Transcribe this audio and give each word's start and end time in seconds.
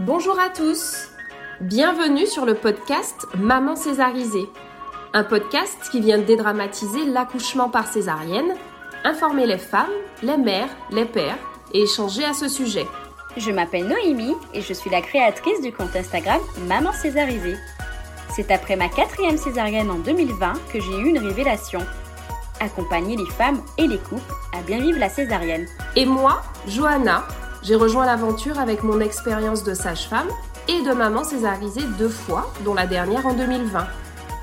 Bonjour 0.00 0.36
à 0.40 0.48
tous. 0.48 1.08
Bienvenue 1.60 2.26
sur 2.26 2.44
le 2.44 2.54
podcast 2.54 3.28
Maman 3.38 3.76
césarisée. 3.76 4.48
Un 5.12 5.22
podcast 5.22 5.78
qui 5.92 6.00
vient 6.00 6.18
dédramatiser 6.18 7.04
l'accouchement 7.04 7.68
par 7.68 7.86
césarienne, 7.86 8.56
informer 9.04 9.46
les 9.46 9.58
femmes, 9.58 9.92
les 10.24 10.36
mères, 10.36 10.68
les 10.90 11.04
pères 11.04 11.38
et 11.72 11.82
échanger 11.82 12.24
à 12.24 12.32
ce 12.32 12.48
sujet. 12.48 12.86
Je 13.36 13.52
m'appelle 13.52 13.86
Noémie 13.86 14.34
et 14.52 14.62
je 14.62 14.72
suis 14.72 14.90
la 14.90 15.00
créatrice 15.00 15.60
du 15.60 15.72
compte 15.72 15.94
Instagram 15.94 16.40
Maman 16.66 16.90
Césarisée. 16.90 17.56
C'est 18.34 18.50
après 18.50 18.74
ma 18.74 18.88
quatrième 18.88 19.38
césarienne 19.38 19.92
en 19.92 19.98
2020 20.00 20.54
que 20.72 20.80
j'ai 20.80 20.98
eu 20.98 21.08
une 21.08 21.18
révélation. 21.18 21.86
Accompagner 22.58 23.16
les 23.16 23.30
femmes 23.30 23.62
et 23.78 23.86
les 23.86 23.98
couples 23.98 24.34
à 24.58 24.62
bien 24.62 24.80
vivre 24.80 24.98
la 24.98 25.08
césarienne. 25.08 25.68
Et 25.94 26.04
moi, 26.04 26.42
Johanna, 26.66 27.24
j'ai 27.64 27.74
rejoint 27.74 28.04
l'aventure 28.04 28.58
avec 28.58 28.82
mon 28.82 29.00
expérience 29.00 29.64
de 29.64 29.74
sage-femme 29.74 30.28
et 30.68 30.82
de 30.82 30.92
maman 30.92 31.24
césarisée 31.24 31.84
deux 31.98 32.08
fois, 32.08 32.52
dont 32.64 32.74
la 32.74 32.86
dernière 32.86 33.26
en 33.26 33.34
2020. 33.34 33.86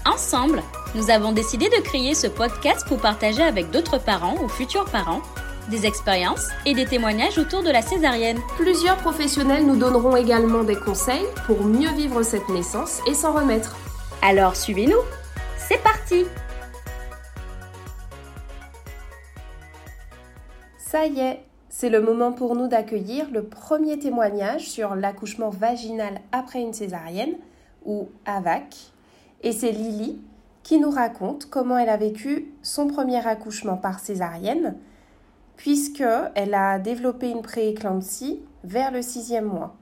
Ensemble, 0.05 0.63
nous 0.95 1.09
avons 1.11 1.31
décidé 1.31 1.69
de 1.69 1.81
créer 1.81 2.15
ce 2.15 2.27
podcast 2.27 2.85
pour 2.87 2.99
partager 2.99 3.43
avec 3.43 3.69
d'autres 3.69 3.99
parents 3.99 4.35
ou 4.43 4.49
futurs 4.49 4.85
parents 4.85 5.21
des 5.69 5.85
expériences 5.85 6.49
et 6.65 6.73
des 6.73 6.85
témoignages 6.85 7.37
autour 7.37 7.63
de 7.63 7.69
la 7.69 7.83
césarienne. 7.83 8.39
Plusieurs 8.57 8.97
professionnels 8.97 9.65
nous 9.65 9.77
donneront 9.77 10.15
également 10.15 10.63
des 10.63 10.75
conseils 10.75 11.25
pour 11.45 11.63
mieux 11.63 11.91
vivre 11.91 12.23
cette 12.23 12.49
naissance 12.49 12.99
et 13.07 13.13
s'en 13.13 13.33
remettre. 13.33 13.77
Alors 14.23 14.55
suivez-nous, 14.55 14.99
c'est 15.57 15.81
parti 15.81 16.25
Ça 20.77 21.05
y 21.05 21.19
est, 21.19 21.50
c'est 21.81 21.89
le 21.89 21.99
moment 21.99 22.31
pour 22.31 22.53
nous 22.53 22.67
d'accueillir 22.67 23.31
le 23.31 23.41
premier 23.41 23.97
témoignage 23.97 24.69
sur 24.69 24.93
l'accouchement 24.93 25.49
vaginal 25.49 26.21
après 26.31 26.61
une 26.61 26.73
césarienne, 26.73 27.33
ou 27.87 28.07
AVAC. 28.27 28.93
Et 29.41 29.51
c'est 29.51 29.71
Lily 29.71 30.21
qui 30.61 30.77
nous 30.79 30.91
raconte 30.91 31.49
comment 31.49 31.79
elle 31.79 31.89
a 31.89 31.97
vécu 31.97 32.53
son 32.61 32.85
premier 32.85 33.25
accouchement 33.25 33.77
par 33.77 33.97
césarienne 33.97 34.75
puisqu'elle 35.55 36.53
a 36.53 36.77
développé 36.77 37.31
une 37.31 37.41
prééclampsie 37.41 38.41
vers 38.63 38.91
le 38.91 39.01
sixième 39.01 39.45
mois. 39.45 39.73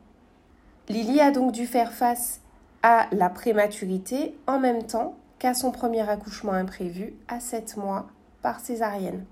Lily 0.87 1.19
a 1.19 1.31
donc 1.31 1.51
dû 1.51 1.65
faire 1.65 1.91
face 1.91 2.39
à 2.81 3.07
la 3.11 3.29
prématurité 3.29 4.37
en 4.47 4.57
même 4.57 4.83
temps 4.83 5.15
qu'à 5.37 5.53
son 5.53 5.71
premier 5.71 6.07
accouchement 6.09 6.53
imprévu 6.53 7.13
à 7.27 7.41
7 7.41 7.75
mois 7.75 8.07
par 8.41 8.61
césarienne. 8.61 9.25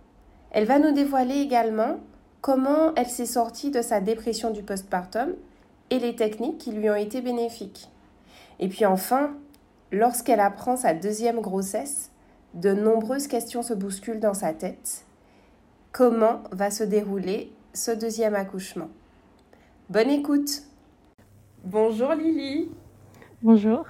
Elle 0.52 0.66
va 0.66 0.80
nous 0.80 0.92
dévoiler 0.92 1.36
également 1.36 1.96
comment 2.42 2.94
elle 2.96 3.08
s'est 3.08 3.26
sortie 3.26 3.72
de 3.72 3.82
sa 3.82 4.00
dépression 4.00 4.52
du 4.52 4.64
postpartum 4.64 5.34
et 5.90 6.00
les 6.00 6.16
techniques 6.16 6.58
qui 6.58 6.72
lui 6.72 6.90
ont 6.90 6.96
été 6.96 7.22
bénéfiques. 7.22 7.90
Et 8.60 8.68
puis 8.68 8.86
enfin, 8.86 9.36
lorsqu'elle 9.92 10.40
apprend 10.40 10.78
sa 10.78 10.94
deuxième 10.94 11.42
grossesse, 11.42 12.12
de 12.54 12.74
nombreuses 12.74 13.28
questions 13.28 13.62
se 13.62 13.74
bousculent 13.74 14.20
dans 14.20 14.34
sa 14.34 14.54
tête 14.54 15.06
comment 15.98 16.44
va 16.52 16.70
se 16.70 16.84
dérouler 16.84 17.52
ce 17.74 17.90
deuxième 17.90 18.36
accouchement? 18.36 18.90
Bonne 19.90 20.12
écoute. 20.12 20.62
Bonjour 21.64 22.14
Lily. 22.14 22.70
Bonjour. 23.42 23.84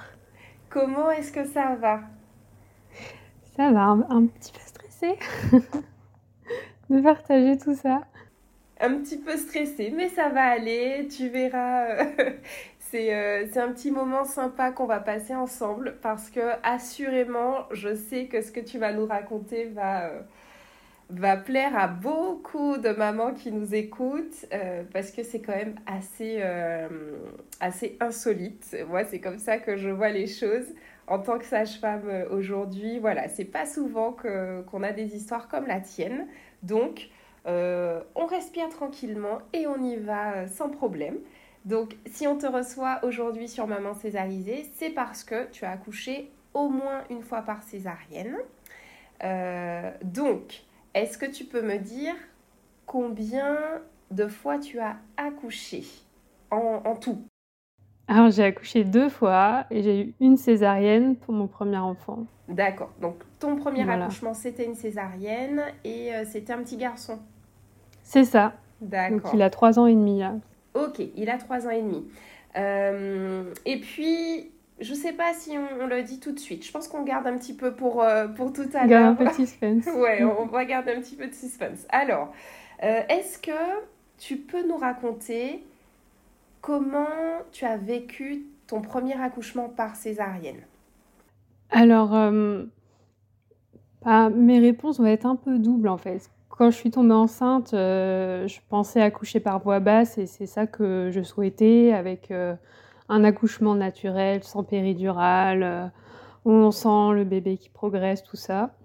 Comment 0.70 1.12
est-ce 1.12 1.34
que 1.34 1.46
ça 1.46 1.76
va? 1.76 2.00
Ça 3.58 3.74
va, 3.74 3.88
un, 3.88 4.26
petit 4.28 4.54
peu 4.54 4.60
stressée 4.66 5.20
de 6.90 7.02
partager 7.02 7.58
tout 7.58 7.76
ça. 7.76 8.04
Un 8.80 9.00
petit 9.00 9.18
peu 9.18 9.36
stressée, 9.38 9.92
mais 9.96 10.10
ça 10.10 10.30
va 10.30 10.44
aller, 10.44 11.08
tu 11.10 11.30
verras. 11.30 12.06
Euh, 12.94 13.46
c'est 13.52 13.60
un 13.60 13.72
petit 13.72 13.92
moment 13.92 14.24
sympa 14.24 14.72
qu'on 14.72 14.86
va 14.86 15.00
passer 15.00 15.36
ensemble 15.36 15.98
parce 16.02 16.30
que 16.30 16.40
assurément, 16.64 17.66
je 17.72 17.94
sais 17.94 18.26
que 18.26 18.42
ce 18.42 18.52
que 18.52 18.60
tu 18.60 18.78
vas 18.78 18.94
nous 18.94 19.06
raconter 19.06 19.66
va... 19.66 20.06
Euh, 20.08 20.22
plaire 21.46 21.78
à 21.78 21.88
beaucoup 21.88 22.76
de 22.78 22.90
mamans 22.90 23.34
qui 23.34 23.54
nous 23.54 23.74
écoutent 23.74 24.46
euh, 24.54 24.84
parce 24.92 25.12
que 25.12 25.24
c'est 25.24 25.40
quand 25.40 25.56
même 25.56 25.76
assez, 25.86 26.44
assez 27.62 27.96
insolite. 28.02 28.76
Moi, 28.90 29.06
c'est 29.06 29.20
comme 29.20 29.40
ça 29.40 29.58
que 29.58 29.78
je 29.78 29.90
vois 29.90 30.10
les 30.10 30.28
choses. 30.28 30.66
En 31.08 31.20
tant 31.20 31.40
que 31.40 31.46
sage-femme 31.46 32.26
aujourd'hui, 32.30 33.00
voilà, 33.00 33.30
c'est 33.30 33.46
pas 33.46 33.66
souvent 33.66 34.18
qu'on 34.70 34.84
a 34.84 34.92
des 34.92 35.16
histoires 35.16 35.48
comme 35.48 35.66
la 35.66 35.80
tienne. 35.80 36.28
Donc, 36.62 37.08
on 37.48 38.26
respire 38.26 38.70
tranquillement 38.70 39.40
et 39.54 39.68
on 39.68 39.82
y 39.82 39.96
va 39.96 40.48
sans 40.48 40.70
problème. 40.70 41.18
Donc, 41.66 41.96
si 42.06 42.28
on 42.28 42.38
te 42.38 42.46
reçoit 42.46 43.00
aujourd'hui 43.04 43.48
sur 43.48 43.68
Maman 43.68 43.94
Césarisée, 43.94 44.70
c'est 44.76 44.90
parce 44.90 45.24
que 45.24 45.50
tu 45.52 45.66
as 45.66 45.72
accouché 45.72 46.30
au 46.54 46.70
moins 46.70 47.04
une 47.10 47.24
fois 47.24 47.42
par 47.42 47.64
césarienne. 47.64 48.38
donc, 50.04 50.64
est-ce 50.94 51.18
que 51.18 51.26
tu 51.26 51.46
peux 51.46 51.62
me 51.62 51.78
dire 51.78 52.16
combien 52.88 53.58
de 54.10 54.28
fois 54.28 54.58
tu 54.58 54.80
as 54.80 54.98
accouché 55.16 55.84
en, 56.50 56.96
tout? 56.96 57.22
Alors 58.08 58.32
j'ai 58.32 58.46
accouché 58.46 58.84
deux 58.84 59.10
fois 59.10 59.66
et 59.70 59.84
j'ai 59.84 60.02
eu 60.02 60.14
une 60.20 60.38
césarienne 60.38 61.16
pour 61.16 61.34
mon 61.34 61.48
premier 61.48 61.78
enfant. 61.78 62.26
D'accord. 62.48 62.92
Donc 63.02 63.16
ton 63.38 63.58
premier 63.58 63.88
accouchement 63.88 64.34
c'était 64.34 64.66
une 64.66 64.76
césarienne 64.76 65.62
et 65.84 66.16
euh, 66.16 66.24
c'était 66.26 66.54
un 66.54 66.64
petit 66.64 66.78
garçon? 66.78 67.20
C'est 68.08 68.24
ça. 68.24 68.54
D'accord. 68.80 69.20
Donc 69.20 69.34
il 69.34 69.42
a 69.42 69.50
trois 69.50 69.80
ans 69.80 69.86
et 69.86 69.94
demi. 69.94 70.22
Ok, 70.74 71.02
il 71.18 71.30
a 71.30 71.38
trois 71.38 71.68
ans 71.68 71.72
et 71.72 71.82
demi. 71.82 72.08
Euh, 72.56 73.54
et 73.66 73.82
puis 73.82 74.50
je 74.80 74.94
sais 74.94 75.12
pas 75.12 75.34
si 75.34 75.58
on, 75.58 75.88
le 75.88 76.02
dit 76.04 76.22
tout 76.22 76.32
de 76.32 76.40
suite. 76.40 76.66
Je 76.66 76.72
pense 76.72 76.88
qu'on 76.88 77.04
garde 77.04 77.28
un 77.28 77.38
petit 77.38 77.54
peu 77.54 77.74
pour, 77.74 78.02
euh, 78.02 78.28
pour 78.28 78.54
tout 78.54 78.70
à 78.74 78.88
l'heure. 78.88 79.08
un 79.10 79.16
peu 79.16 79.26
de 79.26 79.34
suspense. 79.34 79.86
ouais, 79.96 80.24
on 80.40 80.46
va 80.46 80.64
garder 80.64 80.94
un 80.94 81.02
petit 81.02 81.18
peu 81.18 81.28
de 81.28 81.34
suspense. 81.34 81.86
Alors, 81.90 82.32
euh, 82.82 83.02
est-ce 83.10 83.40
que 83.40 83.52
tu 84.18 84.38
peux 84.38 84.66
nous 84.66 84.78
raconter 84.78 85.66
comment 86.62 87.08
tu 87.52 87.66
as 87.66 87.76
vécu 87.76 88.46
ton 88.68 88.82
premier 88.82 89.22
accouchement 89.22 89.68
par 89.68 89.98
césarienne? 89.98 90.62
Alors, 91.72 92.12
bah, 94.06 94.30
mes 94.30 94.60
réponses 94.60 95.00
vont 95.00 95.08
être 95.08 95.26
un 95.26 95.36
peu 95.36 95.60
doubles 95.60 95.90
en 95.90 95.98
fait. 95.98 96.30
Quand 96.58 96.72
je 96.72 96.76
suis 96.76 96.90
tombée 96.90 97.14
enceinte, 97.14 97.70
je 97.72 98.60
pensais 98.70 99.02
accoucher 99.02 99.40
par 99.40 99.60
voie 99.60 99.80
basse 99.80 100.18
et 100.18 100.26
c'est 100.26 100.48
ça 100.48 100.66
que 100.66 101.10
je 101.12 101.22
souhaitais 101.22 101.94
avec 101.94 102.32
un 103.10 103.24
accouchement 103.24 103.76
naturel, 103.76 104.44
sans 104.44 104.64
péridurale, 104.64 105.64
euh, 105.64 105.86
où 106.46 106.52
on 106.52 106.72
sent 106.72 107.14
le 107.14 107.24
bébé 107.24 107.58
qui 107.58 107.70
progresse, 107.70 108.24
tout 108.24 108.36
ça. 108.36 108.76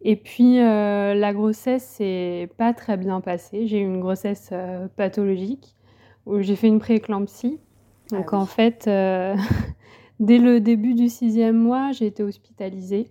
Et 0.00 0.16
puis 0.16 0.60
euh, 0.60 1.14
la 1.14 1.32
grossesse 1.32 1.84
s'est 1.84 2.50
pas 2.56 2.72
très 2.72 2.96
bien 2.96 3.20
passée. 3.20 3.66
J'ai 3.66 3.78
eu 3.78 3.84
une 3.84 4.00
grossesse 4.00 4.50
euh, 4.52 4.86
pathologique 4.96 5.74
où 6.26 6.40
j'ai 6.40 6.56
fait 6.56 6.68
une 6.68 6.78
prééclampsie. 6.78 7.58
Ah 8.12 8.16
Donc 8.16 8.32
en 8.32 8.46
fait, 8.46 8.84
dès 10.20 10.38
le 10.38 10.60
début 10.60 10.94
du 10.94 11.08
sixième 11.08 11.56
mois, 11.56 11.92
j'ai 11.92 12.06
été 12.06 12.22
hospitalisée 12.22 13.10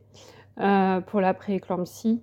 pour 0.55 1.21
la 1.21 1.33
prééclampsie. 1.33 2.21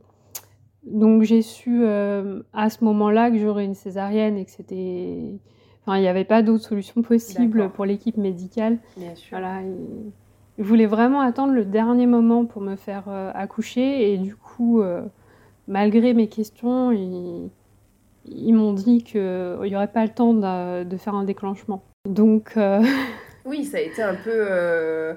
Donc 0.86 1.22
j'ai 1.22 1.42
su 1.42 1.86
à 1.86 2.70
ce 2.70 2.84
moment-là 2.84 3.30
que 3.30 3.38
j'aurais 3.38 3.64
une 3.64 3.74
césarienne 3.74 4.36
et 4.36 4.44
que 4.44 4.50
c'était 4.50 5.38
il 5.92 6.00
n'y 6.00 6.08
avait 6.08 6.24
pas 6.24 6.42
d'autre 6.42 6.64
solution 6.64 7.02
possible 7.02 7.70
pour 7.70 7.84
l'équipe 7.84 8.16
médicale. 8.16 8.78
Bien 8.96 9.14
sûr. 9.14 9.38
Voilà, 9.38 9.60
ils, 9.62 10.64
voulaient 10.64 10.86
vraiment 10.86 11.20
attendre 11.20 11.52
le 11.52 11.64
dernier 11.64 12.06
moment 12.06 12.46
pour 12.46 12.62
me 12.62 12.76
faire 12.76 13.04
euh, 13.08 13.30
accoucher. 13.34 14.12
Et 14.12 14.18
du 14.18 14.34
coup, 14.34 14.80
euh, 14.80 15.02
malgré 15.68 16.14
mes 16.14 16.28
questions, 16.28 16.90
ils, 16.92 18.54
m'ont 18.54 18.72
dit 18.72 19.02
qu'il 19.02 19.58
n'y 19.62 19.76
aurait 19.76 19.92
pas 19.92 20.04
le 20.04 20.12
temps 20.12 20.32
de, 20.32 20.96
faire 20.96 21.14
un 21.14 21.24
déclenchement. 21.24 21.82
Donc. 22.08 22.52
Euh, 22.56 22.82
oui, 23.44 23.64
ça 23.64 23.78
a 23.78 23.80
été 23.80 24.02
un 24.02 24.14
peu, 24.14 25.16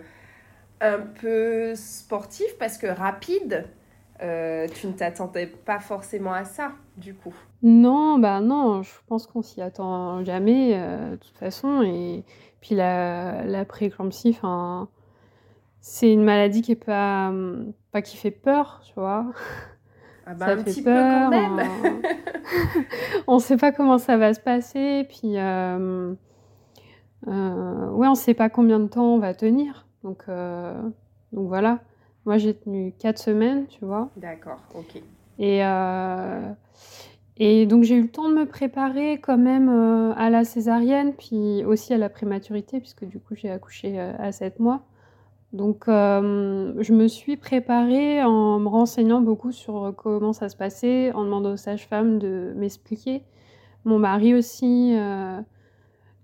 un 0.82 1.00
peu 1.22 1.76
sportif 1.76 2.58
parce 2.60 2.78
que 2.78 2.88
rapide. 2.88 3.66
Tu 4.20 4.88
ne 4.88 4.94
t'attendais 4.94 5.48
pas 5.48 5.80
forcément 5.80 6.34
à 6.34 6.44
ça, 6.44 6.72
du 6.98 7.14
coup. 7.14 7.34
Non, 7.64 8.20
bah 8.20 8.40
non, 8.40 8.84
je 8.84 8.92
pense 9.08 9.26
qu'on 9.26 9.42
s'y 9.42 9.62
attend 9.62 10.24
jamais, 10.24 10.74
euh, 10.76 11.12
de 11.12 11.16
toute 11.16 11.38
façon. 11.38 11.82
Et 11.82 12.24
puis 12.62 12.76
la, 12.76 13.44
la 13.46 13.66
prééclampsie, 13.66 14.38
c'est 15.80 16.12
une 16.12 16.24
maladie 16.24 16.62
qui 16.62 16.74
est 16.74 16.76
pas, 16.76 17.32
pas 17.92 18.02
qui 18.02 18.18
fait 18.18 18.32
peur, 18.32 18.82
tu 18.86 18.94
vois. 18.96 19.26
Ah 20.28 20.34
bah, 20.36 20.48
un 20.50 20.64
petit 20.64 20.84
peu 20.84 20.94
quand 20.94 21.30
même. 21.30 21.62
on 23.28 23.36
ne 23.36 23.42
sait 23.42 23.58
pas 23.58 23.72
comment 23.72 23.98
ça 23.98 24.18
va 24.18 24.36
se 24.36 24.40
passer, 24.40 25.08
puis 25.10 25.38
euh, 25.38 26.14
euh, 27.28 27.90
ouais, 27.90 28.08
on 28.08 28.12
ne 28.12 28.16
sait 28.16 28.36
pas 28.36 28.50
combien 28.50 28.80
de 28.80 28.88
temps 28.88 29.16
on 29.16 29.20
va 29.20 29.34
tenir. 29.34 29.88
Donc, 30.04 30.26
donc 31.34 31.48
voilà. 31.48 31.80
Moi, 32.28 32.38
j'ai 32.38 32.54
tenu 32.54 32.94
quatre 33.00 33.18
semaines, 33.18 33.66
tu 33.66 33.84
vois. 33.84 34.12
D'accord, 34.18 34.60
ok. 34.76 35.02
Et 35.40 35.64
Et 37.40 37.68
donc 37.68 37.84
j'ai 37.84 37.96
eu 37.96 38.02
le 38.02 38.08
temps 38.08 38.30
de 38.30 38.34
me 38.34 38.46
préparer 38.46 39.20
quand 39.20 39.38
même 39.38 39.70
à 40.18 40.30
la 40.30 40.44
césarienne, 40.44 41.14
puis 41.14 41.64
aussi 41.66 41.94
à 41.94 41.98
la 41.98 42.10
prématurité, 42.10 42.80
puisque 42.80 43.06
du 43.06 43.20
coup 43.20 43.36
j'ai 43.36 43.52
accouché 43.52 44.00
à 44.00 44.32
7 44.32 44.60
mois. 44.60 44.82
Donc 45.54 45.84
je 45.88 46.94
me 46.94 47.08
suis 47.08 47.38
préparée 47.38 48.24
en 48.24 48.60
me 48.60 48.68
renseignant 48.68 49.22
beaucoup 49.22 49.52
sur 49.52 49.94
comment 49.96 50.34
ça 50.34 50.50
se 50.50 50.58
passait, 50.58 51.12
en 51.14 51.24
demandant 51.24 51.54
aux 51.54 51.58
sages-femmes 51.58 52.18
de 52.18 52.54
m'expliquer. 52.56 53.24
Mon 53.86 54.00
mari 54.00 54.34
aussi, 54.34 54.98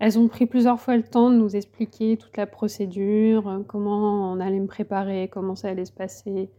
elles 0.03 0.19
ont 0.19 0.27
pris 0.27 0.45
plusieurs 0.45 0.79
fois 0.79 0.97
le 0.97 1.03
temps 1.03 1.29
de 1.29 1.35
nous 1.35 1.55
expliquer 1.55 2.17
toute 2.17 2.35
la 2.37 2.45
procédure, 2.45 3.63
comment 3.67 4.33
on 4.33 4.39
allait 4.39 4.59
me 4.59 4.67
préparer, 4.67 5.29
comment 5.31 5.55
ça 5.55 5.69
allait 5.69 5.85
se 5.85 5.91
passer. 5.91 6.49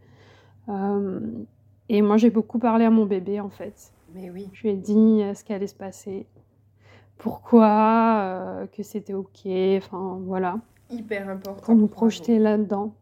et 1.89 2.03
moi 2.03 2.17
j'ai 2.17 2.31
beaucoup 2.31 2.59
parlé 2.59 2.85
à 2.85 2.91
mon 2.91 3.07
bébé 3.07 3.41
en 3.41 3.51
fait. 3.51 3.93
Mais 4.15 4.31
oui. 4.31 4.49
Je 4.53 4.63
lui 4.63 4.71
ai 4.71 4.77
dit 4.77 5.23
ce 5.35 5.45
qui 5.45 5.53
allait 5.53 5.67
se 5.67 5.75
passer, 5.75 6.27
pourquoi, 7.19 8.67
que 8.73 8.83
c'était 8.83 9.15
ok, 9.15 9.47
enfin 9.79 10.21
voilà 10.25 10.59
hyper 10.91 11.29
important. 11.29 11.63
Pour 11.63 11.75
nous 11.75 11.87
projeter 11.87 12.39
là-dedans. 12.39 12.95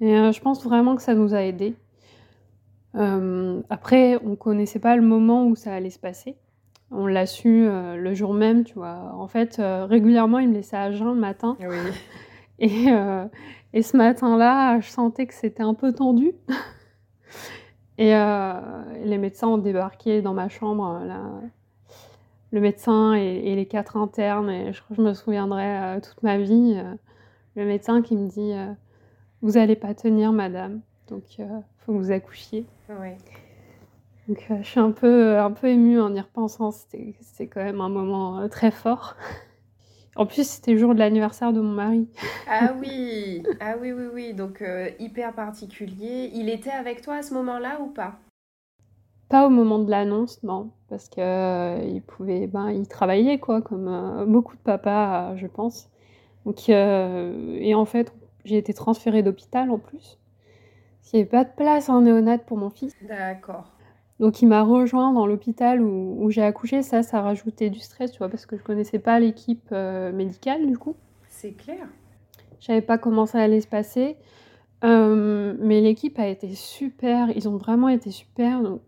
Et 0.00 0.14
euh, 0.14 0.32
je 0.32 0.40
pense 0.40 0.62
vraiment 0.64 0.96
que 0.96 1.02
ça 1.02 1.14
nous 1.14 1.34
a 1.34 1.42
aidés. 1.42 1.74
Euh, 2.94 3.60
après, 3.68 4.18
on 4.24 4.36
connaissait 4.36 4.78
pas 4.78 4.96
le 4.96 5.02
moment 5.02 5.46
où 5.46 5.56
ça 5.56 5.74
allait 5.74 5.90
se 5.90 5.98
passer. 5.98 6.36
On 6.90 7.06
l'a 7.06 7.26
su 7.26 7.66
euh, 7.66 7.96
le 7.96 8.14
jour 8.14 8.32
même, 8.34 8.64
tu 8.64 8.74
vois. 8.74 9.12
En 9.14 9.28
fait, 9.28 9.60
régulièrement, 9.60 10.38
il 10.38 10.48
me 10.48 10.54
laissait 10.54 10.76
à 10.76 10.90
jeun 10.90 11.08
le 11.08 11.20
matin. 11.20 11.56
Oui. 11.60 11.76
Et, 12.60 12.86
et 13.72 13.82
ce 13.82 13.96
matin-là, 13.96 14.80
je 14.80 14.88
sentais 14.88 15.26
que 15.26 15.34
c'était 15.34 15.62
un 15.62 15.74
peu 15.74 15.92
tendu. 15.92 16.32
et 17.98 18.10
les 19.04 19.16
médecins 19.16 19.46
ont 19.46 19.58
débarqué 19.58 20.22
dans 20.22 20.34
ma 20.34 20.48
chambre 20.48 21.00
là, 21.04 21.22
le 22.50 22.60
médecin 22.60 23.14
et, 23.14 23.54
les 23.54 23.66
quatre 23.66 23.96
internes, 23.96 24.50
et 24.50 24.72
je 24.72 24.82
crois 24.82 24.96
que 24.96 25.02
je 25.02 25.06
me 25.06 25.14
souviendrai 25.14 25.64
euh, 25.64 26.00
toute 26.00 26.22
ma 26.22 26.38
vie, 26.38 26.74
euh, 26.76 26.94
le 27.56 27.64
médecin 27.64 28.02
qui 28.02 28.16
me 28.16 28.28
dit 28.28 28.52
euh, 28.52 28.72
Vous 29.42 29.52
n'allez 29.52 29.76
pas 29.76 29.94
tenir, 29.94 30.32
madame, 30.32 30.80
donc 31.08 31.38
il 31.38 31.46
faut 31.78 31.92
que 31.92 31.98
vous 31.98 32.10
accouchiez. 32.10 32.64
Donc 34.28 34.46
je 34.48 34.62
suis 34.62 34.80
un 34.80 34.90
peu, 34.90 35.38
un 35.38 35.50
peu 35.50 35.68
émue 35.68 36.00
en 36.00 36.14
y 36.14 36.20
repensant, 36.20 36.70
c'était 36.70 37.46
quand 37.46 37.64
même 37.64 37.80
un 37.80 37.88
moment 37.88 38.48
très 38.48 38.70
fort. 38.70 39.16
En 40.16 40.26
plus, 40.26 40.46
c'était 40.48 40.72
le 40.72 40.78
jour 40.78 40.94
de 40.94 40.98
l'anniversaire 40.98 41.52
de 41.52 41.60
mon 41.60 41.72
mari. 41.72 42.08
Ah 42.48 42.74
oui, 42.78 43.42
ah 43.60 43.76
oui, 43.80 43.92
oui, 43.92 44.06
oui, 44.12 44.34
donc 44.34 44.62
hyper 44.98 45.32
particulier. 45.32 46.30
Il 46.34 46.48
était 46.48 46.70
avec 46.70 47.02
toi 47.02 47.16
à 47.16 47.22
ce 47.22 47.32
moment-là 47.34 47.80
ou 47.80 47.86
pas? 47.86 48.18
Pas 49.28 49.46
au 49.46 49.50
moment 49.50 49.78
de 49.78 49.90
l'annonce, 49.90 50.42
non, 50.42 50.70
parce 50.88 51.10
que 51.10 51.20
euh, 51.20 51.84
il 51.84 52.00
pouvait, 52.00 52.46
ben, 52.46 52.70
il 52.70 52.88
travaillait 52.88 53.38
quoi, 53.38 53.60
comme 53.60 53.86
euh, 53.86 54.24
beaucoup 54.24 54.56
de 54.56 54.62
papas, 54.62 55.36
je 55.36 55.46
pense. 55.46 55.90
Donc, 56.46 56.70
euh, 56.70 57.58
et 57.60 57.74
en 57.74 57.84
fait, 57.84 58.14
j'ai 58.46 58.56
été 58.56 58.72
transférée 58.72 59.22
d'hôpital 59.22 59.70
en 59.70 59.78
plus. 59.78 60.18
Il 61.12 61.16
n'y 61.16 61.22
avait 61.22 61.30
pas 61.30 61.44
de 61.44 61.50
place 61.54 61.90
en 61.90 62.00
néonate 62.00 62.46
pour 62.46 62.56
mon 62.56 62.70
fils. 62.70 62.94
D'accord. 63.02 63.70
Donc 64.20 64.42
il 64.42 64.48
m'a 64.48 64.62
rejoint 64.62 65.12
dans 65.12 65.26
l'hôpital 65.26 65.80
où, 65.80 66.16
où 66.20 66.30
j'ai 66.30 66.42
accouché. 66.42 66.82
Ça, 66.82 67.02
ça 67.02 67.20
rajoutait 67.20 67.70
du 67.70 67.78
stress, 67.78 68.12
tu 68.12 68.18
vois, 68.18 68.28
parce 68.28 68.46
que 68.46 68.56
je 68.56 68.62
connaissais 68.62 68.98
pas 68.98 69.20
l'équipe 69.20 69.70
médicale 69.70 70.66
du 70.66 70.76
coup. 70.76 70.96
C'est 71.28 71.52
clair. 71.52 71.86
Je 72.60 72.66
savais 72.66 72.82
pas 72.82 72.98
comment 72.98 73.26
ça 73.26 73.40
allait 73.40 73.60
se 73.60 73.68
passer. 73.68 74.16
mais 74.82 75.80
l'équipe 75.80 76.18
a 76.18 76.26
été 76.26 76.52
super, 76.54 77.30
ils 77.36 77.48
ont 77.48 77.56
vraiment 77.56 77.88
été 77.88 78.10
super. 78.10 78.62
Donc 78.62 78.80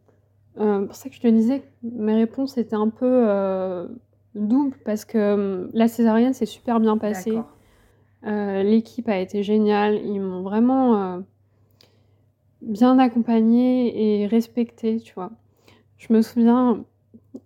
euh, 0.58 0.86
pour 0.86 0.94
ça 0.94 1.08
que 1.08 1.14
je 1.14 1.20
te 1.20 1.28
disais 1.28 1.62
mes 1.82 2.14
réponses 2.14 2.58
étaient 2.58 2.74
un 2.74 2.88
peu 2.88 3.06
euh, 3.06 3.86
doubles 4.34 4.76
parce 4.84 5.04
que 5.04 5.18
euh, 5.18 5.68
la 5.72 5.88
césarienne 5.88 6.34
s'est 6.34 6.46
super 6.46 6.80
bien 6.80 6.98
passée. 6.98 7.38
L'équipe 8.22 9.08
a 9.08 9.18
été 9.18 9.42
géniale. 9.42 10.00
Ils 10.04 10.20
m'ont 10.20 10.42
vraiment 10.42 11.22
bien 12.62 12.98
accompagnée 12.98 14.22
et 14.22 14.26
respectée, 14.26 15.00
tu 15.00 15.14
vois. 15.14 15.30
Je 15.98 16.12
me 16.12 16.22
souviens, 16.22 16.84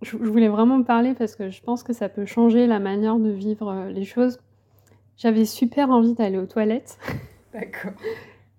je, 0.02 0.16
voulais 0.16 0.49
vraiment 0.49 0.78
me 0.78 0.84
parler 0.84 1.14
parce 1.14 1.37
que 1.37 1.50
je 1.50 1.62
pense 1.62 1.82
que 1.82 1.93
ça 1.93 2.08
peut 2.08 2.26
changer 2.26 2.66
la 2.66 2.78
manière 2.78 3.19
de 3.19 3.31
vivre 3.31 3.88
les 3.90 4.05
choses. 4.05 4.38
J'avais 5.16 5.44
super 5.44 5.90
envie 5.90 6.14
d'aller 6.14 6.38
aux 6.38 6.46
toilettes. 6.46 6.99
D'accord. 7.52 7.93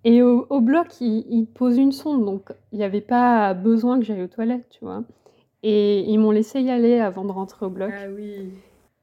Et 0.04 0.22
au, 0.22 0.60
bloc, 0.60 1.00
ils, 1.00 1.46
posent 1.46 1.78
une 1.78 1.90
sonde, 1.90 2.24
donc 2.24 2.52
il 2.70 2.78
n'y 2.78 2.84
avait 2.84 3.00
pas 3.00 3.54
besoin 3.54 3.98
que 3.98 4.04
j'aille 4.04 4.22
aux 4.22 4.28
toilettes, 4.28 4.68
tu 4.70 4.84
vois. 4.84 5.02
Et 5.64 6.00
ils 6.02 6.18
m'ont 6.18 6.30
laissé 6.30 6.60
y 6.60 6.70
aller 6.70 7.00
avant 7.00 7.24
de 7.24 7.32
rentrer 7.32 7.66
au 7.66 7.70
bloc. 7.70 7.92
Ah 7.92 8.06
oui. 8.14 8.52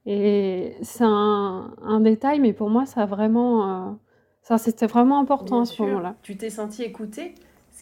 Et 0.06 0.74
c'est 0.80 1.04
un, 1.04 2.00
détail, 2.00 2.40
mais 2.40 2.54
pour 2.54 2.70
moi, 2.70 2.86
ça 2.86 3.02
a 3.02 3.06
vraiment, 3.06 3.88
euh, 3.88 3.92
ça 4.40 4.56
c'était 4.56 4.86
vraiment 4.86 5.18
important 5.18 5.60
à 5.60 5.64
ce 5.66 5.82
moment-là. 5.82 6.16
Tu 6.22 6.38
t'es 6.38 6.48
senti 6.48 6.82
écoutée, 6.82 7.34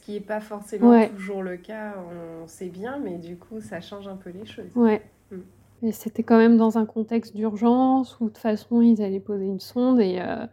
ce 0.02 0.06
qui 0.06 0.12
n'est 0.12 0.20
pas 0.20 0.40
forcément 0.40 1.06
toujours 1.08 1.43
le 1.43 1.56
cas. 1.56 1.94
On 2.43 2.49
sait 2.49 2.69
bien, 2.69 2.99
mais 2.99 3.19
du 3.19 3.37
coup, 3.37 3.60
ça 3.60 3.81
change 3.81 4.08
un 4.08 4.16
peu 4.16 4.31
les 4.31 4.44
choses. 4.44 4.75
Ouais. 4.75 5.00
Mm. 5.31 5.37
Et 5.84 5.93
c'était 5.93 6.22
quand 6.22 6.38
même 6.38 6.56
dans 6.56 6.76
un 6.78 6.87
contexte 6.87 7.37
d'urgence 7.37 8.19
où 8.20 8.25
de 8.25 8.28
toute 8.28 8.38
façon 8.38 8.82
ils 8.82 9.02
allaient 9.02 9.20
poser 9.20 9.46
une 9.46 9.60
sonde 9.60 10.00
et 10.00 10.20
euh, 10.20 10.46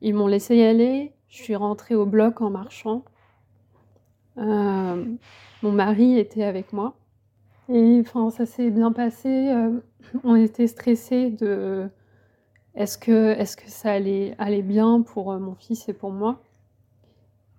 ils 0.00 0.14
m'ont 0.14 0.26
laissé 0.26 0.56
y 0.56 0.62
aller. 0.62 1.12
Je 1.28 1.42
suis 1.42 1.56
rentrée 1.56 1.94
au 1.94 2.06
bloc 2.06 2.40
en 2.40 2.50
marchant. 2.50 3.04
Euh, 4.38 5.04
mon 5.62 5.72
mari 5.72 6.18
était 6.18 6.44
avec 6.44 6.72
moi. 6.72 6.96
Et 7.68 7.98
enfin, 8.00 8.30
ça 8.30 8.46
s'est 8.46 8.70
bien 8.70 8.92
passé. 8.92 9.28
Euh, 9.28 9.80
on 10.24 10.36
était 10.36 10.68
stressés 10.68 11.30
de 11.30 11.88
est-ce 12.74 12.98
que, 12.98 13.32
est 13.32 13.56
que 13.56 13.68
ça 13.70 13.92
allait 13.92 14.34
aller 14.38 14.62
bien 14.62 15.02
pour 15.02 15.32
mon 15.38 15.54
fils 15.54 15.88
et 15.88 15.92
pour 15.92 16.10
moi? 16.10 16.40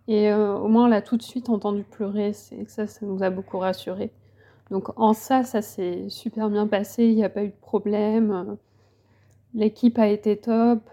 Et 0.08 0.34
au 0.34 0.68
moins, 0.68 0.86
on 0.86 0.88
l'a 0.88 1.02
tout 1.02 1.18
de 1.18 1.22
suite 1.22 1.50
entendu 1.50 1.84
pleurer. 1.84 2.32
C'est 2.34 2.70
ça, 2.70 2.88
ça 2.88 3.06
nous 3.06 3.24
a 3.24 3.30
beaucoup 3.30 3.58
rassurés. 3.58 4.12
Donc 4.72 4.98
en 4.98 5.14
ça, 5.14 5.44
ça 5.44 5.62
s'est 5.62 6.10
super 6.10 6.50
bien 6.50 6.66
passé. 6.68 7.06
Il 7.06 7.16
n'y 7.16 7.26
a 7.26 7.30
pas 7.30 7.44
eu 7.44 7.50
de 7.50 7.62
problème. 7.62 8.58
L'équipe 9.54 10.00
a 10.00 10.08
été 10.08 10.38
top. 10.38 10.90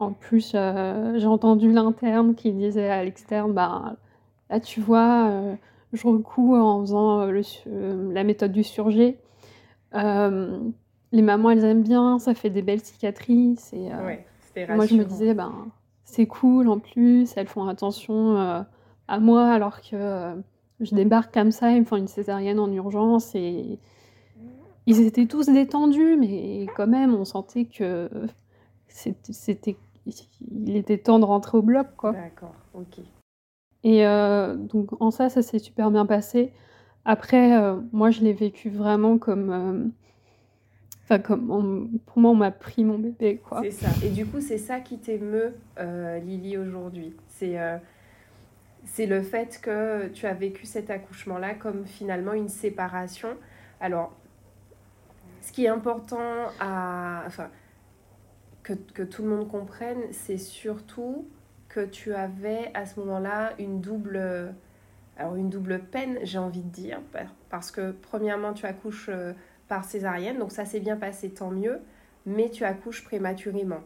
En 0.00 0.12
plus, 0.12 0.52
euh, 0.54 1.18
j'ai 1.18 1.26
entendu 1.26 1.70
l'interne 1.70 2.34
qui 2.34 2.52
disait 2.52 2.88
à 2.88 3.04
l'externe, 3.04 3.52
bah, 3.52 3.96
là 4.48 4.58
tu 4.58 4.80
vois, 4.80 5.28
euh, 5.28 5.54
je 5.92 6.06
recouds 6.08 6.56
en 6.56 6.80
faisant 6.80 7.20
euh, 7.28 8.12
la 8.12 8.24
méthode 8.24 8.50
du 8.50 8.64
surgé. 8.64 9.18
les 9.92 11.22
mamans, 11.22 11.50
elles 11.50 11.64
aiment 11.64 11.82
bien, 11.82 12.18
ça 12.18 12.32
fait 12.32 12.48
des 12.48 12.62
belles 12.62 12.80
cicatrices. 12.80 13.74
Et, 13.74 13.90
moi, 14.74 14.86
je 14.86 14.94
me 14.94 15.04
disais, 15.04 15.34
ben, 15.34 15.52
c'est 16.10 16.26
cool 16.26 16.68
en 16.68 16.78
plus, 16.78 17.32
elles 17.36 17.48
font 17.48 17.66
attention 17.66 18.36
à 19.08 19.20
moi 19.20 19.48
alors 19.48 19.80
que 19.80 20.34
je 20.80 20.94
débarque 20.94 21.32
comme 21.32 21.50
ça, 21.50 21.72
ils 21.72 21.80
me 21.80 21.84
font 21.84 21.96
une 21.96 22.08
césarienne 22.08 22.58
en 22.58 22.70
urgence 22.72 23.34
et 23.34 23.78
ils 24.86 25.00
étaient 25.00 25.26
tous 25.26 25.46
détendus, 25.46 26.16
mais 26.18 26.66
quand 26.76 26.86
même, 26.86 27.14
on 27.14 27.24
sentait 27.24 27.66
que 27.66 28.08
c'était 29.28 29.76
il 30.06 30.76
était 30.76 30.98
temps 30.98 31.18
de 31.18 31.24
rentrer 31.24 31.58
au 31.58 31.62
bloc, 31.62 31.88
quoi. 31.96 32.12
D'accord, 32.12 32.54
ok. 32.74 33.00
Et 33.82 34.06
euh, 34.06 34.56
donc 34.56 35.00
en 35.00 35.10
ça, 35.10 35.28
ça 35.28 35.42
s'est 35.42 35.58
super 35.58 35.90
bien 35.90 36.06
passé. 36.06 36.52
Après, 37.04 37.58
euh, 37.58 37.76
moi, 37.92 38.10
je 38.10 38.20
l'ai 38.20 38.32
vécu 38.32 38.70
vraiment 38.70 39.18
comme... 39.18 39.92
Euh, 41.10 41.14
enfin, 41.14 41.18
comme 41.18 41.98
pour 42.06 42.18
moi, 42.18 42.30
on 42.30 42.34
m'a 42.34 42.50
pris 42.50 42.84
mon 42.84 42.98
bébé, 42.98 43.36
quoi. 43.36 43.60
C'est 43.62 43.70
ça. 43.70 43.88
Et 44.04 44.10
du 44.10 44.26
coup, 44.26 44.40
c'est 44.40 44.58
ça 44.58 44.80
qui 44.80 44.98
t'émeut, 44.98 45.54
Lily, 45.78 46.56
aujourd'hui. 46.56 47.14
C'est 47.28 47.56
c'est 48.84 49.04
le 49.06 49.20
fait 49.20 49.60
que 49.62 50.08
tu 50.08 50.26
as 50.26 50.32
vécu 50.32 50.64
cet 50.64 50.88
accouchement-là 50.88 51.54
comme 51.54 51.84
finalement 51.84 52.32
une 52.32 52.48
séparation. 52.48 53.36
Alors, 53.78 54.12
ce 55.42 55.52
qui 55.52 55.66
est 55.66 55.68
important. 55.68 56.46
Enfin, 56.60 57.50
que, 58.62 59.02
tout 59.02 59.22
le 59.22 59.28
monde 59.28 59.48
comprenne, 59.48 60.00
c'est 60.12 60.38
surtout 60.38 61.26
que 61.68 61.84
tu 61.84 62.14
avais 62.14 62.70
à 62.74 62.86
ce 62.86 62.98
moment-là 63.00 63.52
une 63.58 63.80
double, 63.80 64.54
alors 65.16 65.36
une 65.36 65.50
double 65.50 65.80
peine, 65.80 66.18
j'ai 66.22 66.38
envie 66.38 66.62
de 66.62 66.68
dire, 66.68 67.00
parce 67.48 67.70
que 67.70 67.92
premièrement, 67.92 68.52
tu 68.52 68.66
accouches 68.66 69.08
euh, 69.08 69.32
par 69.70 69.84
césarienne, 69.84 70.38
donc 70.38 70.50
ça 70.50 70.64
s'est 70.64 70.80
bien 70.80 70.96
passé, 70.96 71.30
tant 71.30 71.52
mieux, 71.52 71.78
mais 72.26 72.50
tu 72.50 72.64
accouches 72.64 73.04
prématurément. 73.04 73.80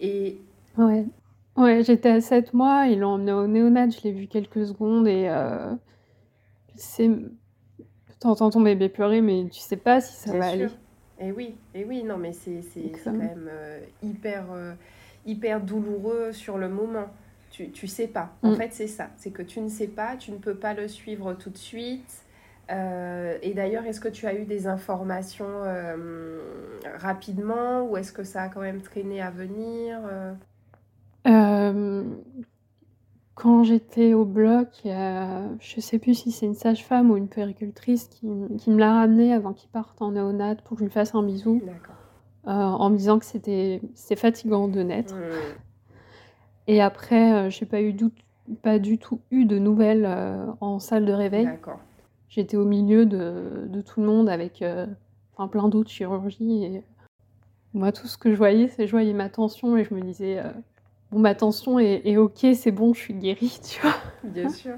Et... 0.00 0.38
Ouais, 0.78 1.04
ouais 1.56 1.82
j'étais 1.82 2.08
à 2.08 2.20
7 2.20 2.54
mois, 2.54 2.86
ils 2.86 3.00
l'ont 3.00 3.14
emmené 3.14 3.32
au 3.32 3.48
néonat, 3.48 3.90
je 3.90 4.00
l'ai 4.04 4.12
vu 4.12 4.28
quelques 4.28 4.64
secondes 4.64 5.08
et 5.08 5.28
euh, 5.28 5.74
c'est... 6.76 7.10
T'entends 8.20 8.50
ton 8.50 8.60
bébé 8.60 8.88
pleurer, 8.88 9.20
mais 9.20 9.48
tu 9.50 9.58
sais 9.60 9.76
pas 9.76 10.00
si 10.00 10.14
ça 10.14 10.36
va 10.36 10.48
aller. 10.48 10.68
Et 11.20 11.32
oui, 11.32 11.56
et 11.74 11.84
oui, 11.84 12.04
non, 12.04 12.16
mais 12.16 12.32
c'est 12.32 12.62
quand 13.04 13.12
même 13.12 13.48
euh, 13.48 13.80
hyper, 14.02 14.46
euh, 14.52 14.72
hyper 15.26 15.60
douloureux 15.60 16.32
sur 16.32 16.58
le 16.58 16.68
moment. 16.68 17.06
Tu, 17.50 17.70
tu 17.70 17.86
sais 17.86 18.08
pas. 18.08 18.32
En 18.42 18.52
mm. 18.52 18.56
fait, 18.56 18.72
c'est 18.72 18.86
ça. 18.88 19.10
C'est 19.16 19.30
que 19.30 19.42
tu 19.42 19.60
ne 19.60 19.68
sais 19.68 19.86
pas, 19.86 20.16
tu 20.16 20.32
ne 20.32 20.36
peux 20.36 20.54
pas 20.54 20.74
le 20.74 20.88
suivre 20.88 21.34
tout 21.34 21.50
de 21.50 21.58
suite. 21.58 22.24
Et 22.70 23.54
d'ailleurs, 23.54 23.84
est-ce 23.86 24.00
que 24.00 24.08
tu 24.08 24.26
as 24.26 24.34
eu 24.34 24.44
des 24.44 24.66
informations 24.66 25.62
rapidement 26.96 27.84
ou 27.84 27.96
est-ce 27.96 28.12
que 28.12 28.24
ça 28.24 28.42
a 28.42 28.48
quand 28.48 28.60
même 28.60 28.82
traîné 28.82 29.22
à 29.22 29.30
venir 29.30 29.98
quand 33.34 33.62
j'étais 33.62 34.14
au 34.14 34.24
bloc, 34.24 34.68
je 34.84 35.76
ne 35.76 35.80
sais 35.80 36.00
plus 36.00 36.14
si 36.14 36.32
c'est 36.32 36.46
une 36.46 36.54
sage-femme 36.54 37.12
ou 37.12 37.16
une 37.16 37.28
péricultrice 37.28 38.08
qui, 38.08 38.26
me 38.26 38.78
l'a 38.78 38.94
ramené 38.94 39.32
avant 39.32 39.52
qu'il 39.52 39.70
parte 39.70 40.02
en 40.02 40.10
néonat 40.10 40.56
pour 40.56 40.76
que 40.76 40.80
je 40.80 40.84
lui 40.86 40.92
fasse 40.92 41.14
un 41.14 41.22
bisou. 41.22 41.62
Euh, 42.48 42.50
en 42.50 42.88
me 42.88 42.96
disant 42.96 43.18
que 43.18 43.26
c'était 43.26 43.82
fatigant 44.16 44.68
de 44.68 44.82
naître. 44.82 45.14
Et 46.66 46.80
après, 46.80 47.32
euh, 47.32 47.50
je 47.50 47.62
n'ai 47.62 47.68
pas, 47.68 47.82
eu 47.82 47.94
pas 48.62 48.78
du 48.78 48.96
tout 48.98 49.20
eu 49.30 49.44
de 49.44 49.58
nouvelles 49.58 50.06
euh, 50.06 50.46
en 50.60 50.78
salle 50.78 51.04
de 51.04 51.12
réveil. 51.12 51.46
J'étais 52.28 52.56
au 52.56 52.64
milieu 52.64 53.06
de, 53.06 53.66
de, 53.66 53.80
tout 53.80 54.00
le 54.00 54.06
monde 54.06 54.28
avec 54.28 54.62
enfin, 55.34 55.48
plein 55.48 55.68
d'autres 55.68 55.90
chirurgies. 55.90 56.64
Et 56.64 56.82
moi, 57.72 57.90
tout 57.90 58.06
ce 58.06 58.18
que 58.18 58.30
je 58.30 58.36
voyais, 58.36 58.68
c'est 58.68 58.82
que 58.82 58.86
je 58.86 58.90
voyais 58.90 59.14
ma 59.14 59.28
tension 59.28 59.76
et 59.76 59.84
je 59.84 59.94
me 59.94 60.00
disais 60.02 60.42
bon, 61.10 61.18
ma 61.18 61.34
tension 61.34 61.78
est, 61.78 62.16
ok, 62.16 62.46
c'est 62.54 62.70
bon, 62.70 62.92
je 62.94 63.00
suis 63.00 63.14
guérie, 63.14 63.58
tu 63.68 63.80
vois. 63.80 63.96
Bien 64.24 64.48
sûr. 64.48 64.76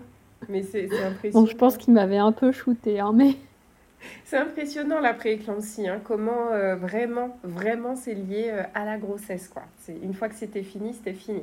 Mais 0.48 0.62
c'est 0.62 0.84
impressionnant. 0.84 1.32
Bon, 1.44 1.46
je 1.46 1.56
pense 1.56 1.76
qu'il 1.76 1.94
m'avait 1.94 2.18
un 2.18 2.32
peu 2.32 2.52
shooté, 2.52 3.00
hein, 3.00 3.12
mais. 3.14 3.34
C'est 4.24 4.38
impressionnant 4.38 4.98
la 4.98 5.12
prééclampsie, 5.12 5.86
hein, 5.86 6.00
comment 6.02 6.52
euh, 6.52 6.74
vraiment, 6.74 7.36
vraiment 7.42 7.96
c'est 7.96 8.14
lié 8.14 8.48
euh, 8.48 8.62
à 8.74 8.86
la 8.86 8.96
grossesse. 8.96 9.48
Quoi. 9.48 9.62
Une 10.02 10.14
fois 10.14 10.30
que 10.30 10.34
c'était 10.36 10.62
fini, 10.62 10.94
c'était 10.94 11.12
fini. 11.12 11.42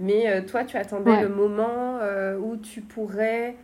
Mais 0.00 0.26
euh, 0.26 0.40
toi, 0.40 0.64
tu 0.64 0.78
attendais 0.78 1.20
le 1.20 1.28
moment 1.28 1.98
où 2.40 2.56
tu 2.56 2.80
pourrais 2.80 3.56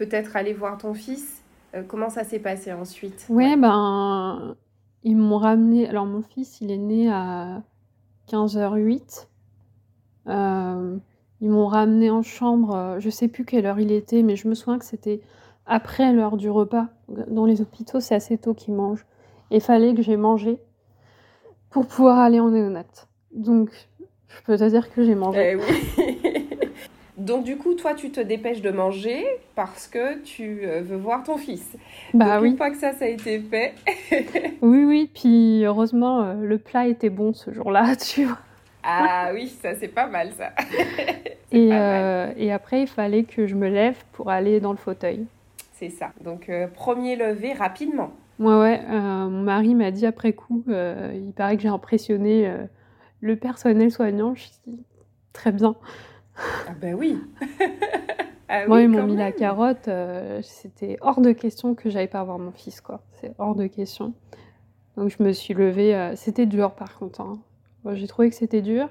peut-être 0.00 0.34
aller 0.34 0.54
voir 0.54 0.78
ton 0.78 0.94
fils. 0.94 1.42
comment 1.88 2.08
ça 2.08 2.24
s'est 2.24 2.38
passé 2.38 2.72
ensuite? 2.72 3.26
Ouais, 3.28 3.54
ben, 3.56 4.56
ils 5.04 5.16
m'ont 5.16 5.36
ramené. 5.36 5.86
Alors, 5.88 6.06
mon 6.06 6.22
fils, 6.22 6.60
il 6.62 6.70
est 6.70 6.78
né 6.78 7.10
à 7.10 7.62
15h08. 8.30 9.28
Euh, 10.26 10.96
ils 11.42 11.50
m'ont 11.50 11.66
ramené 11.66 12.10
en 12.10 12.22
chambre, 12.22 12.74
euh, 12.74 13.00
je 13.00 13.10
sais 13.10 13.28
plus 13.28 13.44
quelle 13.44 13.66
heure 13.66 13.78
il 13.78 13.92
était, 13.92 14.22
mais 14.22 14.36
je 14.36 14.48
me 14.48 14.54
souviens 14.54 14.78
que 14.78 14.84
c'était 14.86 15.20
après 15.66 16.12
l'heure 16.12 16.36
du 16.38 16.48
repas. 16.48 16.88
Dans 17.28 17.44
les 17.44 17.60
hôpitaux, 17.60 18.00
c'est 18.00 18.14
assez 18.14 18.38
tôt 18.38 18.54
qu'ils 18.54 18.74
mangent. 18.74 19.04
Il 19.50 19.60
fallait 19.60 19.94
que 19.94 20.02
j'ai 20.02 20.16
mangé 20.16 20.58
pour 21.68 21.86
pouvoir 21.86 22.18
aller 22.18 22.40
en 22.40 22.50
néonate. 22.50 23.08
Donc, 23.34 23.70
je 24.28 24.42
peux 24.44 24.56
te 24.56 24.68
dire 24.68 24.90
que 24.92 25.04
j'ai 25.04 25.14
mangé. 25.14 25.52
Eh 25.52 25.56
oui. 25.56 26.48
Donc 27.20 27.44
du 27.44 27.56
coup, 27.56 27.74
toi, 27.74 27.94
tu 27.94 28.10
te 28.10 28.20
dépêches 28.20 28.62
de 28.62 28.70
manger 28.70 29.24
parce 29.54 29.86
que 29.86 30.18
tu 30.22 30.60
euh, 30.64 30.80
veux 30.82 30.96
voir 30.96 31.22
ton 31.22 31.36
fils. 31.36 31.76
Bah 32.14 32.34
Donc, 32.34 32.42
oui. 32.42 32.50
Une 32.50 32.56
fois 32.56 32.70
que 32.70 32.76
ça, 32.76 32.92
ça 32.92 33.04
a 33.04 33.08
été 33.08 33.40
fait. 33.40 33.74
oui, 34.62 34.84
oui. 34.84 35.10
Puis 35.12 35.62
heureusement, 35.64 36.34
le 36.34 36.58
plat 36.58 36.86
était 36.86 37.10
bon 37.10 37.32
ce 37.32 37.52
jour-là, 37.52 37.94
tu 38.14 38.24
vois. 38.24 38.38
Ah 38.82 39.30
oui, 39.34 39.48
ça 39.48 39.74
c'est 39.74 39.88
pas 39.88 40.06
mal 40.06 40.30
ça. 40.32 40.52
et, 41.52 41.68
euh, 41.72 42.32
et, 42.36 42.52
après, 42.52 42.82
il 42.82 42.86
fallait 42.86 43.24
que 43.24 43.46
je 43.46 43.54
me 43.54 43.68
lève 43.68 43.96
pour 44.12 44.30
aller 44.30 44.60
dans 44.60 44.72
le 44.72 44.78
fauteuil. 44.78 45.26
C'est 45.72 45.90
ça. 45.90 46.12
Donc 46.22 46.48
euh, 46.48 46.66
premier 46.66 47.16
levé 47.16 47.52
rapidement. 47.52 48.10
Ouais, 48.38 48.54
ouais. 48.54 48.80
Euh, 48.88 49.28
mon 49.28 49.42
mari 49.42 49.74
m'a 49.74 49.90
dit 49.90 50.06
après 50.06 50.32
coup, 50.32 50.64
il 50.68 51.32
paraît 51.36 51.56
que 51.56 51.62
j'ai 51.62 51.68
impressionné 51.68 52.50
le 53.20 53.36
personnel 53.36 53.90
soignant. 53.90 54.34
Je 54.34 54.44
dis 54.66 54.82
très 55.32 55.52
bien. 55.52 55.76
Ah 56.68 56.74
ben 56.80 56.94
oui. 56.94 57.18
ah, 58.48 58.66
Moi, 58.66 58.82
ils 58.82 58.88
m'ont 58.88 59.06
mis 59.06 59.16
la 59.16 59.32
carotte. 59.32 59.88
C'était 60.42 60.98
hors 61.00 61.20
de 61.20 61.32
question 61.32 61.74
que 61.74 61.90
j'aille 61.90 62.08
pas 62.08 62.22
voir 62.24 62.38
mon 62.38 62.52
fils, 62.52 62.80
quoi. 62.80 63.00
C'est 63.12 63.34
hors 63.38 63.54
de 63.54 63.66
question. 63.66 64.14
Donc 64.96 65.10
je 65.16 65.22
me 65.22 65.32
suis 65.32 65.54
levée. 65.54 66.12
C'était 66.16 66.46
dur 66.46 66.72
par 66.72 66.98
contre. 66.98 67.20
Hein 67.20 67.38
j'ai 67.92 68.06
trouvé 68.06 68.30
que 68.30 68.36
c'était 68.36 68.62
dur. 68.62 68.88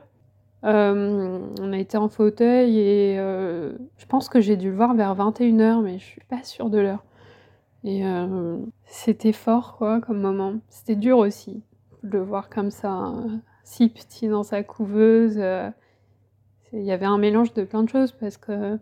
Euh, 0.65 1.39
on 1.61 1.71
a 1.71 1.77
été 1.77 1.97
en 1.97 2.09
fauteuil 2.09 2.77
et 2.77 3.17
euh, 3.17 3.77
je 3.97 4.05
pense 4.05 4.27
que 4.27 4.41
j'ai 4.41 4.57
dû 4.57 4.69
le 4.69 4.75
voir 4.75 4.93
vers 4.93 5.15
21h, 5.15 5.81
mais 5.81 5.99
je 5.99 6.03
suis 6.03 6.23
pas 6.27 6.43
sûre 6.43 6.69
de 6.69 6.79
l'heure. 6.79 7.03
Et 7.85 8.05
euh, 8.05 8.57
c'était 8.85 9.31
fort, 9.31 9.77
quoi, 9.77 10.01
comme 10.01 10.19
moment. 10.19 10.55
C'était 10.69 10.95
dur 10.95 11.17
aussi 11.17 11.63
de 12.03 12.17
le 12.17 12.23
voir 12.23 12.49
comme 12.49 12.71
ça, 12.71 13.13
si 13.63 13.89
petit 13.89 14.27
dans 14.27 14.43
sa 14.43 14.63
couveuse. 14.63 15.39
Il 16.73 16.83
y 16.83 16.91
avait 16.91 17.05
un 17.05 17.17
mélange 17.17 17.53
de 17.53 17.63
plein 17.63 17.83
de 17.83 17.89
choses 17.89 18.11
parce 18.11 18.37
que 18.37 18.77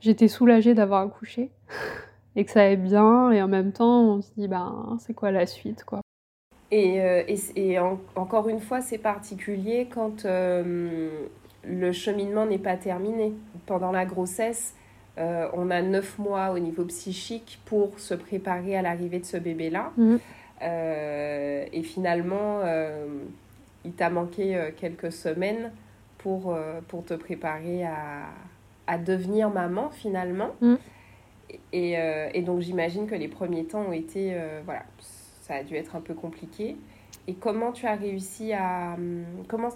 j'étais 0.00 0.28
soulagée 0.28 0.74
d'avoir 0.74 1.02
accouché 1.02 1.50
et 2.36 2.44
que 2.44 2.50
ça 2.50 2.62
allait 2.62 2.76
bien, 2.76 3.30
et 3.30 3.42
en 3.42 3.48
même 3.48 3.72
temps, 3.72 4.02
on 4.02 4.22
se 4.22 4.30
dit, 4.36 4.48
ben, 4.48 4.96
c'est 5.00 5.14
quoi 5.14 5.30
la 5.30 5.46
suite, 5.46 5.84
quoi. 5.84 6.00
Et, 6.70 7.00
euh, 7.00 7.22
et, 7.56 7.78
encore 8.14 8.48
une 8.48 8.60
fois, 8.60 8.80
c'est 8.80 8.98
particulier 8.98 9.88
quand 9.92 10.24
euh, 10.24 11.08
le 11.64 11.92
cheminement 11.92 12.46
n'est 12.46 12.58
pas 12.58 12.76
terminé. 12.76 13.32
Pendant 13.66 13.90
la 13.90 14.04
grossesse, 14.04 14.74
euh, 15.18 15.48
on 15.52 15.70
a 15.70 15.82
neuf 15.82 16.18
mois 16.18 16.50
au 16.50 16.58
niveau 16.58 16.84
psychique 16.84 17.60
pour 17.64 17.98
se 17.98 18.14
préparer 18.14 18.76
à 18.76 18.82
l'arrivée 18.82 19.18
de 19.18 19.24
ce 19.24 19.36
bébé-là. 19.36 19.92
Mmh. 19.96 20.16
et 20.62 21.82
finalement, 21.82 22.60
il 23.84 23.92
t'a 23.92 24.10
manqué 24.10 24.72
quelques 24.76 25.10
semaines 25.10 25.72
pour, 26.22 26.56
pour 26.88 27.04
te 27.04 27.14
préparer 27.14 27.84
à, 27.84 28.26
à 28.86 28.98
devenir 28.98 29.50
maman 29.50 29.90
finalement. 29.90 30.50
Mmh. 30.60 30.74
Et, 31.72 31.96
et, 32.34 32.42
donc 32.42 32.60
j'imagine 32.60 33.06
que 33.06 33.14
les 33.14 33.28
premiers 33.28 33.64
temps 33.64 33.82
ont 33.88 33.92
été 33.92 34.36
voilà, 34.64 34.82
ça 35.42 35.54
a 35.54 35.62
dû 35.64 35.74
être 35.74 35.96
un 35.96 36.00
peu 36.00 36.14
compliqué. 36.14 36.76
Et 37.26 37.34
comment 37.34 37.72
tu 37.72 37.86
as 37.86 37.96
réussi 37.96 38.52
à 38.52 38.96
comment 39.48 39.70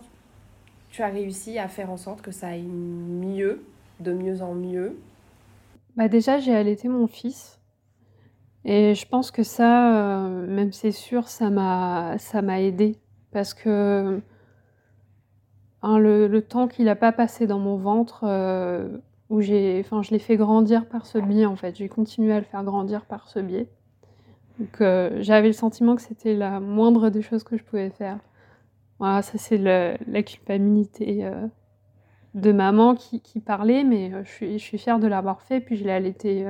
tu 0.91 1.03
as 1.03 1.09
réussi 1.09 1.59
à 1.59 1.67
faire 1.67 1.91
en 1.91 1.97
sorte 1.97 2.23
que 2.23 2.31
ça 2.31 2.49
aille 2.49 2.63
mieux, 2.63 3.65
de 3.99 4.13
mieux 4.13 4.43
en 4.43 4.55
mieux? 4.55 4.97
Bah 5.97 6.09
déjà 6.09 6.39
j'ai 6.39 6.55
allaité 6.55 6.89
mon 6.89 7.07
fils 7.07 7.59
et 8.65 8.95
je 8.95 9.07
pense 9.07 9.31
que 9.31 9.43
ça, 9.43 10.25
euh, 10.25 10.47
même 10.47 10.73
c'est 10.73 10.93
sûr, 10.93 11.29
ça 11.29 11.51
m'a 11.51 12.17
ça 12.19 12.41
m'a 12.41 12.61
aidé 12.61 12.97
parce 13.31 13.53
que 13.53 14.21
hein, 15.85 15.99
le, 15.99 16.27
le, 16.27 16.43
temps 16.43 16.67
qu'il 16.67 16.87
n'a 16.87 16.97
pas 16.97 17.13
passé 17.13 17.47
dans 17.47 17.59
mon 17.59 17.77
ventre, 17.77 18.25
euh, 18.25 18.89
où 19.31 19.41
j'ai, 19.41 19.81
enfin 19.85 20.03
je 20.03 20.11
l'ai 20.11 20.19
fait 20.19 20.37
grandir 20.37 20.87
par 20.87 21.07
ce 21.07 21.19
biais 21.19 21.47
en 21.47 21.57
fait, 21.57 21.77
j'ai 21.77 21.89
continué 21.89 22.33
à 22.33 22.39
le 22.39 22.45
faire 22.45 22.65
grandir 22.65 23.05
par 23.05 23.29
ce 23.29 23.39
biais. 23.39 23.69
Donc 24.59 24.81
euh, 24.81 25.19
j'avais 25.21 25.49
le 25.49 25.53
sentiment 25.53 25.95
que 25.95 26.03
c'était 26.03 26.35
la 26.35 26.59
moindre 26.59 27.11
des 27.11 27.23
choses 27.23 27.45
que 27.45 27.57
je 27.57 27.63
pouvais 27.63 27.91
faire. 27.91 28.19
Voilà, 28.99 29.23
ça 29.23 29.37
c'est 29.37 29.59
la 29.59 30.23
culpabilité 30.23 31.27
euh, 31.27 31.47
de 32.35 32.53
maman 32.53 32.95
qui, 32.95 33.21
qui 33.21 33.41
parlait, 33.41 33.85
mais 33.85 34.13
je, 34.25 34.31
suis, 34.31 34.59
je 34.59 34.65
suis 34.65 34.79
fière 34.79 34.99
de 34.99 35.07
l'avoir 35.07 35.43
fait, 35.43 35.61
puis 35.61 35.77
je 35.77 35.85
l'ai 35.85 35.93
allaité 35.93 36.47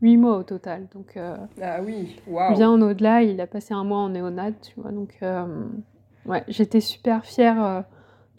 huit 0.00 0.16
mois 0.16 0.38
au 0.38 0.42
total. 0.42 0.86
Donc 0.94 1.18
ah 1.18 1.80
oui, 1.84 2.16
wow. 2.28 2.54
bien 2.54 2.70
au-delà, 2.70 3.22
il 3.22 3.40
a 3.40 3.46
passé 3.46 3.74
un 3.74 3.84
mois 3.84 3.98
en 3.98 4.10
néonat, 4.10 4.52
tu 4.52 4.80
vois. 4.80 4.92
Donc 4.92 5.18
ouais, 6.26 6.44
j'étais 6.48 6.80
super 6.80 7.24
fière. 7.24 7.84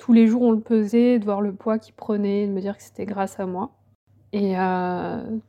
Tous 0.02 0.14
les 0.14 0.26
jours 0.26 0.42
on 0.42 0.52
le 0.52 0.60
pesait, 0.60 1.20
de 1.20 1.26
voir 1.26 1.42
le 1.42 1.54
poids 1.54 1.78
qu'il 1.78 1.94
prenait, 1.94 2.48
de 2.48 2.52
me 2.52 2.60
dire 2.60 2.76
que 2.76 2.82
c'était 2.82 3.06
grâce 3.06 3.40
à 3.40 3.46
moi. 3.46 3.70
Et 4.34 4.56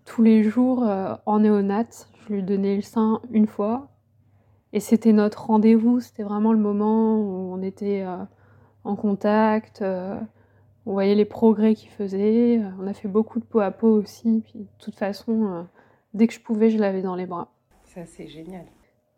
tous 0.05 0.23
les 0.23 0.43
jours 0.43 0.85
en 1.25 1.39
néonat, 1.39 2.07
je 2.29 2.35
lui 2.35 2.43
donnais 2.43 2.77
le 2.77 2.83
sein 2.83 3.23
une 3.31 3.47
fois. 3.47 3.89
Et 4.75 4.81
c'était 4.81 5.13
notre 5.13 5.47
rendez-vous, 5.47 6.01
c'était 6.01 6.23
vraiment 6.23 6.53
le 6.53 6.59
moment 6.59 7.19
où 7.19 7.55
on 7.55 7.63
était 7.63 8.03
euh, 8.03 8.17
en 8.85 8.97
contact, 8.97 9.83
euh, 9.83 10.19
on 10.87 10.93
voyait 10.93 11.15
les 11.15 11.27
progrès 11.27 11.75
qu'il 11.75 11.91
faisait. 11.91 12.59
Euh, 12.59 12.69
on 12.81 12.87
a 12.87 12.95
fait 12.95 13.09
beaucoup 13.09 13.39
de 13.39 13.45
peau 13.45 13.61
à 13.61 13.71
peau 13.71 13.89
aussi. 13.89 14.43
Puis 14.45 14.61
de 14.61 14.67
toute 14.79 14.97
façon, 14.97 15.67
dès 16.15 16.27
que 16.27 16.33
je 16.33 16.41
pouvais, 16.41 16.71
je 16.71 16.79
l'avais 16.79 17.03
dans 17.03 17.15
les 17.15 17.27
bras. 17.27 17.53
Ça, 17.85 18.07
c'est 18.07 18.29
génial. 18.29 18.65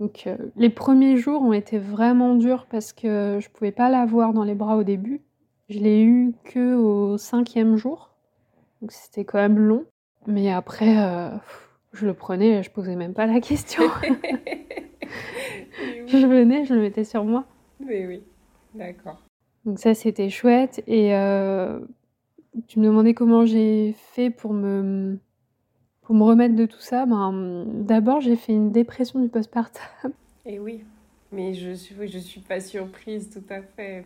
Donc 0.04 0.28
les 0.56 0.68
premiers 0.68 1.16
jours 1.16 1.40
ont 1.40 1.54
été 1.54 1.78
vraiment 1.78 2.34
durs 2.34 2.66
parce 2.70 2.92
que 2.92 3.38
je 3.40 3.48
pouvais 3.48 3.72
pas 3.72 3.88
l'avoir 3.88 4.34
dans 4.34 4.44
les 4.44 4.54
bras 4.54 4.76
au 4.76 4.82
début. 4.82 5.22
Je 5.70 5.78
l'ai 5.78 6.02
eu 6.02 6.34
que 6.44 6.74
au 6.74 7.16
cinquième 7.16 7.76
jour. 7.76 8.10
Donc 8.82 8.92
c'était 8.92 9.24
quand 9.24 9.38
même 9.38 9.58
long. 9.58 9.86
Mais 10.26 10.52
après, 10.52 10.94
je 11.94 12.06
le 12.06 12.12
prenais, 12.12 12.62
je 12.62 12.70
posais 12.70 12.96
même 12.96 13.14
pas 13.14 13.24
la 13.24 13.40
question. 13.40 13.84
Je 16.06 16.26
venais, 16.26 16.64
je 16.64 16.74
le 16.74 16.80
mettais 16.80 17.04
sur 17.04 17.24
moi. 17.24 17.44
Oui, 17.80 18.06
oui, 18.06 18.22
d'accord. 18.74 19.20
Donc 19.64 19.78
ça, 19.78 19.94
c'était 19.94 20.30
chouette. 20.30 20.82
Et 20.86 21.14
euh, 21.14 21.80
tu 22.68 22.78
me 22.78 22.86
demandais 22.86 23.14
comment 23.14 23.44
j'ai 23.44 23.94
fait 24.12 24.30
pour 24.30 24.52
me, 24.52 25.18
pour 26.04 26.14
me 26.14 26.22
remettre 26.22 26.54
de 26.54 26.66
tout 26.66 26.80
ça. 26.80 27.06
Ben, 27.06 27.64
D'abord, 27.66 28.20
j'ai 28.20 28.36
fait 28.36 28.52
une 28.52 28.70
dépression 28.70 29.20
du 29.20 29.28
postpartum. 29.28 30.12
Et 30.46 30.58
oui, 30.58 30.84
mais 31.32 31.54
je 31.54 31.72
suis, 31.72 31.94
je 32.08 32.18
suis 32.18 32.40
pas 32.40 32.60
surprise 32.60 33.30
tout 33.30 33.44
à 33.52 33.62
fait. 33.62 34.04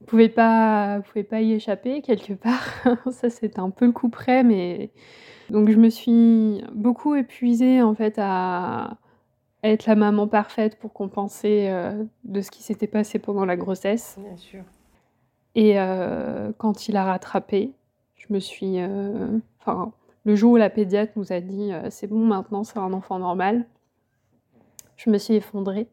Vous 0.00 0.06
pouvez 0.06 0.28
pas, 0.28 1.00
pouvez 1.06 1.24
pas 1.24 1.40
y 1.40 1.52
échapper 1.52 2.00
quelque 2.02 2.32
part. 2.32 2.66
Ça, 3.12 3.30
c'est 3.30 3.58
un 3.58 3.70
peu 3.70 3.86
le 3.86 3.92
coup 3.92 4.08
près, 4.08 4.42
mais 4.42 4.90
donc 5.50 5.70
je 5.70 5.76
me 5.76 5.90
suis 5.90 6.62
beaucoup 6.72 7.14
épuisée 7.14 7.82
en 7.82 7.94
fait 7.94 8.14
à 8.18 8.96
être 9.62 9.86
la 9.86 9.96
maman 9.96 10.28
parfaite 10.28 10.78
pour 10.78 10.92
compenser 10.92 11.66
euh, 11.68 12.04
de 12.24 12.40
ce 12.40 12.50
qui 12.50 12.62
s'était 12.62 12.86
passé 12.86 13.18
pendant 13.18 13.44
la 13.44 13.56
grossesse. 13.56 14.16
Bien 14.18 14.36
sûr. 14.36 14.62
Et 15.54 15.80
euh, 15.80 16.52
quand 16.58 16.88
il 16.88 16.96
a 16.96 17.04
rattrapé, 17.04 17.72
je 18.18 18.26
me 18.30 18.38
suis, 18.38 18.80
euh, 18.80 19.38
enfin, 19.60 19.92
le 20.24 20.36
jour 20.36 20.52
où 20.52 20.56
la 20.56 20.70
pédiatre 20.70 21.12
nous 21.16 21.32
a 21.32 21.40
dit 21.40 21.72
c'est 21.90 22.06
bon 22.06 22.18
maintenant 22.24 22.62
c'est 22.62 22.78
un 22.78 22.92
enfant 22.92 23.18
normal, 23.18 23.66
je 24.96 25.08
me 25.10 25.16
suis 25.18 25.34
effondrée. 25.34 25.88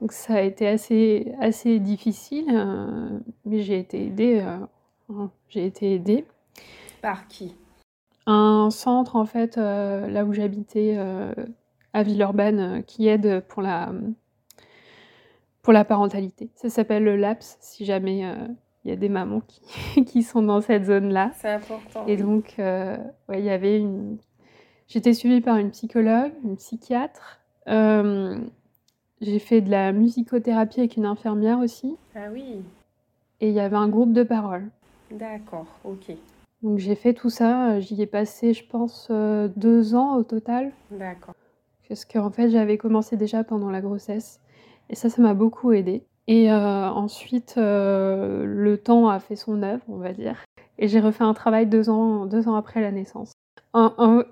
Donc 0.00 0.12
ça 0.12 0.34
a 0.34 0.40
été 0.40 0.66
assez, 0.66 1.32
assez 1.40 1.78
difficile, 1.78 2.50
euh, 2.52 3.18
mais 3.44 3.60
j'ai 3.60 3.78
été 3.78 4.06
aidée. 4.06 4.44
Euh, 5.10 5.26
j'ai 5.48 5.66
été 5.66 5.94
aidée. 5.94 6.26
Par 7.00 7.28
qui? 7.28 7.54
Un 8.26 8.70
centre, 8.70 9.16
en 9.16 9.24
fait, 9.24 9.56
euh, 9.56 10.08
là 10.08 10.24
où 10.24 10.32
j'habitais, 10.32 10.98
à 11.92 12.02
Villeurbanne, 12.02 12.82
qui 12.84 13.08
aide 13.08 13.40
pour 13.48 13.62
la, 13.62 13.92
pour 15.62 15.72
la 15.72 15.84
parentalité. 15.84 16.50
Ça 16.54 16.68
s'appelle 16.68 17.04
le 17.04 17.16
LAPS, 17.16 17.56
si 17.60 17.84
jamais 17.84 18.24
il 18.86 18.90
y 18.90 18.92
a 18.92 18.96
des 18.96 19.08
mamans 19.08 19.42
qui, 19.46 20.04
qui 20.04 20.22
sont 20.22 20.42
dans 20.42 20.60
cette 20.60 20.84
zone-là. 20.86 21.32
C'est 21.34 21.50
important. 21.50 22.06
Et 22.06 22.16
donc, 22.16 22.54
ouais, 22.58 22.98
il 23.30 23.44
y 23.44 23.50
avait 23.50 23.78
une... 23.78 24.16
J'étais 24.88 25.12
suivie 25.12 25.40
par 25.40 25.56
une 25.56 25.70
psychologue, 25.70 26.32
une 26.44 26.56
psychiatre, 26.56 27.40
j'ai 29.20 29.38
fait 29.38 29.60
de 29.60 29.70
la 29.70 29.92
musicothérapie 29.92 30.80
avec 30.80 30.96
une 30.96 31.06
infirmière 31.06 31.58
aussi. 31.58 31.96
Ah 32.14 32.28
oui. 32.32 32.62
Et 33.40 33.48
il 33.48 33.54
y 33.54 33.60
avait 33.60 33.76
un 33.76 33.88
groupe 33.88 34.12
de 34.12 34.22
parole. 34.22 34.68
D'accord, 35.10 35.66
ok. 35.84 36.12
Donc 36.62 36.78
j'ai 36.78 36.94
fait 36.94 37.14
tout 37.14 37.30
ça. 37.30 37.80
J'y 37.80 38.00
ai 38.02 38.06
passé, 38.06 38.52
je 38.52 38.66
pense, 38.66 39.08
euh, 39.10 39.48
deux 39.56 39.94
ans 39.94 40.16
au 40.16 40.22
total. 40.22 40.72
D'accord. 40.90 41.34
Parce 41.88 42.04
qu'en 42.04 42.30
fait, 42.30 42.50
j'avais 42.50 42.76
commencé 42.76 43.16
déjà 43.16 43.44
pendant 43.44 43.70
la 43.70 43.80
grossesse. 43.80 44.40
Et 44.90 44.94
ça, 44.94 45.08
ça 45.08 45.22
m'a 45.22 45.34
beaucoup 45.34 45.72
aidé. 45.72 46.04
Et 46.28 46.50
euh, 46.50 46.88
ensuite, 46.88 47.54
euh, 47.56 48.44
le 48.44 48.78
temps 48.78 49.08
a 49.08 49.20
fait 49.20 49.36
son 49.36 49.62
œuvre, 49.62 49.84
on 49.88 49.96
va 49.96 50.12
dire. 50.12 50.44
Et 50.78 50.88
j'ai 50.88 51.00
refait 51.00 51.24
un 51.24 51.34
travail 51.34 51.66
deux 51.66 51.88
ans, 51.88 52.26
deux 52.26 52.48
ans 52.48 52.56
après 52.56 52.80
la 52.80 52.90
naissance. 52.90 53.32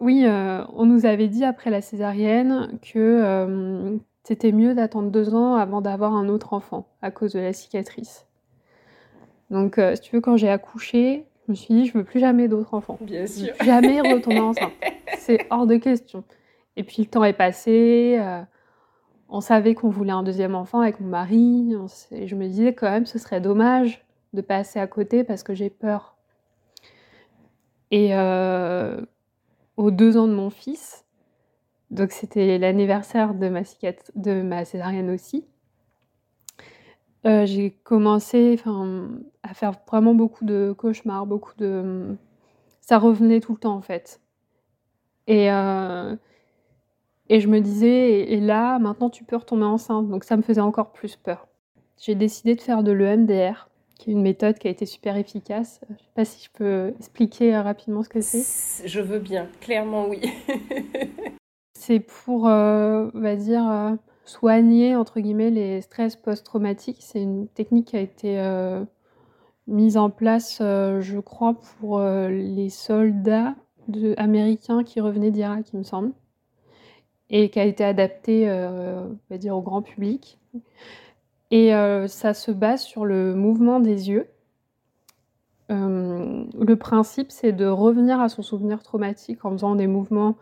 oui, 0.00 0.26
on 0.26 0.86
nous 0.86 1.06
avait 1.06 1.28
dit 1.28 1.44
après 1.44 1.70
la 1.70 1.80
césarienne 1.80 2.78
que 2.82 3.98
c'était 4.24 4.52
mieux 4.52 4.74
d'attendre 4.74 5.10
deux 5.10 5.34
ans 5.34 5.54
avant 5.54 5.82
d'avoir 5.82 6.14
un 6.14 6.28
autre 6.28 6.54
enfant 6.54 6.86
à 7.02 7.10
cause 7.10 7.34
de 7.34 7.40
la 7.40 7.52
cicatrice. 7.52 8.26
Donc, 9.50 9.78
euh, 9.78 9.94
si 9.94 10.00
tu 10.00 10.16
veux, 10.16 10.22
quand 10.22 10.38
j'ai 10.38 10.48
accouché, 10.48 11.26
je 11.46 11.52
me 11.52 11.54
suis 11.54 11.74
dit, 11.74 11.86
je 11.86 11.92
veux 11.92 12.04
plus 12.04 12.20
jamais 12.20 12.48
d'autres 12.48 12.72
enfants. 12.72 12.98
Bien 13.02 13.26
sûr. 13.26 13.52
Plus 13.54 13.66
jamais 13.66 14.00
retomber 14.12 14.40
enceinte. 14.40 14.72
C'est 15.18 15.46
hors 15.50 15.66
de 15.66 15.76
question. 15.76 16.24
Et 16.76 16.82
puis 16.82 17.02
le 17.02 17.08
temps 17.08 17.22
est 17.22 17.34
passé. 17.34 18.16
Euh, 18.18 18.40
on 19.28 19.40
savait 19.40 19.74
qu'on 19.74 19.90
voulait 19.90 20.12
un 20.12 20.22
deuxième 20.22 20.54
enfant 20.54 20.80
avec 20.80 21.00
mon 21.00 21.08
mari. 21.08 21.74
et 22.10 22.26
je 22.26 22.36
me 22.36 22.46
disais 22.46 22.74
quand 22.74 22.90
même, 22.90 23.06
ce 23.06 23.18
serait 23.18 23.40
dommage 23.40 24.04
de 24.32 24.40
passer 24.40 24.78
à 24.78 24.86
côté 24.86 25.24
parce 25.24 25.42
que 25.42 25.54
j'ai 25.54 25.70
peur. 25.70 26.16
Et 27.90 28.14
euh, 28.14 29.00
aux 29.76 29.90
deux 29.90 30.16
ans 30.16 30.26
de 30.26 30.34
mon 30.34 30.50
fils, 30.50 31.04
donc 31.90 32.12
c'était 32.12 32.58
l'anniversaire 32.58 33.34
de 33.34 33.48
ma, 33.48 33.60
de 34.14 34.42
ma 34.42 34.64
césarienne 34.64 35.10
aussi. 35.10 35.46
Euh, 37.26 37.46
j'ai 37.46 37.70
commencé 37.70 38.60
à 39.42 39.54
faire 39.54 39.72
vraiment 39.88 40.14
beaucoup 40.14 40.44
de 40.44 40.74
cauchemars, 40.76 41.26
beaucoup 41.26 41.54
de... 41.56 42.16
Ça 42.80 42.98
revenait 42.98 43.40
tout 43.40 43.52
le 43.52 43.58
temps 43.58 43.74
en 43.74 43.80
fait. 43.80 44.20
Et, 45.26 45.50
euh, 45.50 46.16
et 47.28 47.40
je 47.40 47.48
me 47.48 47.60
disais, 47.60 48.32
et, 48.32 48.40
là, 48.40 48.78
maintenant 48.78 49.10
tu 49.10 49.24
peux 49.24 49.36
retomber 49.36 49.64
enceinte. 49.64 50.08
Donc 50.08 50.24
ça 50.24 50.36
me 50.36 50.42
faisait 50.42 50.60
encore 50.60 50.92
plus 50.92 51.16
peur. 51.16 51.48
J'ai 51.98 52.14
décidé 52.14 52.54
de 52.54 52.60
faire 52.60 52.82
de 52.82 52.92
l'EMDR, 52.92 53.68
qui 53.98 54.10
est 54.10 54.12
une 54.12 54.22
méthode 54.22 54.58
qui 54.58 54.68
a 54.68 54.70
été 54.70 54.84
super 54.84 55.16
efficace. 55.16 55.80
Je 55.88 55.94
ne 55.94 55.98
sais 55.98 56.04
pas 56.14 56.24
si 56.24 56.44
je 56.44 56.50
peux 56.52 56.94
expliquer 56.98 57.56
rapidement 57.56 58.02
ce 58.02 58.08
que 58.08 58.20
c'est. 58.20 58.86
Je 58.86 59.00
veux 59.00 59.20
bien, 59.20 59.48
clairement 59.60 60.08
oui. 60.08 60.20
C'est 61.76 62.00
pour, 62.00 62.48
euh, 62.48 63.10
on 63.14 63.20
va 63.20 63.36
dire, 63.36 63.68
euh, 63.68 63.90
soigner 64.24 64.96
entre 64.96 65.20
guillemets 65.20 65.50
les 65.50 65.82
stress 65.82 66.16
post-traumatiques. 66.16 66.98
C'est 67.00 67.20
une 67.20 67.46
technique 67.48 67.88
qui 67.88 67.96
a 67.96 68.00
été 68.00 68.40
euh, 68.40 68.82
mise 69.66 69.96
en 69.96 70.08
place, 70.08 70.58
je 70.60 71.18
crois, 71.20 71.54
pour 71.54 72.00
les 72.00 72.70
soldats 72.70 73.54
américains 74.16 74.82
qui 74.82 75.00
revenaient 75.00 75.30
d'Irak, 75.30 75.66
il 75.74 75.78
me 75.80 75.82
semble, 75.82 76.12
et 77.34 77.50
qui 77.50 77.58
a 77.58 77.64
été 77.64 77.84
adaptée, 77.84 78.48
on 78.48 79.18
va 79.28 79.38
dire, 79.38 79.56
au 79.56 79.60
grand 79.60 79.82
public. 79.82 80.38
Et 81.50 81.72
ça 82.06 82.32
se 82.32 82.52
base 82.52 82.82
sur 82.82 83.04
le 83.04 83.34
mouvement 83.34 83.80
des 83.80 84.08
yeux. 84.08 84.28
le 85.68 86.74
principe, 86.74 87.32
c'est 87.32 87.52
de 87.52 87.66
revenir 87.66 88.20
à 88.20 88.28
son 88.28 88.42
souvenir 88.42 88.82
traumatique 88.84 89.44
en 89.44 89.50
faisant 89.50 89.74
des 89.74 89.88
mouvements 89.88 90.36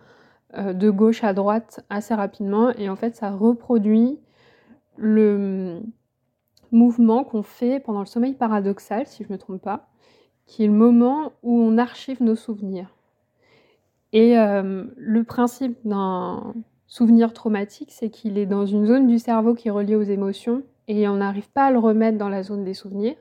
euh, 0.59 0.75
de 0.75 0.91
gauche 0.91 1.25
à 1.25 1.33
droite 1.33 1.83
assez 1.89 2.13
rapidement 2.13 2.73
et 2.77 2.91
en 2.91 2.97
fait 2.97 3.17
ça 3.17 3.31
reproduit 3.31 4.19
le 4.97 5.81
mouvement 6.73 7.25
qu'on 7.25 7.43
fait 7.43 7.81
pendant 7.81 8.01
le 8.01 8.07
sommeil 8.07 8.35
paradoxal, 8.35 9.07
si 9.07 9.23
je 9.25 9.29
ne 9.29 9.33
me 9.33 9.39
trompe 9.39 9.63
pas, 9.63 9.89
qui 10.45 10.65
est 10.65 10.67
le 10.67 10.75
moment 10.75 11.33
où 11.43 11.59
on 11.59 11.79
archive 11.79 12.23
nos 12.23 12.37
souvenirs. 12.37 12.95
Et 14.13 14.39
euh, 14.39 14.85
le 14.95 15.25
principe 15.25 15.79
d'un 15.87 16.53
souvenir 16.93 17.33
traumatique, 17.33 17.91
c'est 17.91 18.11
qu'il 18.11 18.37
est 18.37 18.45
dans 18.45 18.67
une 18.67 18.85
zone 18.85 19.07
du 19.07 19.19
cerveau 19.19 19.55
qui 19.55 19.69
est 19.69 19.71
reliée 19.71 19.97
aux 19.97 20.03
émotions 20.03 20.63
et 20.89 21.09
on 21.09 21.17
n'arrive 21.17 21.49
pas 21.49 21.65
à 21.65 21.71
le 21.71 21.79
remettre 21.79 22.19
dans 22.19 22.29
la 22.29 22.43
zone 22.43 22.65
des 22.65 22.75
souvenirs. 22.75 23.15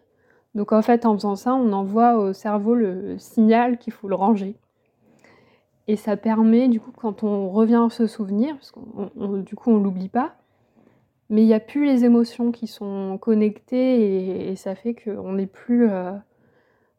Donc 0.55 0.73
en 0.73 0.81
fait, 0.81 1.05
en 1.05 1.13
faisant 1.13 1.38
ça, 1.38 1.55
on 1.55 1.71
envoie 1.71 2.17
au 2.17 2.34
cerveau 2.34 2.75
le 2.75 3.17
signal 3.17 3.77
qu'il 3.77 3.93
faut 3.93 4.10
le 4.10 4.15
ranger. 4.15 4.57
Et 5.88 5.95
ça 5.95 6.17
permet, 6.17 6.67
du 6.67 6.81
coup, 6.81 6.91
quand 6.91 7.23
on 7.23 7.49
revient 7.49 7.81
à 7.86 7.89
ce 7.89 8.07
souvenir, 8.07 8.55
parce 8.55 8.71
qu'on, 8.71 9.38
du 9.38 9.55
coup, 9.55 9.71
on 9.71 9.77
l'oublie 9.77 10.10
pas, 10.10 10.36
mais 11.29 11.41
il 11.41 11.47
n'y 11.47 11.53
a 11.53 11.62
plus 11.62 11.86
les 11.86 12.03
émotions 12.03 12.51
qui 12.51 12.67
sont 12.67 13.17
connectées 13.21 14.49
et, 14.51 14.55
ça 14.57 14.75
fait 14.75 14.95
qu'on 14.95 15.31
n'est 15.31 15.47
plus. 15.47 15.89
Euh, 15.89 16.12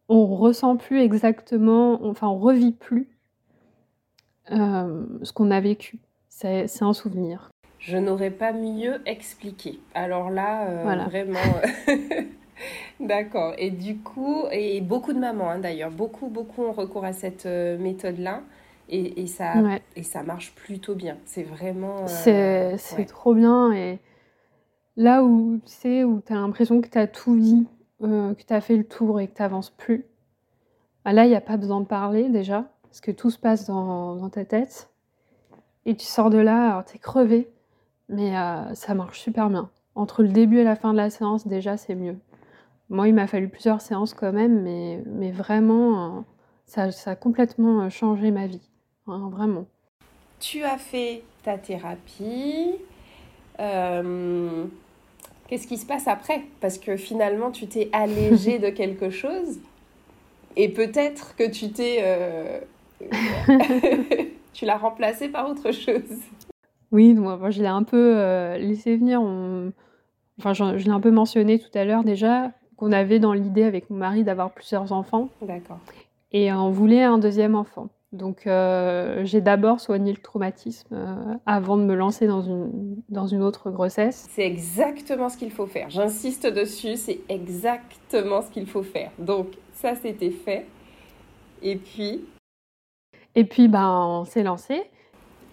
on 0.08 0.24
ressent 0.24 0.78
plus 0.78 1.00
exactement, 1.00 2.02
enfin, 2.06 2.28
on 2.28 2.38
revit 2.38 2.72
plus 2.72 3.10
euh, 4.52 5.04
ce 5.22 5.34
qu'on 5.34 5.50
a 5.50 5.60
vécu. 5.60 6.00
C'est, 6.34 6.82
un 6.82 6.92
souvenir. 6.92 7.50
Je 7.78 7.96
n'aurais 7.98 8.30
pas 8.30 8.52
mieux 8.52 9.00
expliqué. 9.06 9.78
Alors 9.94 10.30
là, 10.30 10.66
euh, 10.68 11.04
vraiment. 11.04 11.38
D'accord. 13.00 13.54
Et 13.58 13.70
du 13.70 13.98
coup, 13.98 14.46
et 14.50 14.80
beaucoup 14.80 15.12
de 15.12 15.18
mamans 15.18 15.50
hein, 15.50 15.58
d'ailleurs, 15.58 15.90
beaucoup, 15.90 16.28
beaucoup 16.28 16.62
ont 16.62 16.72
recours 16.72 17.04
à 17.04 17.12
cette 17.12 17.46
méthode-là. 17.46 18.42
Et, 18.88 19.26
ça, 19.26 19.54
et 19.96 20.02
ça 20.02 20.22
marche 20.22 20.54
plutôt 20.54 20.94
bien. 20.94 21.16
C'est 21.24 21.44
vraiment. 21.44 22.04
Euh, 22.26 22.74
c'est 22.76 23.04
trop 23.06 23.34
bien. 23.34 23.72
Et 23.72 24.00
là 24.96 25.22
où 25.22 25.60
tu 25.64 25.72
sais, 25.72 26.04
où 26.04 26.20
tu 26.20 26.32
as 26.32 26.36
l'impression 26.36 26.80
que 26.80 26.88
tu 26.88 26.98
as 26.98 27.06
tout 27.06 27.36
dit, 27.36 27.66
euh, 28.02 28.34
que 28.34 28.42
tu 28.42 28.52
as 28.52 28.60
fait 28.60 28.76
le 28.76 28.84
tour 28.84 29.20
et 29.20 29.28
que 29.28 29.34
tu 29.34 29.42
n'avances 29.42 29.70
plus, 29.70 30.04
bah 31.04 31.12
là, 31.12 31.24
il 31.24 31.30
n'y 31.30 31.36
a 31.36 31.40
pas 31.40 31.56
besoin 31.56 31.80
de 31.80 31.86
parler 31.86 32.28
déjà, 32.28 32.70
parce 32.82 33.00
que 33.00 33.10
tout 33.10 33.30
se 33.30 33.38
passe 33.38 33.66
dans, 33.66 34.16
dans 34.16 34.28
ta 34.28 34.44
tête. 34.44 34.91
Et 35.84 35.96
tu 35.96 36.06
sors 36.06 36.30
de 36.30 36.38
là, 36.38 36.70
alors 36.70 36.84
tu 36.84 36.96
es 36.96 36.98
crevé, 36.98 37.48
mais 38.08 38.36
euh, 38.36 38.74
ça 38.74 38.94
marche 38.94 39.20
super 39.20 39.50
bien. 39.50 39.70
Entre 39.94 40.22
le 40.22 40.28
début 40.28 40.58
et 40.58 40.64
la 40.64 40.76
fin 40.76 40.92
de 40.92 40.98
la 40.98 41.10
séance, 41.10 41.46
déjà, 41.46 41.76
c'est 41.76 41.94
mieux. 41.94 42.16
Moi, 42.88 43.08
il 43.08 43.14
m'a 43.14 43.26
fallu 43.26 43.48
plusieurs 43.48 43.80
séances 43.80 44.14
quand 44.14 44.32
même, 44.32 44.62
mais, 44.62 45.02
mais 45.06 45.32
vraiment, 45.32 46.24
ça, 46.66 46.92
ça 46.92 47.12
a 47.12 47.16
complètement 47.16 47.88
changé 47.90 48.30
ma 48.30 48.46
vie. 48.46 48.68
Hein, 49.06 49.28
vraiment. 49.32 49.66
Tu 50.38 50.62
as 50.62 50.78
fait 50.78 51.22
ta 51.42 51.58
thérapie. 51.58 52.74
Euh, 53.60 54.64
qu'est-ce 55.48 55.66
qui 55.66 55.78
se 55.78 55.86
passe 55.86 56.06
après? 56.06 56.42
Parce 56.60 56.78
que 56.78 56.96
finalement, 56.96 57.50
tu 57.50 57.66
t'es 57.66 57.88
allégé 57.92 58.58
de 58.58 58.70
quelque 58.70 59.10
chose. 59.10 59.58
Et 60.56 60.68
peut-être 60.68 61.34
que 61.34 61.50
tu 61.50 61.70
t'es. 61.72 62.62
Tu 64.52 64.64
l'as 64.64 64.76
remplacé 64.76 65.28
par 65.28 65.48
autre 65.48 65.72
chose. 65.72 66.18
Oui, 66.90 67.14
moi, 67.14 67.50
je 67.50 67.62
l'ai 67.62 67.68
un 67.68 67.84
peu 67.84 68.16
euh, 68.16 68.58
laissé 68.58 68.96
venir. 68.96 69.20
Enfin, 70.38 70.52
je, 70.52 70.78
je 70.78 70.84
l'ai 70.84 70.90
un 70.90 71.00
peu 71.00 71.10
mentionné 71.10 71.58
tout 71.58 71.70
à 71.74 71.84
l'heure 71.84 72.04
déjà, 72.04 72.52
qu'on 72.76 72.92
avait 72.92 73.18
dans 73.18 73.32
l'idée 73.32 73.64
avec 73.64 73.88
mon 73.90 73.96
mari 73.96 74.24
d'avoir 74.24 74.50
plusieurs 74.50 74.92
enfants. 74.92 75.28
D'accord. 75.40 75.78
Et 76.32 76.52
on 76.52 76.70
voulait 76.70 77.02
un 77.02 77.18
deuxième 77.18 77.54
enfant. 77.54 77.88
Donc, 78.12 78.46
euh, 78.46 79.24
j'ai 79.24 79.40
d'abord 79.40 79.80
soigné 79.80 80.12
le 80.12 80.18
traumatisme 80.18 80.94
euh, 80.94 81.34
avant 81.46 81.78
de 81.78 81.82
me 81.82 81.94
lancer 81.94 82.26
dans 82.26 82.42
une, 82.42 82.96
dans 83.08 83.26
une 83.26 83.42
autre 83.42 83.70
grossesse. 83.70 84.28
C'est 84.30 84.44
exactement 84.46 85.30
ce 85.30 85.38
qu'il 85.38 85.50
faut 85.50 85.66
faire. 85.66 85.88
J'insiste 85.88 86.46
dessus, 86.46 86.96
c'est 86.96 87.20
exactement 87.30 88.42
ce 88.42 88.50
qu'il 88.50 88.66
faut 88.66 88.82
faire. 88.82 89.10
Donc, 89.18 89.48
ça, 89.72 89.94
c'était 89.94 90.30
fait. 90.30 90.66
Et 91.62 91.76
puis 91.76 92.24
Et 93.34 93.44
puis, 93.44 93.68
ben, 93.68 93.88
on 93.90 94.24
s'est 94.24 94.42
lancé. 94.42 94.82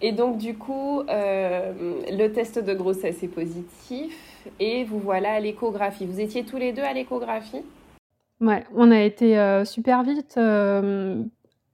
Et 0.02 0.12
donc, 0.12 0.38
du 0.38 0.56
coup, 0.56 1.02
euh, 1.10 1.74
le 2.10 2.28
test 2.30 2.60
de 2.60 2.74
grossesse 2.74 3.22
est 3.24 3.28
positif 3.28 4.16
et 4.60 4.86
vous 4.86 5.00
voilà 5.00 5.34
à 5.34 5.40
l'échographie. 5.40 6.06
Vous 6.06 6.20
étiez 6.22 6.44
tous 6.44 6.58
les 6.58 6.72
deux 6.72 6.84
à 6.84 6.94
l'échographie? 6.94 7.64
Ouais, 8.40 8.64
on 8.74 8.90
a 8.92 9.02
été 9.02 9.36
super 9.66 10.04
vite 10.04 10.40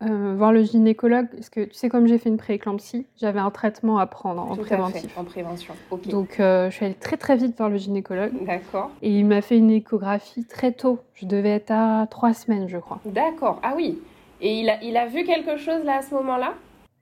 euh, 0.04 0.36
voir 0.36 0.52
le 0.52 0.64
gynécologue, 0.64 1.28
parce 1.30 1.50
que 1.50 1.62
tu 1.62 1.74
sais, 1.74 1.88
comme 1.88 2.06
j'ai 2.06 2.18
fait 2.18 2.30
une 2.30 2.38
prééclampsie, 2.38 3.06
j'avais 3.18 3.40
un 3.40 3.50
traitement 3.50 3.98
à 3.98 4.06
prendre 4.06 4.42
en 4.42 4.56
préventif. 4.56 5.18
en 5.18 5.24
prévention, 5.24 5.74
ok. 5.90 6.08
Donc, 6.10 6.40
euh, 6.40 6.70
je 6.70 6.76
suis 6.76 6.86
allée 6.86 6.96
très 6.96 7.16
très 7.16 7.38
vite 7.38 7.58
voir 7.58 7.70
le 7.70 7.78
gynécologue. 7.78 8.32
D'accord. 8.46 8.92
Et 9.02 9.10
il 9.10 9.26
m'a 9.26 9.42
fait 9.42 9.58
une 9.58 9.72
échographie 9.72 10.44
très 10.44 10.74
tôt. 10.74 11.00
Je 11.14 11.26
devais 11.26 11.52
être 11.52 11.72
à 11.72 12.08
trois 12.10 12.34
semaines, 12.34 12.68
je 12.68 12.78
crois. 12.78 13.00
D'accord, 13.06 13.60
ah 13.64 13.74
oui. 13.76 14.00
Et 14.42 14.60
il 14.60 14.70
a, 14.70 14.84
il 14.84 14.98
a 14.98 15.06
vu 15.06 15.24
quelque 15.24 15.58
chose 15.58 15.84
là 15.84 15.98
à 15.98 16.02
ce 16.02 16.14
moment-là? 16.16 16.54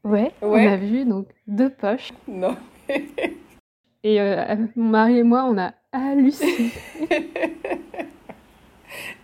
Ouais, 0.03 0.31
on 0.41 0.53
a 0.53 0.75
vu 0.75 1.05
donc 1.05 1.27
deux 1.47 1.69
poches. 1.69 2.11
Non. 2.27 2.55
et 4.03 4.19
euh, 4.21 4.55
mon 4.75 4.89
mari 4.89 5.19
et 5.19 5.23
moi, 5.23 5.45
on 5.45 5.57
a 5.57 5.73
halluciné. 5.91 6.71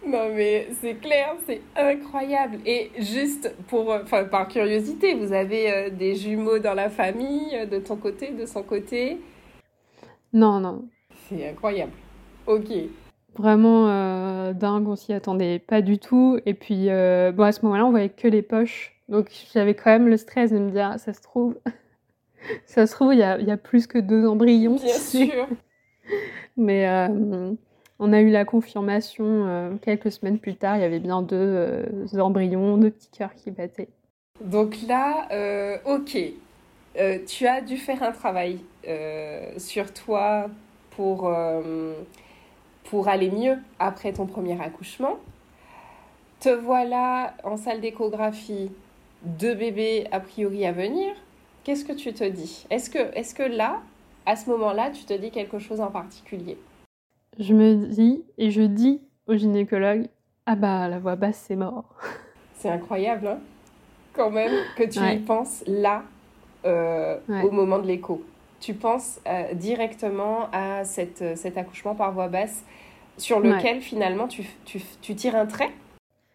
Non 0.05 0.33
mais 0.33 0.69
c'est 0.81 0.95
clair, 0.95 1.35
c'est 1.45 1.61
incroyable. 1.75 2.59
Et 2.65 2.91
juste 2.97 3.53
pour, 3.67 3.91
enfin 3.91 4.23
par 4.23 4.47
curiosité, 4.47 5.13
vous 5.13 5.33
avez 5.33 5.71
euh, 5.71 5.89
des 5.89 6.15
jumeaux 6.15 6.57
dans 6.57 6.73
la 6.73 6.89
famille, 6.89 7.53
euh, 7.53 7.65
de 7.65 7.77
ton 7.77 7.95
côté, 7.95 8.31
de 8.31 8.45
son 8.45 8.63
côté? 8.63 9.19
Non, 10.33 10.59
non. 10.59 10.87
C'est 11.27 11.49
incroyable. 11.49 11.91
Ok. 12.47 12.69
Vraiment 13.39 13.87
euh, 13.87 14.53
dingue, 14.53 14.87
on 14.87 14.95
s'y 14.95 15.13
attendait 15.13 15.59
pas 15.59 15.81
du 15.81 15.97
tout. 15.97 16.39
Et 16.45 16.53
puis, 16.53 16.85
bon, 16.87 17.43
à 17.43 17.51
ce 17.51 17.63
moment-là, 17.63 17.85
on 17.85 17.91
voyait 17.91 18.09
que 18.09 18.27
les 18.27 18.41
poches. 18.43 18.95
Donc 19.07 19.31
j'avais 19.53 19.73
quand 19.73 19.89
même 19.89 20.07
le 20.07 20.17
stress 20.17 20.51
de 20.51 20.59
me 20.59 20.69
dire, 20.69 20.99
ça 20.99 21.13
se 21.13 21.21
trouve, 21.21 21.57
ça 22.65 22.85
se 22.85 22.93
trouve, 22.93 23.13
il 23.13 23.19
y 23.19 23.23
a, 23.23 23.39
y 23.39 23.49
a, 23.49 23.57
plus 23.57 23.87
que 23.87 23.97
deux 23.97 24.27
embryons. 24.27 24.75
Bien 24.75 24.93
sûr. 24.93 25.47
Mais 26.57 26.85
on 27.99 28.13
a 28.13 28.21
eu 28.21 28.29
la 28.29 28.45
confirmation 28.45 29.25
euh, 29.25 29.75
quelques 29.81 30.11
semaines 30.11 30.39
plus 30.39 30.55
tard, 30.55 30.77
il 30.77 30.81
y 30.81 30.85
avait 30.85 30.99
bien 30.99 31.21
deux, 31.21 31.35
euh, 31.35 31.85
embryons, 32.17 32.77
deux 32.77 32.91
petits 32.91 33.09
cœurs 33.09 33.35
qui 33.35 33.51
battaient. 33.51 33.89
Donc 34.41 34.77
là, 34.87 35.27
euh, 35.31 35.77
ok, 35.85 36.17
tu 37.27 37.45
as 37.45 37.61
dû 37.61 37.77
faire 37.77 38.01
un 38.03 38.13
travail 38.13 38.59
sur 39.57 39.93
toi 39.93 40.47
pour, 40.91 41.29
pour 42.89 43.07
aller 43.07 43.29
mieux 43.29 43.57
après 43.77 44.13
ton 44.13 44.25
premier 44.25 44.59
accouchement. 44.61 45.17
Te 46.39 46.49
voilà 46.49 47.35
en 47.43 47.57
salle 47.57 47.81
d'échographie, 47.81 48.71
deux 49.23 49.53
bébés 49.53 50.07
a 50.11 50.19
priori 50.19 50.65
à 50.65 50.71
venir. 50.71 51.13
Qu'est-ce 51.63 51.85
que 51.85 51.93
tu 51.93 52.13
te 52.13 52.23
dis? 52.23 52.65
Est-ce 52.69 52.89
que, 52.89 52.99
est 53.17 53.33
que 53.35 53.43
là, 53.43 53.81
à 54.25 54.35
ce 54.35 54.49
moment-là, 54.49 54.89
tu 54.91 55.03
te 55.03 55.13
dis 55.13 55.31
quelque 55.31 55.59
chose 55.59 55.81
en 55.81 55.91
particulier? 55.91 56.57
Je 57.37 57.53
me 57.53 57.75
dis 57.87 58.23
et 58.37 58.51
je 58.51 58.61
dis 58.61 59.01
au 59.27 59.35
gynécologue 59.35 60.07
Ah 60.45 60.55
bah 60.55 60.87
la 60.87 60.99
voix 60.99 61.15
basse, 61.15 61.43
c'est 61.47 61.55
mort. 61.55 61.95
C'est 62.55 62.69
incroyable, 62.69 63.25
hein 63.25 63.39
quand 64.13 64.31
même, 64.31 64.51
que 64.75 64.83
tu 64.83 64.99
y 64.99 65.17
penses 65.19 65.63
là, 65.65 66.03
euh, 66.65 67.17
au 67.43 67.51
moment 67.51 67.79
de 67.79 67.87
l'écho. 67.87 68.21
Tu 68.59 68.73
penses 68.73 69.19
euh, 69.27 69.53
directement 69.53 70.49
à 70.51 70.83
cette, 70.83 71.37
cet 71.37 71.57
accouchement 71.57 71.95
par 71.95 72.11
voix 72.11 72.27
basse 72.27 72.63
sur 73.17 73.39
lequel 73.39 73.81
finalement 73.81 74.27
tu, 74.27 74.43
tu, 74.65 74.81
tu, 75.01 75.15
tires 75.15 75.35
un 75.35 75.45
trait? 75.45 75.71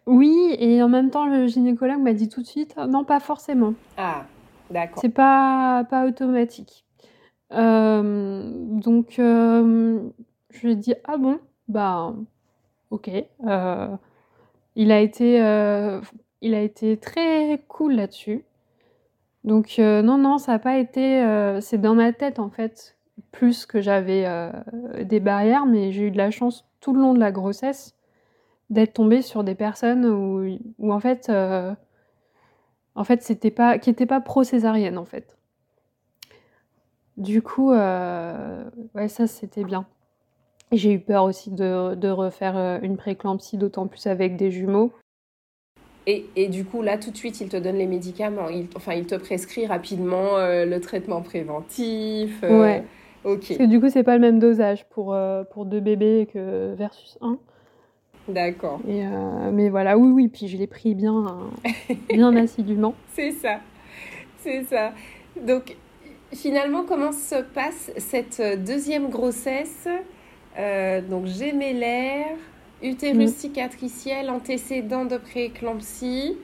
Oui, 0.05 0.55
et 0.59 0.83
en 0.83 0.89
même 0.89 1.09
temps, 1.09 1.25
le 1.25 1.47
gynécologue 1.47 1.99
m'a 1.99 2.13
dit 2.13 2.29
tout 2.29 2.41
de 2.41 2.47
suite 2.47 2.75
Non, 2.77 3.03
pas 3.03 3.19
forcément. 3.19 3.73
Ah, 3.97 4.25
d'accord. 4.69 4.99
C'est 5.01 5.09
pas, 5.09 5.83
pas 5.89 6.05
automatique. 6.05 6.85
Euh, 7.51 8.51
donc, 8.53 9.15
je 9.17 10.61
lui 10.61 10.73
ai 10.73 10.75
dit 10.75 10.93
ah 11.05 11.17
bon? 11.17 11.39
Bah 11.67 12.13
ok. 12.91 13.09
Euh, 13.47 13.97
il 14.75 14.91
a 14.91 14.99
été 14.99 15.41
euh, 15.41 16.01
il 16.41 16.53
a 16.53 16.61
été 16.61 16.97
très 16.97 17.61
cool 17.67 17.93
là-dessus. 17.93 18.43
Donc 19.45 19.75
euh, 19.79 20.01
non 20.01 20.17
non 20.17 20.37
ça 20.37 20.51
n'a 20.53 20.59
pas 20.59 20.77
été 20.77 21.23
c'est 21.61 21.77
dans 21.77 21.95
ma 21.95 22.11
tête 22.11 22.39
en 22.39 22.49
fait 22.49 22.97
plus 23.31 23.65
que 23.65 23.79
j'avais 23.79 24.25
des 25.03 25.21
barrières 25.21 25.65
mais 25.65 25.93
j'ai 25.93 26.07
eu 26.07 26.11
de 26.11 26.17
la 26.17 26.31
chance 26.31 26.65
tout 26.81 26.93
le 26.93 26.99
long 26.99 27.13
de 27.13 27.19
la 27.19 27.31
grossesse 27.31 27.95
d'être 28.69 28.93
tombée 28.93 29.21
sur 29.21 29.43
des 29.43 29.55
personnes 29.55 30.05
où, 30.05 30.91
en 30.91 30.99
fait 30.99 31.31
en 32.95 33.03
fait 33.03 33.21
c'était 33.21 33.51
pas 33.51 33.77
qui 33.77 33.89
n'étaient 33.89 34.05
pas 34.05 34.19
pro 34.19 34.43
césarienne 34.43 34.97
en 34.97 35.05
fait. 35.05 35.37
Du 37.17 37.41
coup 37.41 37.71
ça 37.71 39.27
c'était 39.27 39.63
bien. 39.63 39.85
J'ai 40.71 40.93
eu 40.93 40.99
peur 40.99 41.23
aussi 41.23 41.51
de, 41.51 42.09
refaire 42.09 42.57
euh, 42.57 42.79
une 42.81 42.97
préclampsie, 42.97 43.57
d'autant 43.57 43.87
plus 43.87 44.07
avec 44.07 44.35
des 44.35 44.51
jumeaux. 44.51 44.91
Et, 46.07 46.25
et, 46.35 46.47
du 46.47 46.65
coup, 46.65 46.81
là, 46.81 46.97
tout 46.97 47.11
de 47.11 47.17
suite, 47.17 47.41
il 47.41 47.49
te 47.49 47.57
donne 47.57 47.77
les 47.77 47.87
médicaments. 47.87 48.49
Il, 48.49 48.67
enfin, 48.75 48.93
il 48.93 49.05
te 49.05 49.15
prescrit 49.15 49.65
rapidement 49.65 50.37
euh, 50.37 50.65
le 50.65 50.79
traitement 50.79 51.21
préventif. 51.21 52.43
Euh, 52.43 52.61
ouais. 52.61 52.83
Ok. 53.23 53.47
Parce 53.47 53.57
que 53.57 53.65
du 53.65 53.79
coup, 53.79 53.89
c'est 53.89 54.03
pas 54.03 54.13
le 54.15 54.21
même 54.21 54.37
dosage 54.37 54.85
pour, 54.89 55.17
pour 55.51 55.65
deux 55.65 55.79
bébés 55.79 56.27
que 56.31 56.73
versus 56.75 57.17
un. 57.21 57.39
D'accord. 58.27 58.79
mais 58.85 59.69
voilà, 59.69 59.97
oui, 59.97 60.11
oui. 60.11 60.27
Puis 60.27 60.47
je 60.47 60.57
l'ai 60.57 60.67
pris 60.67 60.93
bien, 60.93 61.37
bien 62.09 62.35
assidûment. 62.35 62.93
C'est 63.13 63.31
ça. 63.31 63.59
C'est 64.39 64.63
ça. 64.63 64.93
Donc, 65.41 65.75
finalement, 66.33 66.83
comment 66.87 67.11
se 67.11 67.41
passe 67.41 67.91
cette 67.97 68.41
deuxième 68.63 69.09
grossesse? 69.09 69.87
Euh, 70.57 71.01
donc 71.01 71.25
gémellaire, 71.25 72.37
utérus 72.81 73.31
cicatriciel, 73.31 74.29
antécédent 74.29 75.05
de 75.05 75.17
prééclampsie. 75.17 76.37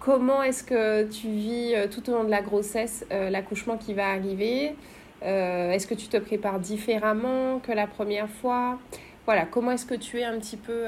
Comment 0.00 0.42
est-ce 0.42 0.62
que 0.62 1.04
tu 1.08 1.28
vis 1.28 1.74
euh, 1.74 1.86
tout 1.88 2.08
au 2.08 2.14
long 2.14 2.24
de 2.24 2.30
la 2.30 2.42
grossesse 2.42 3.04
euh, 3.10 3.30
l'accouchement 3.30 3.76
qui 3.76 3.94
va 3.94 4.08
arriver? 4.08 4.74
Est-ce 5.20 5.88
que 5.88 5.94
tu 5.94 6.06
te 6.06 6.16
prépares 6.16 6.60
différemment 6.60 7.58
que 7.58 7.72
la 7.72 7.88
première 7.88 8.28
fois? 8.28 8.78
Voilà, 9.26 9.46
comment 9.46 9.72
est-ce 9.72 9.84
que 9.84 9.96
tu 9.96 10.20
es 10.20 10.24
un 10.24 10.38
petit 10.38 10.56
peu 10.56 10.84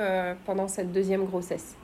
pendant 0.47 0.69
cette 0.69 0.93
deuxième 0.93 1.25
grossesse? 1.25 1.77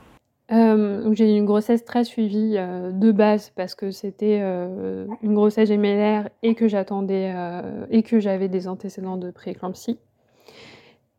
J'ai 0.49 1.35
eu 1.35 1.37
une 1.37 1.45
grossesse 1.45 1.85
très 1.85 2.05
suivie 2.05 2.53
de 2.53 3.11
base 3.11 3.51
parce 3.57 3.75
que 3.75 3.91
c'était 3.91 4.39
une 4.39 5.35
grossesse 5.35 5.69
gémellaire 5.69 6.29
et 6.45 6.55
que 6.55 6.69
j'attendais 6.69 7.35
et 7.91 8.05
que 8.05 8.21
j'avais 8.21 8.47
des 8.47 8.69
antécédents 8.69 9.17
de 9.17 9.33
prééclampsie. 9.33 9.99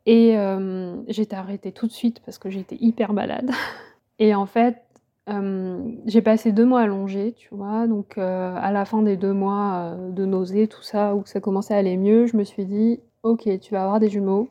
Et 0.08 0.38
euh, 0.38 0.96
j'étais 1.06 1.36
arrêtée 1.36 1.70
tout 1.70 1.86
de 1.86 1.92
suite 1.92 2.20
parce 2.24 2.38
que 2.38 2.48
j'étais 2.48 2.78
hyper 2.80 3.12
malade. 3.12 3.50
Et 4.18 4.34
en 4.34 4.46
fait, 4.46 4.82
euh, 5.28 5.82
j'ai 6.06 6.22
passé 6.22 6.50
deux 6.50 6.64
mois 6.64 6.80
allongée, 6.80 7.34
tu 7.36 7.54
vois. 7.54 7.86
Donc, 7.86 8.16
euh, 8.16 8.54
à 8.56 8.72
la 8.72 8.86
fin 8.86 9.02
des 9.02 9.18
deux 9.18 9.34
mois 9.34 9.98
de 9.98 10.24
nausée, 10.24 10.66
tout 10.66 10.82
ça, 10.82 11.14
où 11.14 11.26
ça 11.26 11.40
commençait 11.40 11.74
à 11.74 11.76
aller 11.76 11.98
mieux, 11.98 12.26
je 12.26 12.38
me 12.38 12.44
suis 12.44 12.64
dit, 12.64 13.00
ok, 13.22 13.60
tu 13.60 13.74
vas 13.74 13.82
avoir 13.82 14.00
des 14.00 14.08
jumeaux. 14.08 14.48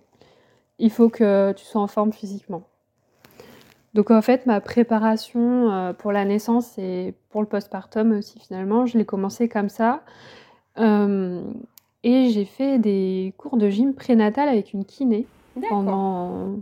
Il 0.77 0.91
faut 0.91 1.09
que 1.09 1.53
tu 1.53 1.65
sois 1.65 1.81
en 1.81 1.87
forme 1.87 2.13
physiquement. 2.13 2.61
Donc, 3.95 4.11
en 4.11 4.21
fait, 4.21 4.45
ma 4.45 4.61
préparation 4.61 5.95
pour 5.97 6.11
la 6.11 6.23
naissance 6.23 6.77
et 6.77 7.15
pour 7.31 7.41
le 7.41 7.47
postpartum 7.47 8.11
aussi, 8.11 8.39
finalement, 8.39 8.85
je 8.85 8.99
l'ai 8.99 9.05
commencé 9.05 9.49
comme 9.49 9.69
ça. 9.69 10.03
et 10.77 12.29
j'ai 12.29 12.45
fait 12.45 12.77
des 12.77 13.33
cours 13.37 13.57
de 13.57 13.69
gym 13.71 13.95
prénatal 13.95 14.49
avec 14.49 14.71
une 14.73 14.85
kiné 14.85 15.25
pendant 15.69 16.55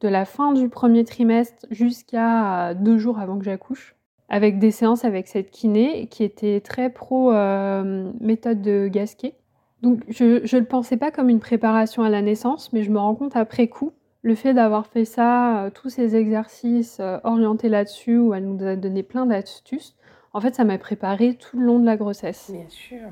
de 0.00 0.08
la 0.08 0.24
fin 0.24 0.52
du 0.52 0.68
premier 0.68 1.04
trimestre 1.04 1.66
jusqu'à 1.70 2.74
deux 2.74 2.98
jours 2.98 3.18
avant 3.18 3.38
que 3.38 3.44
j'accouche, 3.44 3.94
avec 4.28 4.58
des 4.58 4.70
séances 4.70 5.04
avec 5.04 5.28
cette 5.28 5.50
kiné 5.50 6.06
qui 6.08 6.24
était 6.24 6.60
très 6.60 6.90
pro 6.90 7.32
euh, 7.32 8.10
méthode 8.20 8.62
de 8.62 8.88
Gasquet. 8.88 9.34
Donc 9.82 10.00
je 10.08 10.24
ne 10.24 10.60
le 10.60 10.64
pensais 10.64 10.96
pas 10.96 11.10
comme 11.10 11.28
une 11.28 11.40
préparation 11.40 12.02
à 12.02 12.08
la 12.08 12.22
naissance, 12.22 12.72
mais 12.72 12.82
je 12.82 12.90
me 12.90 12.98
rends 12.98 13.14
compte 13.14 13.36
après 13.36 13.68
coup, 13.68 13.92
le 14.22 14.34
fait 14.34 14.54
d'avoir 14.54 14.86
fait 14.86 15.04
ça, 15.04 15.64
euh, 15.64 15.70
tous 15.70 15.88
ces 15.88 16.16
exercices 16.16 16.98
euh, 17.00 17.18
orientés 17.24 17.68
là-dessus, 17.68 18.18
où 18.18 18.34
elle 18.34 18.46
nous 18.46 18.64
a 18.64 18.76
donné 18.76 19.02
plein 19.02 19.26
d'astuces, 19.26 19.96
en 20.32 20.40
fait 20.40 20.54
ça 20.54 20.64
m'a 20.64 20.78
préparé 20.78 21.34
tout 21.34 21.58
le 21.58 21.66
long 21.66 21.78
de 21.78 21.86
la 21.86 21.96
grossesse. 21.96 22.50
Bien 22.52 22.68
sûr. 22.68 23.08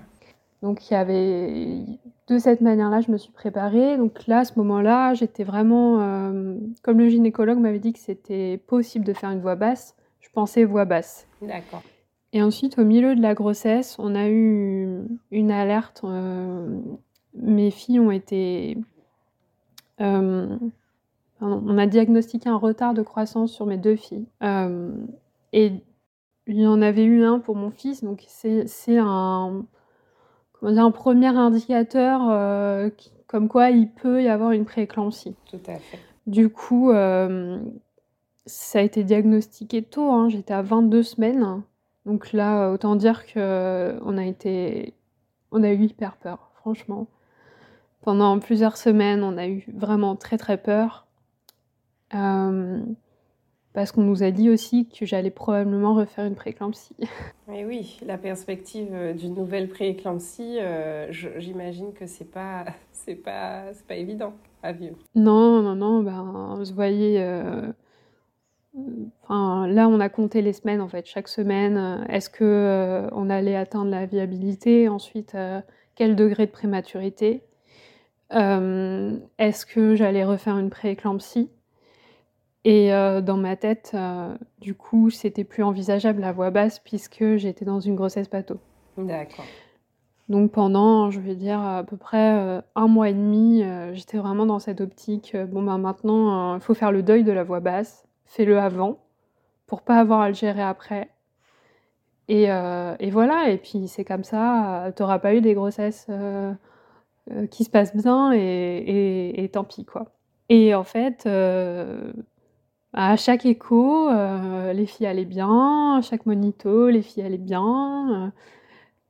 Donc 0.62 0.90
il 0.90 0.94
y 0.94 0.96
avait 0.96 1.85
de 2.29 2.38
cette 2.38 2.61
manière-là, 2.61 3.01
je 3.01 3.11
me 3.11 3.16
suis 3.16 3.33
préparée. 3.33 3.96
Donc 3.96 4.27
là, 4.27 4.40
à 4.40 4.44
ce 4.44 4.59
moment-là, 4.59 5.14
j'étais 5.14 5.44
vraiment, 5.44 6.01
euh, 6.01 6.57
comme 6.83 6.99
le 6.99 7.09
gynécologue 7.09 7.59
m'avait 7.59 7.79
dit 7.79 7.92
que 7.92 7.99
c'était 7.99 8.59
possible 8.66 9.05
de 9.05 9.12
faire 9.12 9.31
une 9.31 9.40
voix 9.40 9.57
basse, 9.57 9.96
je 10.20 10.29
pensais 10.33 10.64
voix 10.64 10.85
basse. 10.85 11.27
D'accord. 11.42 11.83
Et 12.33 12.42
ensuite, 12.42 12.79
au 12.79 12.85
milieu 12.85 13.16
de 13.16 13.23
la 13.23 13.35
grossesse, 13.35 13.96
on 13.99 14.14
a 14.14 14.29
eu 14.29 15.01
une 15.31 15.51
alerte. 15.51 16.05
mes 17.35 17.70
filles 17.70 18.01
ont 18.01 18.11
été 18.11 18.77
on 21.40 21.79
a 21.79 21.87
diagnostiqué 21.87 22.49
un 22.49 22.57
retard 22.57 22.94
de 22.94 23.03
croissance 23.03 23.53
sur 23.53 23.66
mes 23.66 23.79
deux 23.79 23.96
filles. 23.96 24.27
Euh, 24.42 24.92
et 25.53 25.73
il 26.46 26.61
y 26.61 26.66
en 26.66 26.83
avait 26.83 27.05
eu 27.05 27.25
un 27.25 27.38
pour 27.38 27.57
mon 27.57 27.70
fils, 27.70 28.05
donc 28.05 28.25
c'est 28.27 28.99
un, 28.99 29.64
un 30.62 30.90
premier 30.90 31.29
indicateur 31.29 32.29
euh, 32.31 32.90
comme 33.27 33.49
quoi 33.49 33.70
il 33.70 33.90
peut 33.90 34.23
y 34.23 34.29
avoir 34.29 34.53
une 34.53 34.64
prééclampsie. 34.64 35.37
Tout 35.51 35.61
à 35.66 35.77
fait. 35.77 35.99
Du 36.27 36.49
coup, 36.49 36.90
euh, 36.90 37.59
ça 38.46 38.81
a 38.81 38.83
été 38.83 39.05
diagnostiqué 39.05 39.83
tôt, 39.83 40.11
hein. 40.11 40.29
j'étais 40.29 40.55
à 40.55 40.62
22 40.62 41.03
semaines. 41.03 41.62
Donc 42.07 42.33
là, 42.33 42.70
autant 42.70 42.96
dire 42.96 43.25
qu'on 43.33 44.18
a 44.18 44.25
été. 44.25 44.94
On 45.53 45.62
a 45.62 45.70
eu 45.73 45.85
hyper 45.85 46.16
peur, 46.16 46.51
franchement. 46.55 47.07
Pendant 48.03 48.38
plusieurs 48.38 48.77
semaines, 48.77 49.23
on 49.23 49.37
a 49.37 49.46
eu 49.46 49.64
vraiment 49.75 50.16
très 50.16 50.38
très 50.38 50.57
peur. 50.57 51.07
Euh, 52.14 52.81
parce 53.73 53.93
qu'on 53.93 54.03
nous 54.03 54.23
a 54.23 54.31
dit 54.31 54.51
aussi 54.51 54.89
que 54.89 55.07
j'allais 55.07 55.31
probablement 55.31 55.95
refaire 55.95 56.25
une 56.25 56.35
prééclampsie. 56.35 56.97
Et 57.53 57.65
oui, 57.67 57.99
la 58.05 58.19
perspective 58.19 58.89
euh, 58.93 59.13
d'une 59.13 59.35
nouvelle 59.35 59.69
prééclampsie, 59.69 60.59
euh, 60.59 61.07
j'imagine 61.39 61.93
que 61.93 62.07
c'est 62.07 62.31
pas, 62.31 62.65
c'est 62.93 63.15
pas, 63.15 63.73
c'est 63.73 63.87
pas 63.87 63.95
évident 63.95 64.33
à 64.63 64.73
vivre. 64.73 64.97
Non, 65.15 65.63
non, 65.63 65.75
non, 65.75 66.03
ben, 66.03 66.57
vous 66.59 66.75
voyez, 66.75 67.25
enfin, 69.23 69.67
là, 69.69 69.89
on 69.89 70.01
a 70.01 70.09
compté 70.09 70.43
les 70.43 70.53
semaines 70.53 70.81
en 70.81 70.89
fait, 70.89 71.07
chaque 71.07 71.29
semaine. 71.29 72.05
Est-ce 72.11 72.29
que 72.29 73.09
on 73.13 73.31
allait 73.31 73.57
atteindre 73.57 73.91
la 73.91 74.05
viabilité? 74.05 74.87
Ensuite, 74.89 75.35
quel 75.95 76.15
degré 76.15 76.45
de 76.45 76.51
prématurité? 76.51 77.43
Est-ce 78.31 79.65
que 79.65 79.95
j'allais 79.95 80.25
refaire 80.25 80.59
une 80.59 80.69
prééclampsie 80.69 81.49
et 82.64 82.92
euh, 82.92 83.20
dans 83.23 83.37
ma 83.37 83.57
tête, 83.57 83.92
euh, 83.94 84.37
du 84.61 84.75
coup, 84.75 85.11
c'était 85.11 85.44
plus 85.44 85.62
envisageable 85.62 86.20
la 86.20 86.33
voix 86.33 86.51
basse 86.51 86.79
puisque 86.79 87.37
j'étais 87.37 87.64
dans 87.64 87.81
une 87.81 87.94
grossesse 87.94 88.29
pato. 88.29 88.59
D'accord. 88.99 89.46
Donc 90.29 90.53
pendant, 90.53 91.11
je 91.11 91.20
vais 91.20 91.35
dire, 91.35 91.61
à 91.61 91.83
peu 91.85 91.96
près 91.96 92.35
euh, 92.35 92.61
un 92.77 92.87
mois 92.87 93.09
et 93.09 93.14
demi, 93.14 93.64
j'étais 93.94 94.18
vraiment 94.18 94.46
dans 94.46 94.59
cette 94.59 94.81
optique. 94.81 95.37
bon, 95.49 95.62
ben 95.62 95.79
maintenant, 95.79 96.55
il 96.55 96.61
faut 96.61 96.75
faire 96.75 96.92
le 96.92 97.03
deuil 97.03 97.25
de 97.25 97.33
la 97.33 97.44
voix 97.44 97.61
basse. 97.61 98.07
Fais-le 98.27 98.59
avant 98.59 98.99
pour 99.66 99.83
pas 99.83 99.99
avoir 99.99 100.20
à 100.20 100.29
le 100.29 100.35
gérer 100.35 100.62
après. 100.62 101.09
Et, 102.29 102.44
et 102.44 103.11
voilà, 103.11 103.51
et 103.51 103.59
puis 103.59 103.88
c'est 103.88 104.05
comme 104.05 104.23
ça, 104.23 104.92
tu 104.94 105.03
n'auras 105.03 105.18
pas 105.18 105.35
eu 105.35 105.40
des 105.40 105.55
grossesses 105.55 106.07
qui 107.51 107.64
se 107.64 107.70
passent 107.70 107.96
bien 107.96 108.33
et, 108.33 108.38
et, 108.38 109.42
et, 109.42 109.49
tant 109.49 109.64
pis, 109.64 109.85
quoi. 109.85 110.12
Et 110.49 110.75
en 110.77 110.85
fait, 110.85 111.27
à 112.92 113.16
chaque 113.16 113.46
écho, 113.46 114.09
euh, 114.11 114.72
les 114.72 114.87
filles 114.87 115.07
allaient 115.07 115.24
bien, 115.24 115.98
à 115.98 116.03
chaque 116.03 116.26
monito, 116.26 116.88
les 116.88 117.03
filles 117.03 117.22
allaient 117.22 117.38
bien. 117.38 118.26
Euh, 118.26 118.31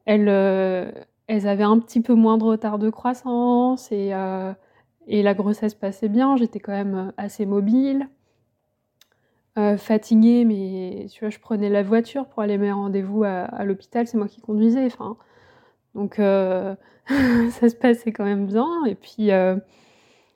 elles, 0.06 0.28
euh, 0.28 0.92
elles 1.28 1.48
avaient 1.48 1.64
un 1.64 1.78
petit 1.78 2.00
peu 2.02 2.14
moins 2.14 2.38
de 2.38 2.44
retard 2.44 2.78
de 2.78 2.90
croissance 2.90 3.90
et, 3.92 4.10
la 4.10 5.34
grossesse 5.34 5.74
passait 5.74 6.08
bien. 6.08 6.36
J'étais 6.36 6.60
quand 6.60 6.72
même 6.72 7.12
assez 7.16 7.46
mobile, 7.46 8.08
fatiguée, 9.76 10.44
mais 10.46 11.06
tu 11.10 11.20
vois, 11.20 11.30
je 11.30 11.38
prenais 11.38 11.68
la 11.68 11.82
voiture 11.82 12.26
pour 12.26 12.42
aller 12.42 12.56
mes 12.56 12.72
rendez-vous 12.72 13.24
à, 13.24 13.42
à 13.42 13.64
l'hôpital. 13.64 14.06
C'est 14.06 14.16
moi 14.16 14.28
qui 14.28 14.40
conduisais. 14.40 14.88
Donc 15.94 16.14
ça 16.16 17.68
se 17.68 17.74
passait 17.76 18.12
quand 18.12 18.24
même 18.24 18.46
bien. 18.46 18.68
Et 18.86 18.94
puis 18.94 19.30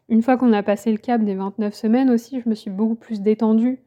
une 0.09 0.23
fois 0.23 0.37
qu'on 0.37 0.53
a 0.53 0.63
passé 0.63 0.93
le 0.93 0.99
cap 0.99 1.23
des 1.23 1.35
29 1.35 1.75
semaines 1.75 2.11
aussi, 2.11 2.41
je 2.41 2.49
me 2.49 2.55
suis 2.55 2.71
beaucoup 2.71 2.95
plus 2.95 3.21
détendue. 3.21 3.81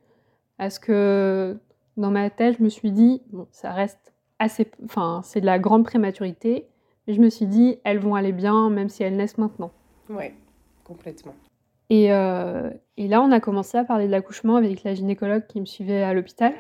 Parce 0.58 0.80
que 0.80 1.58
dans 1.98 2.12
ma 2.12 2.30
tête, 2.30 2.58
je 2.58 2.64
me 2.64 2.70
suis 2.70 2.92
dit, 2.92 3.22
bon, 3.32 3.48
ça 3.52 3.72
reste 3.72 4.14
assez. 4.40 4.68
Enfin, 4.84 5.22
c'est 5.24 5.42
de 5.42 5.46
la 5.46 5.60
grande 5.60 5.84
prématurité. 5.84 6.68
Mais 7.08 7.14
je 7.14 7.22
me 7.22 7.30
suis 7.30 7.46
dit, 7.46 7.78
elles 7.84 8.00
vont 8.00 8.16
aller 8.16 8.34
bien, 8.34 8.70
même 8.70 8.90
si 8.90 9.04
elles 9.04 9.16
naissent 9.16 9.38
maintenant. 9.38 9.72
Oui, 10.10 10.26
complètement. 10.84 11.36
Et, 11.90 12.12
euh, 12.12 12.70
et, 12.98 13.08
là, 13.08 13.22
on 13.22 13.32
a 13.32 13.40
commencé 13.40 13.78
à 13.78 13.86
parler 13.86 14.08
de 14.08 14.12
l'accouchement 14.12 14.58
avec 14.58 14.84
la 14.84 14.94
gynécologue 14.94 15.48
qui 15.48 15.62
me 15.62 15.66
suivait 15.66 16.04
à 16.04 16.14
l'hôpital. 16.14 16.54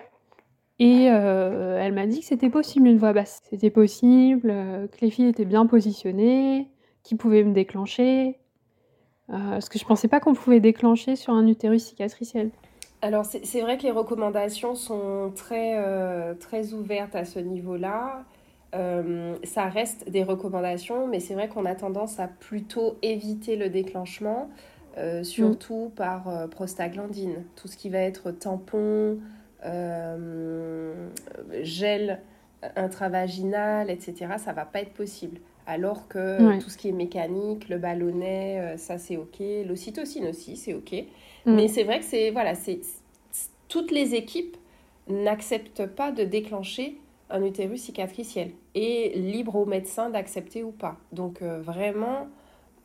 Et 0.80 1.10
euh, 1.10 1.80
elle 1.82 1.94
m'a 1.94 2.06
dit 2.06 2.20
que 2.20 2.26
c'était 2.26 2.50
possible 2.50 2.88
une 2.88 2.98
voix 2.98 3.12
basse. 3.12 3.42
C'était 3.50 3.72
possible, 3.72 4.50
euh, 4.52 4.88
que 4.88 4.98
les 5.02 5.10
filles 5.10 5.28
étaient 5.28 5.46
bien 5.46 5.66
positionnées, 5.66 6.70
qu'ils 7.04 7.18
pouvaient 7.18 7.44
me 7.44 7.54
déclencher. 7.54 8.40
Euh, 9.30 9.36
parce 9.52 9.68
que 9.70 9.78
je 9.78 9.84
ne 9.84 9.88
pensais 9.88 10.08
pas 10.08 10.20
qu'on 10.20 10.34
pouvait 10.34 10.60
déclencher 10.60 11.16
sur 11.16 11.34
un 11.34 11.48
utérus 11.48 11.86
cicatriciel. 11.86 12.50
Alors 13.02 13.26
c'est 13.26 13.62
vrai 13.62 13.78
que 13.78 13.84
les 13.84 13.92
recommandations 13.92 14.74
sont 14.74 15.32
très, 15.36 15.78
euh, 15.78 16.34
très 16.34 16.74
ouvertes 16.74 17.16
à 17.16 17.26
ce 17.26 17.40
niveau-là. 17.40 18.24
Euh, 18.76 19.36
ça 19.44 19.66
reste 19.66 20.10
des 20.10 20.24
recommandations, 20.24 21.08
mais 21.08 21.20
c'est 21.20 21.36
vrai 21.36 21.48
qu'on 21.48 21.66
a 21.66 21.76
tendance 21.76 22.20
à 22.20 22.28
plutôt 22.28 22.98
éviter 23.04 23.56
le 23.56 23.70
déclenchement, 23.70 24.50
surtout 25.22 25.92
mm. 25.92 25.96
par 25.96 26.50
prostaglandine. 26.50 27.44
Tout 27.56 27.68
ce 27.68 27.78
qui 27.78 27.90
va 27.90 28.00
être 28.00 28.32
tampon, 28.32 29.20
gel 31.62 32.20
intravaginal, 32.76 33.92
etc., 33.92 34.34
ça 34.38 34.54
va 34.54 34.66
pas 34.66 34.82
être 34.82 34.94
possible. 34.94 35.40
Alors 35.70 36.08
que 36.08 36.60
tout 36.62 36.70
ce 36.70 36.78
qui 36.78 36.88
est 36.88 36.94
mécanique, 36.94 37.68
le 37.68 37.78
ballonnet, 37.78 38.60
euh, 38.60 38.78
ça 38.78 38.98
c'est 38.98 39.18
ok. 39.18 39.44
L'ocytocine 39.68 40.26
aussi, 40.28 40.56
c'est 40.56 40.74
ok. 40.74 40.94
Mm. 41.46 41.56
Mais 41.56 41.68
c'est 41.68 41.84
vrai 41.84 42.00
que 42.00 42.06
c'est 42.06 42.32
voilà, 42.32 42.56
c'est 42.56 42.80
toutes 43.68 43.92
les 43.92 44.16
équipes 44.16 44.56
n'acceptent 45.10 45.86
pas 45.86 46.14
de 46.14 46.24
déclencher 46.24 46.98
un 47.30 47.44
utérus 47.44 47.82
cicatriciel 47.82 48.52
et 48.76 49.20
libre 49.20 49.58
au 49.58 49.66
médecin 49.66 50.10
d'accepter 50.10 50.64
ou 50.64 50.72
pas. 50.72 50.96
Donc 51.12 51.42
euh, 51.42 51.60
vraiment, 51.60 52.30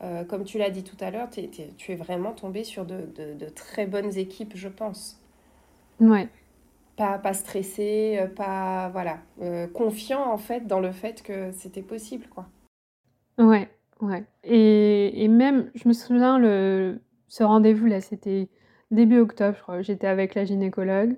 euh, 0.01 0.25
comme 0.25 0.43
tu 0.43 0.57
l'as 0.57 0.69
dit 0.69 0.83
tout 0.83 0.97
à 0.99 1.09
l'heure, 1.09 1.29
tu 1.29 1.91
es 1.91 1.95
vraiment 1.95 2.33
tombé 2.33 2.65
sur 2.65 2.83
de, 2.85 3.07
très 3.55 3.85
bonnes 3.85 4.17
équipes, 4.17 4.57
je 4.57 4.67
pense. 4.67 5.21
Ouais. 6.01 6.27
Pas, 6.97 7.17
pas 7.17 7.33
stressé, 7.33 8.19
pas 8.35 8.89
voilà, 8.89 9.19
confiant 9.73 10.29
en 10.29 10.37
fait 10.37 10.67
dans 10.67 10.81
le 10.81 10.91
fait 10.91 11.23
que 11.23 11.53
c'était 11.53 11.81
possible 11.81 12.27
quoi. 12.27 12.45
Ouais, 13.39 13.67
ouais 14.01 14.23
et 14.43 15.23
et 15.23 15.27
même, 15.27 15.71
je 15.73 15.87
me 15.87 15.93
souviens 15.93 16.37
le 16.37 17.01
ce 17.29 17.43
rendez-vous-là, 17.43 17.99
c'était 17.99 18.47
début 18.91 19.17
octobre, 19.17 19.55
je 19.57 19.61
crois. 19.63 19.81
J'étais 19.81 20.05
avec 20.05 20.35
la 20.35 20.45
gynécologue 20.45 21.17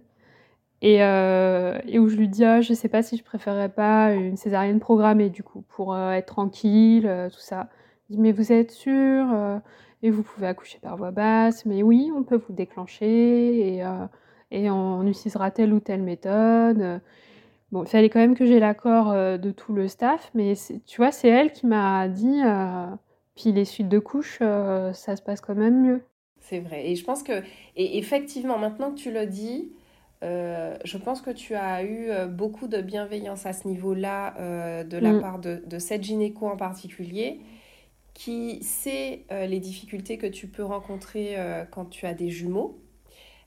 et 0.81 1.03
euh, 1.03 1.79
et 1.87 1.99
où 1.99 2.09
je 2.09 2.17
lui 2.17 2.29
dis: 2.29 2.45
«Ah, 2.45 2.61
je 2.61 2.73
sais 2.73 2.89
pas 2.89 3.03
si 3.03 3.17
je 3.17 3.23
préférerais 3.23 3.69
pas 3.69 4.13
une 4.13 4.37
césarienne 4.37 4.79
programmée 4.79 5.29
du 5.29 5.43
coup 5.43 5.63
pour, 5.69 5.93
euh, 5.95 6.11
être 6.13 6.27
tranquille, 6.27 7.07
euh, 7.07 7.29
tout 7.29 7.39
ça». 7.39 7.69
Il 8.09 8.17
dit: 8.17 8.21
«Mais 8.21 8.31
vous 8.33 8.51
êtes 8.53 8.71
sûre, 8.71 9.27
et 10.03 10.11
vous 10.11 10.23
pouvez 10.23 10.47
accoucher 10.47 10.79
par 10.79 10.97
voie 10.97 11.11
basse, 11.11 11.65
mais 11.65 11.83
oui, 11.83 12.11
on 12.15 12.23
peut 12.23 12.37
vous 12.37 12.53
déclencher 12.53 13.77
et 13.79 13.83
et 14.51 14.69
on 14.71 15.03
utilisera 15.07 15.51
telle 15.51 15.73
ou 15.73 15.79
telle 15.81 16.03
méthode». 16.03 17.01
Bon, 17.75 17.83
il 17.83 17.89
fallait 17.89 18.09
quand 18.09 18.21
même 18.21 18.35
que 18.35 18.45
j'ai 18.45 18.61
l'accord 18.61 19.11
euh, 19.11 19.37
de 19.37 19.51
tout 19.51 19.73
le 19.73 19.89
staff, 19.89 20.31
mais 20.33 20.53
tu 20.85 20.95
vois, 20.95 21.11
c'est 21.11 21.27
elle 21.27 21.51
qui 21.51 21.65
m'a 21.65 22.07
dit, 22.07 22.39
euh, 22.41 22.85
puis 23.35 23.51
les 23.51 23.65
suites 23.65 23.89
de 23.89 23.99
couches, 23.99 24.37
euh, 24.41 24.93
ça 24.93 25.17
se 25.17 25.21
passe 25.21 25.41
quand 25.41 25.55
même 25.55 25.81
mieux. 25.81 26.01
C'est 26.39 26.61
vrai. 26.61 26.89
Et 26.89 26.95
je 26.95 27.03
pense 27.03 27.21
que, 27.21 27.43
et 27.75 27.97
effectivement, 27.97 28.57
maintenant 28.57 28.91
que 28.91 28.95
tu 28.97 29.11
le 29.11 29.25
dis, 29.25 29.73
je 30.21 30.97
pense 30.97 31.19
que 31.19 31.31
tu 31.31 31.53
as 31.53 31.83
eu 31.83 32.11
beaucoup 32.29 32.67
de 32.67 32.79
bienveillance 32.79 33.45
à 33.45 33.51
ce 33.51 33.67
niveau-là 33.67 34.83
de 34.85 34.97
la 34.97 35.11
mm. 35.11 35.19
part 35.19 35.39
de, 35.39 35.61
de, 35.67 35.77
cette 35.77 36.01
gynéco 36.01 36.47
en 36.47 36.55
particulier, 36.55 37.41
qui 38.13 38.63
sait 38.63 39.25
les 39.29 39.59
difficultés 39.59 40.17
que 40.17 40.27
tu 40.27 40.47
peux 40.47 40.63
rencontrer 40.63 41.35
quand 41.71 41.87
tu 41.87 42.05
as 42.05 42.13
des 42.13 42.29
jumeaux 42.29 42.79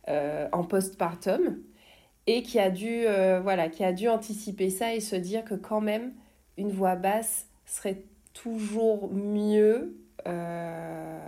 en 0.07 0.65
postpartum 0.65 1.57
et 2.29 2.43
qui 2.43 2.61
a 2.61 2.71
dû 2.71 3.07
euh, 3.07 3.41
voilà 3.43 3.71
qui 3.71 3.83
a 3.83 3.93
dû 3.93 4.07
anticiper 4.07 4.69
ça 4.69 4.95
et 4.95 5.01
se 5.01 5.17
dire 5.17 5.45
que 5.45 5.55
quand 5.55 5.81
même 5.81 6.13
une 6.59 6.71
voix 6.71 6.95
basse 6.95 7.49
serait 7.65 8.03
toujours 8.35 9.11
mieux 9.11 9.97
euh, 10.27 11.19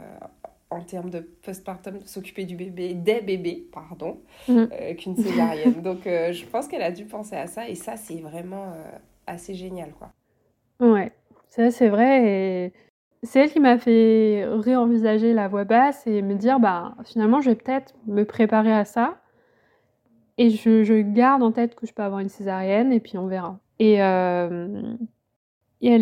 en 0.68 0.82
termes 0.82 1.08
de 1.08 1.20
postpartum 1.20 2.00
s'occuper 2.04 2.44
du 2.44 2.54
bébé 2.54 2.92
des 2.92 3.22
bébés 3.22 3.66
pardon 3.72 4.20
mm. 4.46 4.58
euh, 4.58 4.94
qu'une 4.94 5.16
césarienne. 5.16 5.72
Donc 5.82 6.00
je 6.04 6.44
pense 6.44 6.68
qu'elle 6.68 6.82
a 6.82 6.92
dû 6.92 7.06
penser 7.06 7.34
à 7.34 7.46
ça 7.46 7.66
et 7.66 7.74
ça 7.74 7.96
c'est 7.96 8.20
vraiment 8.20 8.74
assez 9.26 9.54
génial 9.54 9.92
quoi. 9.92 10.12
Ouais 10.80 11.12
ça 11.48 11.70
c'est 11.70 11.88
vrai 11.88 12.24
et 12.26 12.72
c'est 13.22 13.40
elle 13.40 13.50
qui 13.50 13.60
m'a 13.60 13.78
fait 13.78 14.44
réenvisager 14.46 15.32
la 15.32 15.48
voix 15.48 15.64
basse 15.64 16.06
et 16.06 16.20
me 16.20 16.34
dire 16.34 16.60
bah 16.60 16.94
finalement 17.06 17.40
je 17.40 17.50
vais 17.50 17.56
peut-être 17.56 17.94
me 18.06 18.24
préparer 18.24 18.72
à 18.72 18.84
ça 18.84 19.16
Et 20.40 20.48
je, 20.48 21.02
garde 21.02 21.42
en 21.42 21.52
tête 21.52 21.74
que 21.74 21.86
je 21.86 21.92
peux 21.92 22.02
avoir 22.02 22.20
une 22.20 22.30
césarienne 22.30 22.94
et 22.94 23.00
puis 23.00 23.18
on 23.18 23.26
verra. 23.26 23.58
Et, 23.78 24.02
euh, 24.02 24.80
elle, 25.82 26.00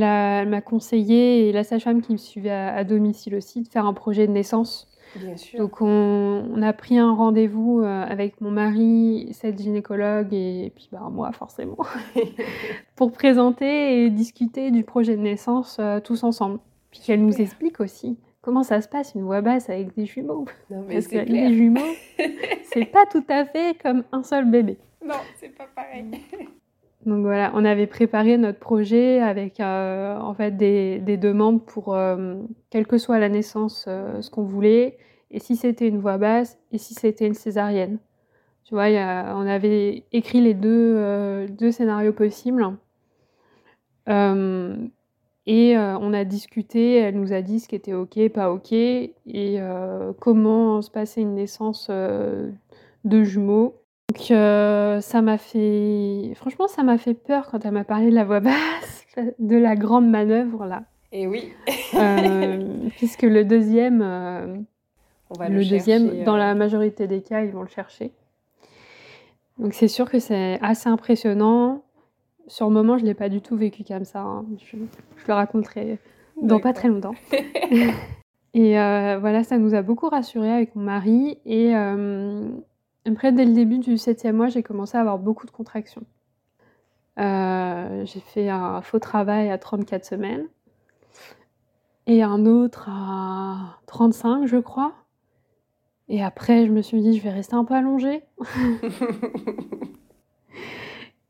m'a 0.49 0.61
conseillé, 0.61 1.49
et 1.49 1.53
la 1.53 1.65
sage-femme 1.65 2.03
qui 2.03 2.13
me 2.13 2.19
suivait 2.19 2.51
à, 2.51 2.85
domicile 2.85 3.35
aussi, 3.35 3.65
de 3.65 3.69
faire 3.69 3.85
un 3.85 3.95
projet 3.95 4.29
de 4.29 4.33
naissance. 4.33 4.87
Bien 5.17 5.37
sûr. 5.37 5.59
Donc 5.59 5.81
on, 5.81 6.63
a 6.63 6.73
pris 6.73 6.99
un 6.99 7.13
rendez-vous 7.13 7.81
euh, 7.81 8.05
avec 8.05 8.41
mon 8.41 8.53
mari, 8.53 9.29
cette 9.33 9.61
gynécologue 9.61 10.33
et, 10.33 10.73
puis 10.73 10.89
bah, 10.93 11.09
moi 11.11 11.33
forcément, 11.33 11.79
pour 12.95 13.11
présenter 13.11 14.05
et 14.05 14.11
discuter 14.11 14.71
du 14.71 14.85
projet 14.85 15.17
de 15.17 15.23
naissance 15.23 15.79
euh, 15.81 15.99
tous 15.99 16.23
ensemble. 16.23 16.61
Puis 16.93 17.01
qu'elle 17.01 17.25
nous 17.27 17.41
explique 17.41 17.81
aussi 17.81 18.19
comment 18.49 18.63
ça 18.63 18.81
se 18.81 18.89
passe 18.89 19.15
une 19.15 19.25
voix 19.25 19.43
basse 19.43 19.69
avec 19.69 19.95
des 19.95 20.07
jumeaux? 20.07 20.47
Non, 20.71 20.83
mais 20.89 20.95
Parce 20.95 21.09
que 21.09 21.19
les 21.19 21.53
jumeaux, 21.53 21.93
c'est 22.73 22.87
pas 22.87 23.05
tout 23.05 23.25
à 23.29 23.45
fait 23.45 23.77
comme 23.83 24.05
un 24.11 24.23
seul 24.23 24.51
bébé. 24.51 24.79
Non, 25.05 25.17
c'est 25.37 25.51
pas 25.51 25.67
pareil. 25.77 26.07
Donc 27.05 27.21
voilà, 27.27 27.53
on 27.55 27.63
avait 27.67 27.87
préparé 27.87 28.39
notre 28.39 28.59
projet 28.59 29.21
avec 29.21 29.61
euh, 29.61 30.17
en 30.17 30.33
fait 30.33 30.57
des, 30.57 30.99
demandes 31.19 31.63
pour 31.63 31.95
euh, 31.95 32.37
quelle 32.71 32.87
que 32.87 32.97
soit 32.97 33.19
la 33.19 33.29
naissance, 33.29 33.85
euh, 33.87 34.23
ce 34.23 34.31
qu'on 34.31 34.45
voulait, 34.45 34.97
et 35.31 35.41
si 35.41 35.55
c'était 35.55 35.87
une 35.87 35.99
voix 35.99 36.17
basse, 36.17 36.59
et 36.73 36.79
si 36.79 36.95
c'était 36.95 37.27
une 37.27 37.35
césarienne. 37.35 37.99
Tu 38.65 38.73
vois, 38.73 38.87
on 38.87 39.47
avait 39.47 40.05
écrit 40.13 40.41
les 40.41 40.55
deux, 40.55 41.47
deux 41.49 41.71
scénarios 41.71 42.15
possibles. 42.15 42.67
Et 45.51 45.79
euh, 45.79 45.97
on 45.99 46.13
a 46.13 46.25
discuté, 46.25 46.97
elle 46.97 47.19
nous 47.19 47.33
a 47.33 47.41
dit 47.41 47.59
ce 47.59 47.69
qui 47.69 47.75
était 47.75 47.95
OK, 47.95 48.19
pas 48.29 48.53
OK, 48.53 48.71
et 48.73 49.15
euh, 49.27 50.13
comment 50.21 50.83
se 50.83 50.91
passait 50.91 51.23
une 51.23 51.37
naissance 51.37 51.87
euh, 51.89 52.51
de 53.07 53.25
jumeaux. 53.25 53.81
Donc 54.11 54.27
ça 54.27 55.23
m'a 55.23 55.39
fait... 55.39 56.33
Franchement, 56.35 56.69
ça 56.69 56.83
m'a 56.83 56.99
fait 56.99 57.15
peur 57.15 57.49
quand 57.51 57.65
elle 57.65 57.73
m'a 57.73 57.85
parlé 57.85 58.11
de 58.11 58.15
la 58.15 58.25
voix 58.25 58.41
basse, 58.41 59.07
de 59.39 59.57
la 59.57 59.75
grande 59.75 60.11
manœuvre 60.11 60.67
là. 60.67 60.83
Et 61.13 61.27
oui. 61.27 61.51
puisque 62.99 63.23
le 63.23 63.43
deuxième... 63.45 64.03
On 65.31 65.39
va 65.39 65.49
le, 65.49 65.65
deuxième, 65.65 66.25
dans 66.25 66.37
la 66.37 66.55
majorité 66.55 67.07
des 67.07 67.23
cas, 67.23 67.43
ils 67.43 67.53
vont 67.53 67.63
le 67.63 67.69
chercher. 67.69 68.13
Donc 69.59 69.73
c'est 69.73 69.89
sûr 69.89 70.11
que 70.11 70.19
c'est 70.19 70.59
assez 70.61 70.91
impressionnant 70.91 71.85
sur 72.49 72.67
le 72.67 72.73
moment, 72.73 72.99
je 72.99 73.03
ne 73.03 73.09
l'ai 73.09 73.15
pas 73.15 73.29
du 73.29 73.41
tout 73.41 73.57
vécu 73.57 73.85
comme 73.85 74.05
ça. 74.05 74.21
Hein. 74.21 74.45
Je, 74.59 74.77
le 74.77 75.35
raconterai 75.35 75.99
dans 76.43 76.59
pas 76.61 76.73
très 76.73 76.89
longtemps. 76.89 77.15
et 78.55 78.79
euh, 78.79 79.19
voilà, 79.21 79.45
ça 79.45 79.59
nous 79.59 79.75
a 79.75 79.83
beaucoup 79.83 80.09
rassurés 80.09 80.53
avec 80.53 80.75
mon 80.75 80.83
mari. 80.83 81.39
Et 81.45 81.77
euh, 81.77 82.49
après, 83.07 83.33
dès 83.33 83.45
le 83.45 83.53
début 83.53 83.79
du 83.79 83.99
septième 83.99 84.37
mois, 84.37 84.49
j'ai 84.49 84.63
commencé 84.63 84.97
à 84.97 85.01
avoir 85.01 85.19
beaucoup 85.19 85.47
de 85.47 85.51
contractions. 85.51 86.03
Euh, 87.19 88.05
j'ai 88.05 88.21
fait 88.21 88.49
un 88.49 88.81
faux 88.81 88.99
travail 88.99 89.51
à 89.51 89.59
34 89.59 90.05
semaines 90.05 90.47
et 92.07 92.23
un 92.23 92.47
autre 92.47 92.89
à 92.89 93.81
35, 93.87 94.47
je 94.47 94.57
crois. 94.57 94.95
Et 96.09 96.23
après, 96.23 96.67
je 96.67 96.73
me 96.73 96.81
suis 96.81 97.03
dit, 97.03 97.19
je 97.19 97.23
vais 97.23 97.31
rester 97.31 97.55
un 97.55 97.65
peu 97.65 97.75
allongée. 97.75 98.23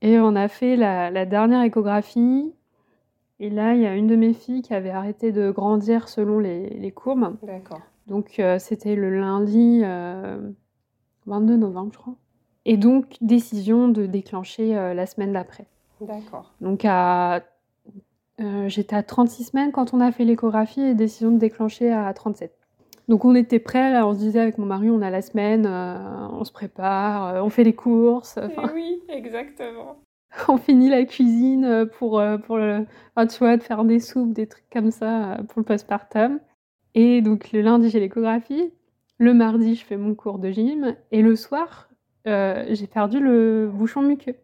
Et 0.02 0.18
on 0.18 0.36
a 0.36 0.48
fait 0.48 0.76
la, 0.76 1.26
dernière 1.26 1.62
échographie. 1.62 2.52
Et 3.40 3.50
là, 3.50 3.74
il 3.74 3.82
y 3.82 3.86
a 3.86 3.94
une 3.94 4.06
de 4.06 4.16
mes 4.16 4.32
filles 4.32 4.62
qui 4.62 4.74
avait 4.74 4.90
arrêté 4.90 5.32
de 5.32 5.50
grandir 5.50 6.08
selon 6.08 6.38
les, 6.38 6.92
courbes. 6.92 7.36
D'accord. 7.42 7.80
Donc, 8.06 8.38
euh, 8.38 8.58
c'était 8.58 8.96
le 8.96 9.10
lundi 9.10 9.80
22 9.80 9.84
euh, 9.86 11.56
novembre, 11.56 11.90
je 11.92 11.98
crois. 11.98 12.14
Et 12.64 12.76
donc, 12.76 13.16
décision 13.20 13.88
de 13.88 14.06
déclencher 14.06 14.76
euh, 14.76 14.94
la 14.94 15.06
semaine 15.06 15.32
d'après. 15.32 15.66
D'accord. 16.00 16.52
Donc, 16.60 16.86
j'étais 18.68 18.96
à 18.96 19.02
36 19.02 19.44
semaines 19.44 19.72
quand 19.72 19.94
on 19.94 20.00
a 20.00 20.12
fait 20.12 20.24
l'échographie 20.24 20.80
et 20.80 20.94
décision 20.94 21.30
de 21.30 21.38
déclencher 21.38 21.90
à 21.92 22.12
37. 22.12 22.57
Donc 23.08 23.24
on 23.24 23.34
était 23.34 23.58
prêts, 23.58 23.90
là, 23.90 24.06
on 24.06 24.12
se 24.12 24.18
disait 24.18 24.40
avec 24.40 24.58
mon 24.58 24.66
mari, 24.66 24.90
on 24.90 25.00
a 25.00 25.08
la 25.08 25.22
semaine, 25.22 25.64
euh, 25.66 26.28
on 26.30 26.44
se 26.44 26.52
prépare, 26.52 27.36
euh, 27.36 27.40
on 27.40 27.48
fait 27.48 27.64
les 27.64 27.74
courses. 27.74 28.38
oui, 28.74 29.02
exactement. 29.08 29.96
on 30.48 30.58
finit 30.58 30.90
la 30.90 31.04
cuisine 31.06 31.64
euh, 31.64 31.86
pour, 31.86 32.22
pour 32.44 32.58
le, 32.58 32.84
tu 33.16 33.38
vois, 33.38 33.56
de 33.56 33.62
faire 33.62 33.84
des 33.84 33.98
soupes, 33.98 34.34
des 34.34 34.46
trucs 34.46 34.68
comme 34.70 34.90
ça 34.90 35.38
pour 35.48 35.60
le 35.60 35.64
postpartum. 35.64 36.38
Et 36.94 37.22
donc 37.22 37.50
le 37.52 37.62
lundi, 37.62 37.88
j'ai 37.88 38.00
l'échographie. 38.00 38.72
Le 39.16 39.32
mardi, 39.32 39.74
je 39.74 39.84
fais 39.84 39.96
mon 39.96 40.14
cours 40.14 40.38
de 40.38 40.50
gym. 40.50 40.94
Et 41.10 41.22
le 41.22 41.34
soir, 41.34 41.88
j'ai 42.26 42.86
perdu 42.86 43.20
le 43.20 43.70
bouchon 43.72 44.02
muqueux. 44.02 44.36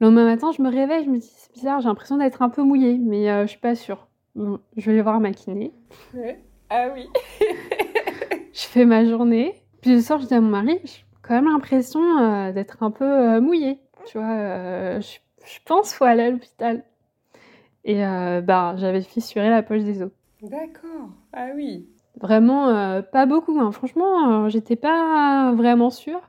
Le 0.00 0.06
lendemain 0.06 0.24
matin, 0.24 0.50
je 0.50 0.60
me 0.60 0.68
réveille, 0.68 1.04
je 1.04 1.10
me 1.10 1.18
dis, 1.18 1.32
c'est 1.34 1.52
bizarre, 1.52 1.80
j'ai 1.80 1.88
l'impression 1.88 2.16
d'être 2.16 2.42
un 2.42 2.50
peu 2.50 2.62
mouillée, 2.62 2.98
mais 2.98 3.26
je 3.42 3.46
suis 3.46 3.60
pas 3.60 3.74
sûre. 3.74 4.08
je 4.36 4.84
vais 4.84 4.92
aller 4.92 5.02
voir 5.02 5.20
ma 5.20 5.32
kiné. 5.32 5.72
Ah 6.74 6.88
oui. 6.94 7.06
je 8.54 8.62
fais 8.62 8.86
ma 8.86 9.04
journée. 9.04 9.54
Puis 9.82 9.90
le 9.90 10.00
soir, 10.00 10.18
je 10.20 10.26
dis 10.26 10.32
à 10.32 10.40
mon 10.40 10.48
mari, 10.48 10.80
j'ai 10.84 11.04
quand 11.20 11.34
même 11.34 11.52
l'impression 11.52 12.00
euh, 12.18 12.52
d'être 12.52 12.82
un 12.82 12.90
peu 12.90 13.04
euh, 13.04 13.40
mouillée. 13.42 13.78
Tu 14.06 14.16
vois, 14.16 14.30
euh, 14.30 15.00
je, 15.02 15.58
pense 15.66 15.90
qu'il 15.90 15.98
faut 15.98 16.04
aller 16.06 16.22
à 16.22 16.30
l'hôpital. 16.30 16.82
Et 17.84 17.98
bah, 17.98 18.74
j'avais 18.76 19.02
fissuré 19.02 19.50
la 19.50 19.62
poche 19.62 19.82
des 19.82 20.02
os. 20.02 20.10
D'accord. 20.40 21.10
Ah 21.32 21.48
oui. 21.54 21.88
Vraiment, 22.20 23.02
pas 23.02 23.26
beaucoup. 23.26 23.58
Hein. 23.60 23.72
Franchement, 23.72 24.48
j'étais 24.48 24.76
pas 24.76 25.52
vraiment 25.52 25.90
sûre. 25.90 26.20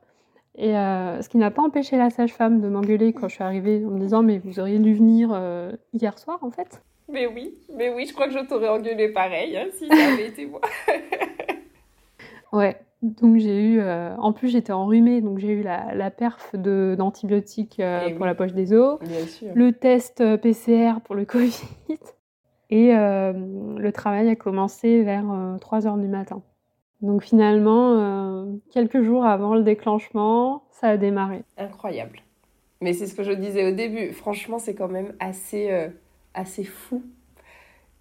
Et 0.55 0.71
ce 0.71 1.29
qui 1.29 1.37
n'a 1.37 1.51
pas 1.51 1.61
empêché 1.61 1.95
la 1.95 2.09
sage-femme 2.09 2.59
de 2.59 2.69
m'engueuler 2.69 3.13
quand 3.13 3.27
je 3.27 3.35
suis 3.35 3.43
arrivée 3.43 3.85
en 3.85 3.91
me 3.91 3.99
disant 3.99 4.23
Mais 4.23 4.39
vous 4.39 4.59
auriez 4.59 4.79
dû 4.79 4.95
venir 4.95 5.39
hier 5.93 6.17
soir 6.17 6.39
en 6.41 6.49
fait. 6.49 6.81
Mais 7.13 7.27
oui, 7.27 7.53
mais 7.71 7.89
oui, 7.93 8.07
je 8.07 8.13
crois 8.13 8.27
que 8.27 8.33
je 8.33 8.39
t'aurais 8.39 8.69
engueulé 8.69 9.09
pareil 9.09 9.55
hein, 9.55 9.67
si 9.71 9.87
ça 9.87 10.13
avait 10.13 10.27
été 10.27 10.45
moi. 10.45 10.61
Ouais, 12.51 12.77
donc 13.01 13.39
j'ai 13.39 13.59
eu. 13.59 13.79
Euh, 13.79 14.15
en 14.17 14.31
plus, 14.31 14.49
j'étais 14.49 14.71
enrhumée, 14.71 15.21
donc 15.21 15.39
j'ai 15.39 15.53
eu 15.53 15.63
la, 15.63 15.95
la 15.95 16.11
perf 16.11 16.55
d'antibiotiques 16.55 17.79
euh, 17.79 18.05
eh 18.07 18.13
pour 18.13 18.27
la 18.27 18.35
poche 18.35 18.53
des 18.53 18.73
os, 18.73 18.99
Bien 18.99 19.25
sûr. 19.25 19.49
le 19.55 19.73
test 19.73 20.21
euh, 20.21 20.37
PCR 20.37 21.01
pour 21.03 21.15
le 21.15 21.25
Covid, 21.25 21.63
et 22.69 22.91
le 22.93 23.91
travail 23.91 24.29
a 24.29 24.35
commencé 24.35 25.01
vers 25.01 25.25
3 25.61 25.79
h 25.79 25.99
du 25.99 26.07
matin. 26.07 26.43
Donc 27.01 27.23
finalement, 27.23 28.47
quelques 28.71 29.01
jours 29.01 29.25
avant 29.25 29.55
le 29.55 29.63
déclenchement, 29.63 30.63
ça 30.69 30.89
a 30.89 30.97
démarré. 30.97 31.43
Incroyable. 31.57 32.21
Mais 32.81 32.93
c'est 32.93 33.07
ce 33.07 33.15
que 33.15 33.23
je 33.23 33.31
disais 33.31 33.67
au 33.67 33.75
début. 33.75 34.11
Franchement, 34.13 34.59
c'est 34.59 34.75
quand 34.75 34.87
même 34.87 35.13
assez, 35.19 35.69
assez 36.33 36.63
fou 36.63 37.03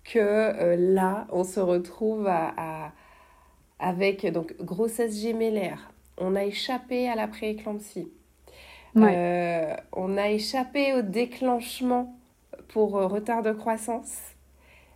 que 0.05 0.75
là, 0.77 1.27
on 1.31 1.45
se 1.45 1.61
retrouve 1.61 2.27
à 2.27 2.93
avec 3.83 4.25
donc 4.33 4.55
grossesse 4.61 5.21
gémellaire. 5.21 5.91
On 6.17 6.37
a 6.37 6.45
échappé 6.45 7.09
à 7.09 7.17
la 7.17 7.27
prééclampsie. 7.27 8.09
Euh, 8.97 9.75
on 9.93 10.17
a 10.17 10.29
échappé 10.29 10.95
au 10.95 11.03
déclenchement 11.03 12.15
pour 12.69 12.99
euh, 12.99 13.07
retard 13.07 13.43
de 13.43 13.53
croissance. 13.53 14.19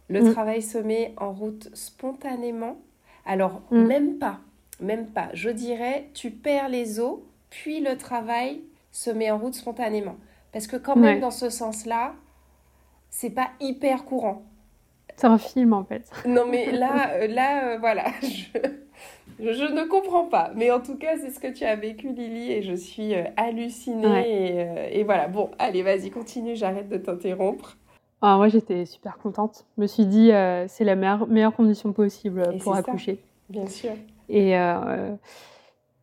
Le 0.09 0.23
mm. 0.23 0.33
travail 0.33 0.63
se 0.63 0.79
met 0.79 1.15
en 1.17 1.33
route 1.33 1.69
spontanément. 1.75 2.77
Alors, 3.25 3.63
mm. 3.71 3.87
même 3.87 4.19
pas, 4.19 4.39
même 4.81 5.07
pas. 5.07 5.31
Je 5.33 5.51
dirais, 5.51 6.09
tu 6.15 6.31
perds 6.31 6.69
les 6.69 7.01
os, 7.01 7.19
puis 7.51 7.81
le 7.81 7.97
travail 7.97 8.61
se 8.93 9.11
met 9.11 9.31
en 9.31 9.39
route 9.39 9.55
spontanément. 9.55 10.17
Parce 10.53 10.67
que 10.67 10.77
quand 10.77 10.97
même, 10.97 11.21
dans 11.21 11.31
ce 11.31 11.51
sens-là, 11.51 12.15
c'est 13.17 13.31
pas 13.31 13.49
hyper 13.61 14.05
courant. 14.05 14.43
C'est 15.17 15.27
un 15.27 15.39
film 15.39 15.73
en 15.73 15.85
fait. 15.85 16.11
Non 16.29 16.45
mais 16.51 16.71
là, 16.71 17.13
euh, 17.15 17.27
là 17.27 17.69
euh, 17.69 17.79
voilà, 17.79 18.05
je, 18.23 19.53
je, 19.53 19.73
ne 19.73 19.89
comprends 19.89 20.27
pas. 20.27 20.51
Mais 20.55 20.71
en 20.71 20.81
tout 20.81 20.99
cas, 20.99 21.17
c'est 21.17 21.31
ce 21.31 21.41
que 21.41 21.51
tu 21.51 21.65
as 21.65 21.77
vécu 21.77 22.13
Lily 22.13 22.53
et 22.53 22.63
je 22.63 22.75
suis 22.75 23.15
euh, 23.15 23.25
hallucinée. 23.39 24.91
Et, 24.93 25.03
voilà, 25.05 25.29
bon, 25.29 25.51
allez, 25.59 25.83
vas-y, 25.83 26.11
continue, 26.11 26.57
j'arrête 26.57 26.91
de 26.91 26.99
t'interrompre. 26.99 27.79
Ah, 28.21 28.37
moi, 28.37 28.49
j'étais 28.49 28.85
super 28.85 29.17
contente. 29.17 29.65
Je 29.79 29.83
me 29.83 29.87
suis 29.87 30.05
dit, 30.05 30.31
c'est 30.69 30.85
la 30.85 30.95
meilleure, 30.95 31.27
meilleure 31.27 31.55
condition 31.55 31.93
possible 31.93 32.43
pour 32.63 32.75
accoucher. 32.75 33.19
bien 33.49 33.67
sûr. 33.67 33.93
Et, 34.29 34.55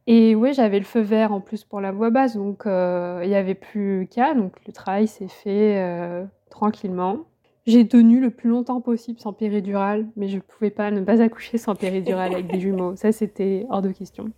et 0.06 0.36
ouais, 0.36 0.54
j'avais 0.54 0.80
le 0.80 0.86
feu 0.86 1.02
vert 1.02 1.32
en 1.32 1.42
plus 1.42 1.64
pour 1.64 1.82
la 1.82 1.92
voix 1.92 2.12
basse, 2.12 2.36
donc 2.36 2.64
il 2.66 3.28
n'y 3.28 3.36
avait 3.36 3.56
plus 3.56 4.08
qu'à. 4.10 4.36
Donc 4.36 4.54
le 4.66 4.74
travail 4.74 5.08
s'est 5.08 5.28
fait 5.28 6.24
tranquillement. 6.54 7.20
J'ai 7.66 7.88
tenu 7.88 8.20
le 8.20 8.30
plus 8.30 8.50
longtemps 8.50 8.82
possible 8.82 9.20
sans 9.20 9.34
péridurale, 9.34 10.06
mais 10.16 10.28
je 10.28 10.36
ne 10.36 10.42
pouvais 10.42 10.70
pas 10.70 10.92
ne 10.92 11.02
pas 11.02 11.22
accoucher 11.22 11.58
sans 11.58 11.76
péridurale 11.76 12.34
avec 12.34 12.48
des 12.48 12.60
jumeaux. 12.60 12.96
Ça, 12.96 13.12
c'était 13.12 13.66
hors 13.70 13.82
de 13.82 13.90
question. 13.90 14.30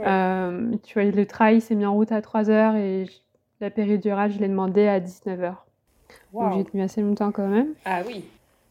Euh, 0.00 0.72
tu 0.82 0.94
vois, 0.94 1.10
le 1.10 1.26
travail 1.26 1.60
s'est 1.60 1.74
mis 1.74 1.86
en 1.86 1.94
route 1.94 2.12
à 2.12 2.20
3 2.20 2.50
heures 2.50 2.74
et 2.74 3.06
la 3.60 3.70
péridurale, 3.70 4.32
je 4.32 4.38
l'ai 4.38 4.48
demandé 4.48 4.86
à 4.86 5.00
19 5.00 5.40
heures. 5.42 5.66
Donc 6.32 6.54
j'ai 6.54 6.64
tenu 6.64 6.82
assez 6.82 7.00
longtemps 7.00 7.30
quand 7.30 7.46
même. 7.46 7.74
Ah 7.84 8.00
oui. 8.06 8.24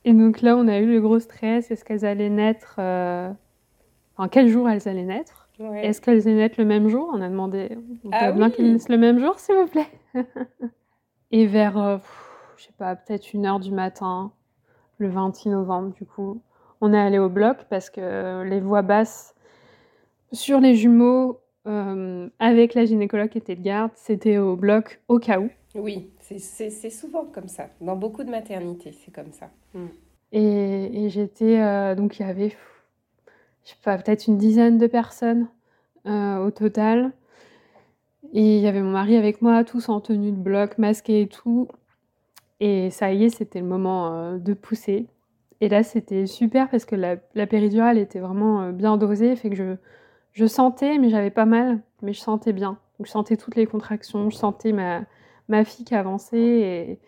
Et 0.03 0.13
donc 0.13 0.41
là, 0.41 0.55
on 0.57 0.67
a 0.67 0.77
eu 0.79 0.85
le 0.85 0.99
gros 0.99 1.19
stress. 1.19 1.71
Est-ce 1.71 1.85
qu'elles 1.85 2.05
allaient 2.05 2.29
naître 2.29 2.75
En 2.77 2.83
euh, 2.83 4.27
quel 4.29 4.49
jour 4.49 4.69
elles 4.69 4.87
allaient 4.87 5.03
naître? 5.03 5.47
Est-ce 5.59 6.01
qu'elles 6.01 6.25
naissent 6.25 6.57
le 6.57 6.65
même 6.65 6.89
jour? 6.89 7.09
On 7.13 7.21
a 7.21 7.29
demandé. 7.29 7.69
On 8.03 8.09
ah, 8.11 8.31
bien 8.31 8.49
qu'elles 8.49 8.73
naissent 8.73 8.89
le 8.89 8.97
même 8.97 9.19
jour, 9.19 9.39
s'il 9.39 9.55
vous 9.55 9.67
plaît. 9.67 9.87
Et 11.31 11.47
vers, 11.47 11.77
euh, 11.77 11.97
je 12.65 12.71
sais 12.71 12.77
pas, 12.79 12.95
peut-être 12.95 13.31
une 13.35 13.45
heure 13.45 13.59
du 13.59 13.71
matin, 13.71 14.31
le 14.97 15.07
26 15.07 15.49
novembre, 15.49 15.93
du 15.93 16.03
coup, 16.03 16.41
on 16.81 16.93
est 16.93 16.99
allé 16.99 17.19
au 17.19 17.29
bloc 17.29 17.57
parce 17.69 17.91
que 17.91 18.41
les 18.41 18.59
voix 18.59 18.81
basses 18.81 19.35
sur 20.31 20.59
les 20.59 20.73
jumeaux 20.73 21.41
euh, 21.67 22.27
avec 22.39 22.73
la 22.73 22.85
gynécologue 22.85 23.29
qui 23.29 23.37
était 23.37 23.55
de 23.55 23.61
garde, 23.61 23.91
c'était 23.93 24.39
au 24.39 24.55
bloc 24.55 24.99
au 25.07 25.19
cas 25.19 25.39
où. 25.39 25.51
Oui, 25.75 26.09
c'est 26.19 26.89
souvent 26.89 27.25
comme 27.25 27.49
ça. 27.49 27.67
Dans 27.81 27.95
beaucoup 27.95 28.23
de 28.23 28.31
maternités, 28.31 28.93
c'est 28.93 29.13
comme 29.13 29.31
ça. 29.31 29.51
Mm. 29.75 29.85
Et, 30.31 31.09
j'étais. 31.09 31.61
Euh, 31.61 31.93
donc, 31.93 32.17
il 32.17 32.25
y 32.25 32.29
avait, 32.29 32.49
je 33.63 33.69
sais 33.69 33.75
pas, 33.83 33.95
peut-être 33.99 34.25
une 34.25 34.39
dizaine 34.39 34.79
de 34.79 34.87
personnes 34.87 35.49
euh, 36.07 36.43
au 36.43 36.49
total. 36.49 37.11
Et 38.33 38.57
il 38.57 38.61
y 38.61 38.67
avait 38.67 38.81
mon 38.81 38.91
mari 38.91 39.17
avec 39.17 39.43
moi, 39.43 39.63
tous 39.63 39.87
en 39.87 40.01
tenue 40.01 40.31
de 40.31 40.37
bloc, 40.37 40.79
masqués 40.79 41.21
et 41.21 41.27
tout. 41.27 41.67
Et 42.59 42.89
ça 42.89 43.11
y 43.13 43.25
est, 43.25 43.29
c'était 43.29 43.59
le 43.59 43.65
moment 43.65 44.37
de 44.37 44.53
pousser. 44.53 45.07
Et 45.61 45.69
là, 45.69 45.83
c'était 45.83 46.25
super 46.25 46.69
parce 46.69 46.85
que 46.85 46.95
la, 46.95 47.17
la 47.35 47.47
péridurale 47.47 47.97
était 47.97 48.19
vraiment 48.19 48.71
bien 48.71 48.97
dosée, 48.97 49.35
fait 49.35 49.49
que 49.49 49.55
je, 49.55 49.75
je 50.33 50.45
sentais, 50.45 50.97
mais 50.97 51.09
j'avais 51.09 51.31
pas 51.31 51.45
mal, 51.45 51.81
mais 52.01 52.13
je 52.13 52.19
sentais 52.19 52.53
bien. 52.53 52.77
Donc, 52.99 53.07
je 53.07 53.11
sentais 53.11 53.37
toutes 53.37 53.55
les 53.55 53.65
contractions, 53.65 54.29
je 54.29 54.35
sentais 54.35 54.73
ma, 54.73 55.03
ma 55.47 55.63
fille 55.65 55.85
qui 55.85 55.95
avançait. 55.95 56.37
Et, 56.37 56.99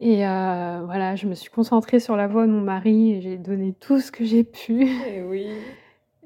et 0.00 0.26
euh, 0.26 0.82
voilà, 0.84 1.16
je 1.16 1.26
me 1.26 1.34
suis 1.34 1.50
concentrée 1.50 2.00
sur 2.00 2.16
la 2.16 2.26
voix 2.26 2.46
de 2.46 2.52
mon 2.52 2.60
mari 2.60 3.12
et 3.12 3.20
j'ai 3.20 3.38
donné 3.38 3.72
tout 3.74 4.00
ce 4.00 4.12
que 4.12 4.24
j'ai 4.24 4.44
pu. 4.44 4.86
Et 5.06 5.22
oui. 5.28 5.46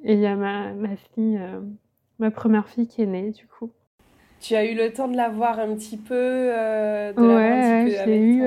Et 0.05 0.15
il 0.15 0.21
y 0.21 0.27
a 0.27 0.37
ma, 0.37 0.73
ma 0.75 0.97
fille, 0.97 1.39
euh, 1.39 1.61
ma 2.19 2.31
première 2.31 2.69
fille 2.69 2.87
qui 2.89 3.03
est 3.03 3.07
née, 3.07 3.31
du 3.31 3.47
coup. 3.47 3.71
Tu 4.41 4.55
as 4.55 4.65
eu 4.71 4.75
le 4.75 4.93
temps 4.93 5.09
de 5.09 5.17
la 5.17 5.29
voir 5.29 5.59
un 5.59 5.75
petit 5.75 5.97
peu 5.97 6.15
euh, 6.15 7.13
de 7.13 7.21
Ouais, 7.21 7.91
je 7.91 8.05
l'ai 8.07 8.21
eu. 8.21 8.43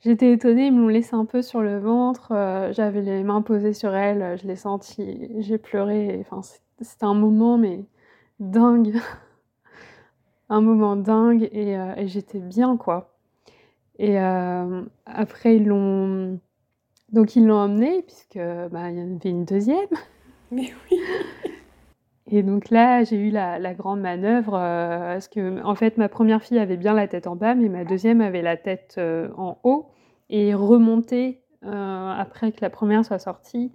J'étais 0.00 0.32
étonnée, 0.32 0.66
ils 0.66 0.72
m'ont 0.72 0.88
laissé 0.88 1.14
un 1.14 1.24
peu 1.24 1.40
sur 1.40 1.62
le 1.62 1.78
ventre. 1.78 2.32
J'avais 2.72 3.00
les 3.00 3.22
mains 3.22 3.42
posées 3.42 3.72
sur 3.72 3.94
elle, 3.94 4.38
je 4.40 4.46
l'ai 4.46 4.56
senti, 4.56 5.30
j'ai 5.38 5.58
pleuré. 5.58 6.18
Enfin, 6.20 6.42
c'était 6.80 7.04
un 7.04 7.14
moment, 7.14 7.56
mais 7.56 7.84
dingue. 8.38 8.94
un 10.48 10.60
moment 10.60 10.96
dingue 10.96 11.48
euh, 11.54 11.94
et, 11.96 12.06
j'étais 12.08 12.38
bien, 12.38 12.76
quoi. 12.76 13.16
Et 13.98 14.18
euh, 14.18 14.82
après, 15.06 15.56
ils 15.56 15.66
l'ont. 15.66 16.40
Donc, 17.12 17.36
ils 17.36 17.46
l'ont 17.46 17.56
emmené, 17.56 18.02
puisque 18.02 18.38
bah, 18.70 18.90
il 18.90 18.98
y 18.98 19.02
en 19.02 19.16
avait 19.16 19.30
une 19.30 19.44
deuxième. 19.44 19.88
Mais 20.50 20.72
oui! 20.90 20.98
Et 22.30 22.42
donc 22.42 22.70
là, 22.70 23.04
j'ai 23.04 23.16
eu 23.16 23.30
la, 23.30 23.74
grande 23.74 24.00
manœuvre, 24.00 24.54
euh, 24.54 25.14
parce 25.14 25.28
que, 25.28 25.62
en 25.64 25.74
fait, 25.74 25.98
ma 25.98 26.08
première 26.08 26.42
fille 26.42 26.58
avait 26.58 26.76
bien 26.76 26.94
la 26.94 27.06
tête 27.06 27.26
en 27.26 27.36
bas, 27.36 27.54
mais 27.54 27.68
ma 27.68 27.84
deuxième 27.84 28.20
avait 28.20 28.42
la 28.42 28.56
tête 28.56 28.98
en 29.36 29.58
haut 29.62 29.86
et 30.30 30.54
remontait 30.54 31.40
après 31.62 32.52
que 32.52 32.58
la 32.60 32.70
première 32.70 33.04
soit 33.04 33.18
sortie. 33.18 33.72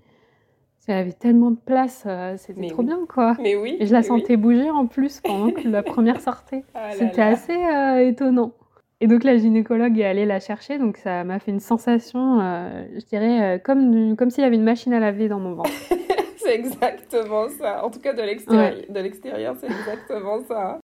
Elle 0.89 0.97
avait 0.97 1.11
tellement 1.11 1.51
de 1.51 1.59
place, 1.63 2.03
euh, 2.07 2.33
c'était 2.37 2.65
trop 2.67 2.81
bien 2.81 3.01
quoi. 3.07 3.35
Mais 3.39 3.55
oui. 3.55 3.77
Et 3.79 3.85
je 3.85 3.93
la 3.93 4.01
sentais 4.01 4.37
bouger 4.37 4.71
en 4.71 4.87
plus 4.87 5.21
pendant 5.21 5.51
que 5.61 5.67
la 5.67 5.83
première 5.83 6.19
sortait. 6.19 6.63
Ah 6.73 6.89
c'était 6.97 7.21
assez 7.21 7.53
euh, 7.53 8.09
étonnant. 8.09 8.53
Et 8.99 9.05
donc 9.05 9.23
la 9.23 9.37
gynécologue 9.37 9.99
est 9.99 10.05
allée 10.05 10.25
la 10.25 10.39
chercher, 10.39 10.79
donc 10.79 10.97
ça 10.97 11.23
m'a 11.23 11.37
fait 11.37 11.51
une 11.51 11.59
sensation, 11.59 12.41
euh, 12.41 12.85
je 12.95 13.05
dirais, 13.05 13.61
comme, 13.63 14.15
comme 14.17 14.31
s'il 14.31 14.43
y 14.43 14.47
avait 14.47 14.55
une 14.55 14.63
machine 14.63 14.91
à 14.91 14.99
laver 14.99 15.29
dans 15.29 15.39
mon 15.39 15.53
ventre. 15.53 15.69
c'est 16.49 16.55
exactement 16.55 17.47
ça. 17.49 17.83
En 17.83 17.89
tout 17.89 17.99
cas, 17.99 18.13
de 18.13 18.21
l'extérieur, 18.21 19.55
c'est 19.59 19.67
exactement 19.67 20.43
ça. 20.47 20.79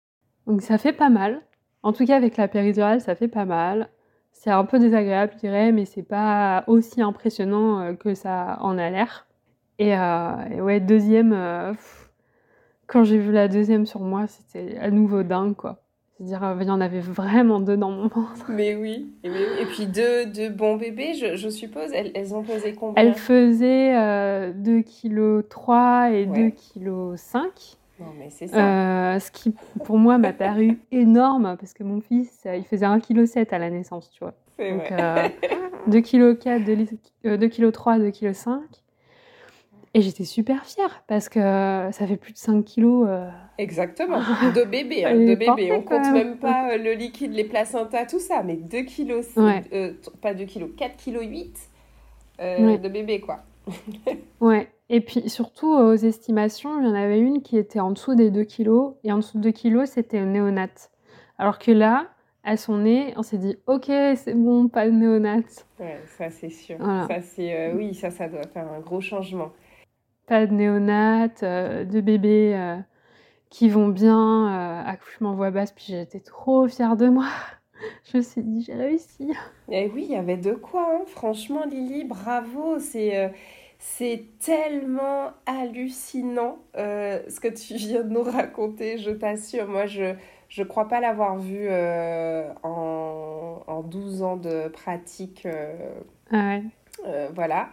Donc 0.47 0.61
ça 0.61 0.77
fait 0.77 0.93
pas 0.93 1.09
mal. 1.09 1.41
En 1.83 1.93
tout 1.93 2.05
cas, 2.05 2.15
avec 2.17 2.37
la 2.37 2.47
péridurale, 2.47 3.01
ça 3.01 3.15
fait 3.15 3.27
pas 3.27 3.45
mal. 3.45 3.89
C'est 4.31 4.51
un 4.51 4.65
peu 4.65 4.79
désagréable, 4.79 5.33
je 5.35 5.39
dirais, 5.39 5.71
mais 5.71 5.85
c'est 5.85 6.03
pas 6.03 6.63
aussi 6.67 7.01
impressionnant 7.01 7.95
que 7.95 8.13
ça 8.13 8.57
en 8.61 8.77
a 8.77 8.89
l'air. 8.89 9.25
Euh, 9.81 10.49
et, 10.51 10.61
ouais, 10.61 10.79
deuxième, 10.79 11.33
euh, 11.33 11.73
quand 12.87 13.03
j'ai 13.03 13.17
vu 13.17 13.31
la 13.31 13.47
deuxième 13.47 13.85
sur 13.85 14.01
moi, 14.01 14.27
c'était 14.27 14.77
à 14.77 14.89
nouveau 14.91 15.23
dingue, 15.23 15.55
quoi. 15.55 15.81
C'est-à-dire, 16.17 16.43
euh, 16.43 16.55
il 16.61 16.67
y 16.67 16.71
en 16.71 16.79
avait 16.79 17.01
vraiment 17.01 17.59
deux 17.59 17.75
dans 17.75 17.91
mon 17.91 18.07
ventre. 18.07 18.45
Mais 18.49 18.75
oui. 18.75 19.11
Et, 19.23 19.29
puis 19.65 19.85
deux, 19.85 20.25
deux, 20.25 20.49
bons 20.49 20.77
bébés, 20.77 21.13
je, 21.13 21.49
suppose. 21.49 21.91
Elles, 21.93 22.11
elles, 22.15 22.33
ont 22.33 22.43
pesé 22.43 22.73
combien? 22.73 23.01
Elles 23.01 23.15
faisaient 23.15 24.53
2 24.53 24.81
kg 24.81 25.47
3 25.47 26.11
et 26.11 26.25
2 26.25 26.51
kg 26.51 27.15
5. 27.15 27.43
Non, 27.97 28.07
mais 28.19 28.29
c'est 28.29 28.47
ça. 28.47 29.19
ce 29.19 29.31
qui, 29.31 29.53
pour 29.85 29.97
moi, 29.97 30.17
m'a 30.17 30.33
paru 30.33 30.79
énorme 30.91 31.55
parce 31.59 31.73
que 31.73 31.83
mon 31.83 32.01
fils, 32.01 32.45
il 32.45 32.63
faisait 32.65 32.85
1 32.85 32.99
kg 32.99 33.25
7 33.25 33.51
à 33.53 33.57
la 33.57 33.69
naissance, 33.69 34.09
tu 34.11 34.19
vois. 34.23 34.33
C'est 34.57 34.71
Donc, 34.71 34.93
2 35.87 36.01
kg 36.01 36.37
4, 36.37 36.63
2, 36.63 37.47
kg 37.47 37.71
3, 37.71 37.99
2 37.99 38.11
kg 38.11 38.33
5. 38.33 38.61
Et 39.95 40.01
j'étais 40.01 40.25
super 40.25 40.65
fière 40.65 41.03
parce 41.07 41.29
que 41.29 41.39
ça 41.39 42.05
fait 42.05 42.17
plus 42.17 42.33
de 42.33 42.37
5 42.37 42.65
kilos. 42.65 43.07
Euh, 43.07 43.29
Exactement, 43.57 44.17
de 44.19 44.65
bébé, 44.65 45.05
hein, 45.05 45.15
de 45.15 45.35
bébé. 45.35 45.71
On 45.71 45.83
compte 45.83 46.11
même 46.11 46.35
pas 46.35 46.73
euh, 46.73 46.77
le 46.77 46.91
liquide, 46.91 47.31
les 47.31 47.45
placentas, 47.45 48.05
tout 48.05 48.19
ça, 48.19 48.43
mais 48.43 48.57
2 48.57 48.81
kilos, 48.81 49.25
euh, 49.37 49.93
pas 50.21 50.33
2 50.33 50.43
kilos, 50.43 50.69
4 50.75 50.97
kilos 50.97 51.23
8 51.23 51.69
de 52.39 52.89
bébé, 52.89 53.21
quoi. 53.21 53.39
ouais, 54.41 54.67
et 54.89 54.99
puis 54.99 55.29
surtout 55.29 55.73
aux 55.73 55.95
estimations, 55.95 56.77
il 56.81 56.85
y 56.85 56.89
en 56.89 56.93
avait 56.93 57.19
une 57.19 57.41
qui 57.41 57.57
était 57.57 57.79
en 57.79 57.91
dessous 57.91 58.15
des 58.15 58.31
2 58.31 58.43
kilos, 58.43 58.95
et 59.05 59.13
en 59.13 59.19
dessous 59.19 59.37
de 59.37 59.43
2 59.43 59.51
kilos, 59.51 59.91
c'était 59.91 60.19
néonate. 60.25 60.91
Alors 61.37 61.57
que 61.57 61.71
là, 61.71 62.07
à 62.43 62.57
son 62.57 62.79
nez, 62.79 63.13
on 63.15 63.23
s'est 63.23 63.37
dit, 63.37 63.55
ok, 63.65 63.85
c'est 63.85 64.35
bon, 64.35 64.67
pas 64.67 64.87
de 64.87 64.91
néonate. 64.91 65.65
Ouais, 65.79 66.01
ça 66.17 66.29
c'est 66.29 66.49
sûr. 66.49 66.79
Ça, 66.79 67.21
c'est, 67.21 67.71
oui, 67.71 67.93
ça, 67.95 68.11
ça 68.11 68.27
doit 68.27 68.45
faire 68.53 68.67
un 68.69 68.81
gros 68.81 68.99
changement 68.99 69.53
pas 70.25 70.45
de 70.45 70.53
néonates, 70.53 71.43
euh, 71.43 71.83
de 71.83 72.01
bébés 72.01 72.53
euh, 72.55 72.77
qui 73.49 73.69
vont 73.69 73.87
bien, 73.87 74.47
euh, 74.47 74.83
accouchement 74.85 75.33
voix 75.33 75.51
basse, 75.51 75.71
puis 75.71 75.85
j'étais 75.89 76.19
trop 76.19 76.67
fière 76.67 76.97
de 76.97 77.07
moi. 77.07 77.27
Je 78.11 78.17
me 78.17 78.21
suis 78.21 78.41
dit, 78.41 78.63
j'ai 78.63 78.73
réussi. 78.73 79.33
Et 79.69 79.89
oui, 79.89 80.05
il 80.07 80.13
y 80.13 80.15
avait 80.15 80.37
de 80.37 80.53
quoi, 80.53 80.87
hein. 80.93 81.03
franchement, 81.07 81.65
Lily, 81.65 82.05
bravo. 82.05 82.79
C'est 82.79 83.33
c'est 83.77 84.25
tellement 84.39 85.31
hallucinant 85.45 86.57
ce 86.73 87.39
que 87.39 87.49
tu 87.49 87.75
viens 87.75 88.03
de 88.03 88.09
nous 88.09 88.23
raconter, 88.23 88.97
je 88.97 89.11
t'assure. 89.11 89.67
Moi, 89.67 89.85
je 89.85 90.15
ne 90.57 90.63
crois 90.63 90.87
pas 90.87 91.01
l'avoir 91.01 91.37
vu 91.37 91.69
en, 92.63 93.61
en 93.67 93.81
12 93.83 94.23
ans 94.23 94.37
de 94.37 94.69
pratique. 94.69 95.45
Ah 96.31 96.57
ouais. 97.03 97.29
voilà. 97.35 97.69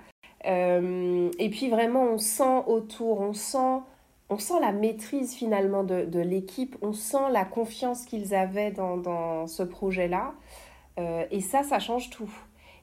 Euh, 0.47 1.31
et 1.39 1.51
puis 1.51 1.69
vraiment, 1.69 2.03
on 2.03 2.19
sent 2.19 2.63
autour, 2.67 3.21
on 3.21 3.33
sent, 3.33 3.81
on 4.29 4.39
sent 4.39 4.61
la 4.61 4.73
maîtrise 4.73 5.35
finalement 5.35 5.85
de, 5.85 6.05
de 6.05 6.21
l'équipe, 6.21 6.77
on 6.83 6.93
sent 6.93 7.31
la 7.31 7.45
confiance 7.45 8.05
qu'ils 8.05 8.35
avaient 8.35 8.73
dans, 8.73 8.97
dans 8.97 9.47
ce 9.47 9.63
projet-là. 9.63 10.35
Euh, 10.99 11.25
et 11.31 11.41
ça, 11.41 11.63
ça 11.63 11.79
change 11.79 12.11
tout. 12.11 12.31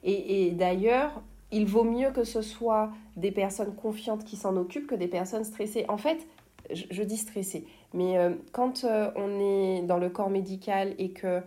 Et, 0.02 0.46
et 0.46 0.50
d'ailleurs, 0.52 1.22
il 1.52 1.66
vaut 1.66 1.84
mieux 1.84 2.10
que 2.10 2.24
ce 2.24 2.42
soit 2.42 2.90
des 3.16 3.30
personnes 3.30 3.74
confiantes 3.74 4.24
qui 4.24 4.36
s'en 4.36 4.56
occupent 4.56 4.86
que 4.86 4.94
des 4.94 5.08
personnes 5.08 5.44
stressées. 5.44 5.84
En 5.88 5.98
fait, 5.98 6.26
je, 6.72 7.02
dis 7.02 7.16
stressées, 7.16 7.66
mais 7.94 8.16
euh, 8.16 8.30
quand 8.52 8.84
on 9.16 9.40
est 9.40 9.82
dans 9.82 9.98
le 9.98 10.08
corps 10.08 10.30
médical 10.30 10.94
et 10.98 11.10
que 11.10 11.40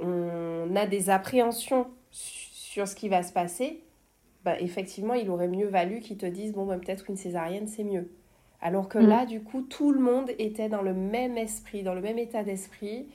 on 0.00 0.74
a 0.76 0.86
des 0.86 1.08
appréhensions 1.08 1.86
sur 2.10 2.86
ce 2.86 2.94
qui 2.94 3.08
va 3.08 3.22
se 3.22 3.32
passer, 3.32 3.82
bah, 4.46 4.60
effectivement, 4.60 5.14
il 5.14 5.28
aurait 5.28 5.48
mieux 5.48 5.66
valu 5.66 5.98
qu'ils 5.98 6.18
te 6.18 6.24
disent, 6.24 6.52
bon, 6.52 6.66
bah, 6.66 6.78
peut-être 6.78 7.10
une 7.10 7.16
césarienne, 7.16 7.66
c'est 7.66 7.82
mieux. 7.82 8.08
Alors 8.62 8.88
que 8.88 8.96
mm. 8.96 9.06
là, 9.08 9.26
du 9.26 9.42
coup, 9.42 9.62
tout 9.62 9.90
le 9.90 9.98
monde 9.98 10.30
était 10.38 10.68
dans 10.68 10.82
le 10.82 10.94
même 10.94 11.36
esprit, 11.36 11.82
dans 11.82 11.94
le 11.94 12.00
même 12.00 12.16
état 12.16 12.44
d'esprit. 12.44 13.08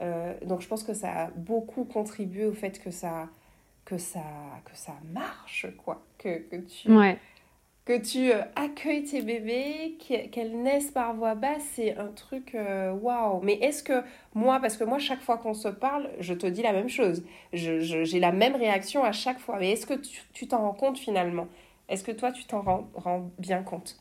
Euh, 0.00 0.32
donc 0.46 0.60
je 0.60 0.68
pense 0.68 0.84
que 0.84 0.94
ça 0.94 1.10
a 1.10 1.30
beaucoup 1.30 1.84
contribué 1.84 2.46
au 2.46 2.52
fait 2.52 2.80
que 2.80 2.92
ça, 2.92 3.28
que 3.84 3.98
ça, 3.98 4.22
que 4.64 4.76
ça 4.76 4.92
marche, 5.12 5.66
quoi. 5.76 6.04
Que, 6.18 6.38
que 6.38 6.56
tu, 6.56 6.96
ouais 6.96 7.18
que 7.86 7.96
tu 7.96 8.32
euh, 8.32 8.42
accueilles 8.56 9.04
tes 9.04 9.22
bébés, 9.22 9.96
qu'elles 10.00 10.60
naissent 10.60 10.90
par 10.90 11.14
voix 11.14 11.36
basse, 11.36 11.62
c'est 11.74 11.96
un 11.96 12.08
truc 12.08 12.54
euh, 12.56 12.92
waouh. 12.92 13.40
Mais 13.42 13.54
est-ce 13.62 13.84
que 13.84 14.02
moi, 14.34 14.58
parce 14.60 14.76
que 14.76 14.82
moi, 14.82 14.98
chaque 14.98 15.22
fois 15.22 15.38
qu'on 15.38 15.54
se 15.54 15.68
parle, 15.68 16.10
je 16.18 16.34
te 16.34 16.46
dis 16.48 16.62
la 16.62 16.72
même 16.72 16.88
chose. 16.88 17.24
J'ai 17.52 18.20
la 18.20 18.32
même 18.32 18.56
réaction 18.56 19.04
à 19.04 19.12
chaque 19.12 19.38
fois. 19.38 19.58
Mais 19.60 19.70
est-ce 19.70 19.86
que 19.86 19.94
tu 20.32 20.48
t'en 20.48 20.58
rends 20.58 20.74
compte 20.74 20.98
finalement? 20.98 21.46
Est-ce 21.88 22.02
que 22.02 22.10
toi, 22.10 22.32
tu 22.32 22.44
t'en 22.44 22.62
rends, 22.62 23.30
bien 23.38 23.62
compte? 23.62 23.96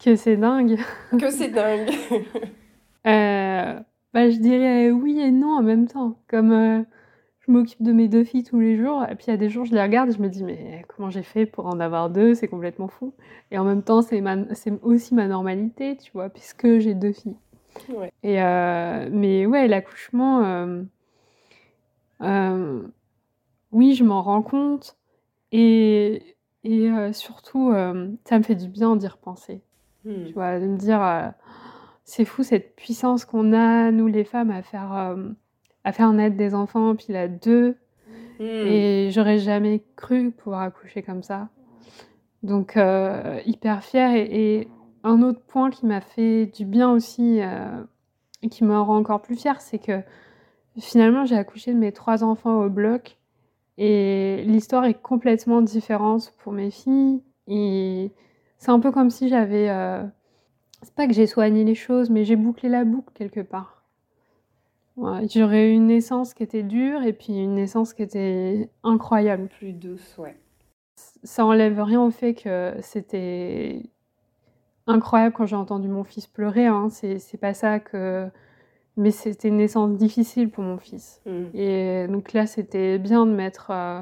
Que 0.00 0.16
c'est 0.16 0.36
dingue. 0.36 0.76
Que 1.18 1.30
c'est 1.30 1.48
dingue. 1.48 1.88
euh, 3.06 3.80
bah, 4.12 4.30
je 4.30 4.36
dirais 4.38 4.90
oui 4.90 5.20
et 5.20 5.30
non 5.30 5.58
en 5.58 5.62
même 5.62 5.86
temps. 5.86 6.18
Comme 6.26 6.84
je 7.46 7.52
m'occupe 7.52 7.82
de 7.82 7.92
mes 7.92 8.08
deux 8.08 8.24
filles 8.24 8.44
tous 8.44 8.58
les 8.58 8.76
jours. 8.76 9.04
Et 9.08 9.14
puis 9.14 9.26
il 9.28 9.30
y 9.30 9.34
a 9.34 9.36
des 9.36 9.48
jours, 9.48 9.64
je 9.64 9.72
les 9.72 9.82
regarde 9.82 10.08
et 10.08 10.12
je 10.12 10.20
me 10.20 10.28
dis, 10.28 10.42
mais 10.42 10.84
comment 10.88 11.10
j'ai 11.10 11.22
fait 11.22 11.46
pour 11.46 11.66
en 11.66 11.80
avoir 11.80 12.10
deux? 12.10 12.34
C'est 12.34 12.48
complètement 12.48 12.88
fou. 12.88 13.14
Et 13.50 13.58
en 13.58 13.64
même 13.64 13.82
temps, 13.82 14.02
c'est 14.02 14.22
aussi 14.82 15.14
ma 15.14 15.26
normalité, 15.28 15.96
tu 15.96 16.10
vois, 16.12 16.28
puisque 16.28 16.78
j'ai 16.78 16.94
deux 16.94 17.12
filles. 17.12 17.36
Et 18.22 18.42
euh, 18.42 19.08
mais 19.12 19.46
ouais, 19.46 19.68
l'accouchement, 19.68 20.44
euh, 20.44 20.82
euh, 22.22 22.82
oui, 23.72 23.94
je 23.94 24.02
m'en 24.02 24.22
rends 24.22 24.42
compte. 24.42 24.96
Et, 25.52 26.36
et 26.64 26.90
surtout, 27.12 27.72
ça 28.24 28.38
me 28.38 28.42
fait 28.42 28.56
du 28.56 28.68
bien 28.68 28.96
d'y 28.96 29.06
repenser. 29.06 29.62
Hmm. 30.04 30.24
Tu 30.26 30.32
vois, 30.32 30.58
de 30.58 30.66
me 30.66 30.76
dire, 30.76 31.32
c'est 32.04 32.24
fou 32.24 32.42
cette 32.42 32.74
puissance 32.74 33.24
qu'on 33.24 33.52
a, 33.52 33.90
nous 33.92 34.08
les 34.08 34.24
femmes, 34.24 34.50
à 34.50 34.62
faire 34.62 35.16
à 35.86 35.92
faire 35.92 36.12
naître 36.12 36.36
des 36.36 36.52
enfants, 36.52 36.96
puis 36.96 37.12
là 37.12 37.28
deux. 37.28 37.76
Hmm. 38.40 38.42
Et 38.42 39.10
j'aurais 39.12 39.38
jamais 39.38 39.84
cru 39.94 40.32
pouvoir 40.32 40.62
accoucher 40.62 41.00
comme 41.02 41.22
ça. 41.22 41.48
Donc 42.42 42.76
euh, 42.76 43.40
hyper 43.46 43.84
fière. 43.84 44.14
Et, 44.14 44.68
un 45.04 45.22
autre 45.22 45.40
point 45.46 45.70
qui 45.70 45.86
m'a 45.86 46.00
fait 46.00 46.46
du 46.46 46.64
bien 46.64 46.90
aussi 46.90 47.40
euh, 47.40 47.84
et 48.42 48.48
qui 48.48 48.64
me 48.64 48.76
rend 48.76 48.96
encore 48.96 49.22
plus 49.22 49.36
fière, 49.36 49.60
c'est 49.60 49.78
que 49.78 50.00
finalement 50.80 51.24
j'ai 51.24 51.36
accouché 51.36 51.72
de 51.72 51.78
mes 51.78 51.92
trois 51.92 52.24
enfants 52.24 52.60
au 52.64 52.68
bloc. 52.68 53.16
Et 53.78 54.42
l'histoire 54.44 54.84
est 54.86 55.00
complètement 55.00 55.62
différente 55.62 56.34
pour 56.42 56.52
mes 56.52 56.72
filles. 56.72 57.22
Et 57.46 58.10
c'est 58.58 58.72
un 58.72 58.80
peu 58.80 58.90
comme 58.90 59.10
si 59.10 59.28
j'avais... 59.28 59.70
Euh, 59.70 60.02
c'est 60.82 60.94
pas 60.94 61.06
que 61.06 61.12
j'ai 61.12 61.28
soigné 61.28 61.62
les 61.62 61.76
choses, 61.76 62.10
mais 62.10 62.24
j'ai 62.24 62.34
bouclé 62.34 62.68
la 62.68 62.84
boucle 62.84 63.12
quelque 63.14 63.40
part. 63.40 63.75
J'aurais 64.96 65.70
eu 65.70 65.72
une 65.74 65.88
naissance 65.88 66.32
qui 66.32 66.42
était 66.42 66.62
dure 66.62 67.02
et 67.02 67.12
puis 67.12 67.36
une 67.36 67.54
naissance 67.54 67.92
qui 67.92 68.02
était 68.02 68.70
incroyable. 68.82 69.48
Plus 69.48 69.72
douce, 69.72 70.16
ouais. 70.18 70.36
Ça 71.22 71.44
enlève 71.44 71.80
rien 71.82 72.00
au 72.00 72.10
fait 72.10 72.34
que 72.34 72.74
c'était 72.80 73.82
incroyable 74.86 75.34
quand 75.34 75.46
j'ai 75.46 75.56
entendu 75.56 75.88
mon 75.88 76.04
fils 76.04 76.26
pleurer. 76.26 76.66
Hein. 76.66 76.88
C'est 76.90 77.40
pas 77.40 77.54
ça 77.54 77.78
que. 77.78 78.28
Mais 78.96 79.10
c'était 79.10 79.48
une 79.48 79.58
naissance 79.58 79.94
difficile 79.98 80.48
pour 80.48 80.64
mon 80.64 80.78
fils. 80.78 81.20
Mm. 81.26 81.44
Et 81.52 82.06
donc 82.08 82.32
là, 82.32 82.46
c'était 82.46 82.98
bien 82.98 83.26
de 83.26 83.32
mettre 83.32 83.70
euh, 83.70 84.00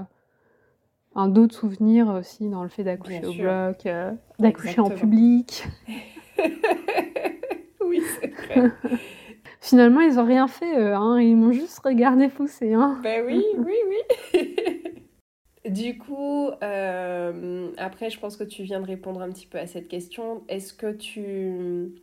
un 1.17 1.27
d'autres 1.27 1.57
souvenirs 1.57 2.09
aussi 2.09 2.49
dans 2.49 2.63
le 2.63 2.69
fait 2.69 2.85
d'accoucher 2.85 3.27
au 3.27 3.33
bloc, 3.33 3.87
euh, 3.87 4.13
d'accoucher 4.39 4.81
en 4.81 4.91
public. 4.91 5.67
oui, 7.85 8.01
c'est 8.21 8.33
vrai. 8.33 8.71
Finalement, 9.65 10.01
ils 10.01 10.17
n'ont 10.17 10.27
rien 10.27 10.47
fait, 10.47 10.93
hein. 10.93 11.19
ils 11.19 11.35
m'ont 11.35 11.53
juste 11.53 11.79
regardé 11.79 12.29
pousser. 12.29 12.75
Hein. 12.75 13.01
Ben 13.03 13.25
oui, 13.25 13.43
oui, 13.57 13.75
oui. 13.89 14.57
du 15.71 15.97
coup, 15.97 16.51
euh, 16.63 17.73
après, 17.79 18.11
je 18.11 18.21
pense 18.21 18.37
que 18.37 18.45
tu 18.45 18.63
viens 18.63 18.81
de 18.81 18.87
répondre 18.87 19.23
un 19.23 19.31
petit 19.31 19.47
peu 19.47 19.57
à 19.57 19.67
cette 19.67 19.89
question. 19.89 20.43
Est-ce 20.49 20.75
que 20.75 20.93
tu, 20.93 21.95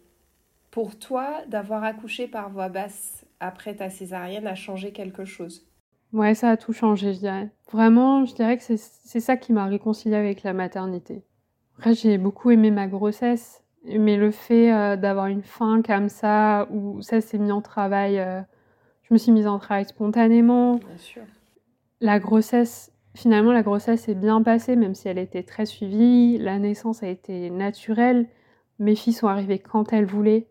pour 0.72 0.98
toi, 0.98 1.44
d'avoir 1.50 1.84
accouché 1.84 2.28
par 2.28 2.50
voie 2.50 2.70
basse 2.70 3.28
après 3.40 3.76
ta 3.76 3.92
césarienne 3.92 4.48
a 4.48 4.56
changé 4.56 4.92
quelque 4.92 5.24
chose? 5.24 5.70
Ouais, 6.14 6.34
ça 6.34 6.50
a 6.50 6.58
tout 6.58 6.74
changé, 6.74 7.14
je 7.14 7.20
dirais. 7.20 7.52
Vraiment, 7.72 8.26
je 8.26 8.34
dirais 8.34 8.58
que 8.58 8.64
c'est 8.64 9.20
ça 9.20 9.38
qui 9.38 9.54
m'a 9.54 9.68
réconciliée 9.68 10.16
avec 10.16 10.42
la 10.42 10.54
maternité. 10.54 11.24
Après, 11.78 11.94
j'ai 11.94 12.18
beaucoup 12.18 12.50
aimé 12.50 12.72
ma 12.72 12.88
grossesse 12.88 13.61
mais 13.86 14.18
le 14.18 14.32
fait 14.32 14.74
euh, 14.74 14.96
d'avoir 14.96 15.28
une 15.28 15.44
fin 15.44 15.82
comme 15.82 16.10
ça, 16.10 16.68
où 16.72 17.02
ça 17.02 17.22
s'est 17.22 17.38
mis 17.38 17.52
en 17.52 17.62
travail, 17.62 18.20
euh, 18.20 18.42
je 19.04 19.14
me 19.14 19.18
suis 19.18 19.32
mise 19.32 19.48
en 19.48 19.60
travail 19.60 19.86
spontanément. 19.86 20.76
Bien 20.76 20.98
sûr. 20.98 21.24
La 22.00 22.20
grossesse, 22.20 22.92
finalement, 23.16 23.52
la 23.52 23.64
grossesse 23.64 24.08
est 24.08 24.16
bien 24.16 24.42
passée, 24.42 24.76
même 24.76 24.96
si 24.96 25.08
elle 25.08 25.18
était 25.18 25.44
très 25.44 25.66
suivie. 25.66 26.38
La 26.38 26.60
naissance 26.60 27.04
a 27.04 27.08
été 27.08 27.50
naturelle. 27.50 28.28
Mes 28.80 28.96
filles 28.96 29.14
sont 29.14 29.28
arrivées 29.28 29.60
quand 29.60 29.94
elles 29.94 30.06
voulaient, 30.06 30.48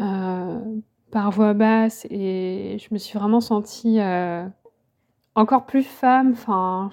euh, 0.00 0.60
par 1.10 1.30
voix 1.30 1.52
basse, 1.52 2.06
et 2.10 2.78
je 2.78 2.92
me 2.92 2.98
suis 2.98 3.18
vraiment 3.18 3.40
sentie 3.40 3.98
encore 5.34 5.66
plus 5.66 5.82
femme. 5.82 6.32
Enfin, 6.32 6.90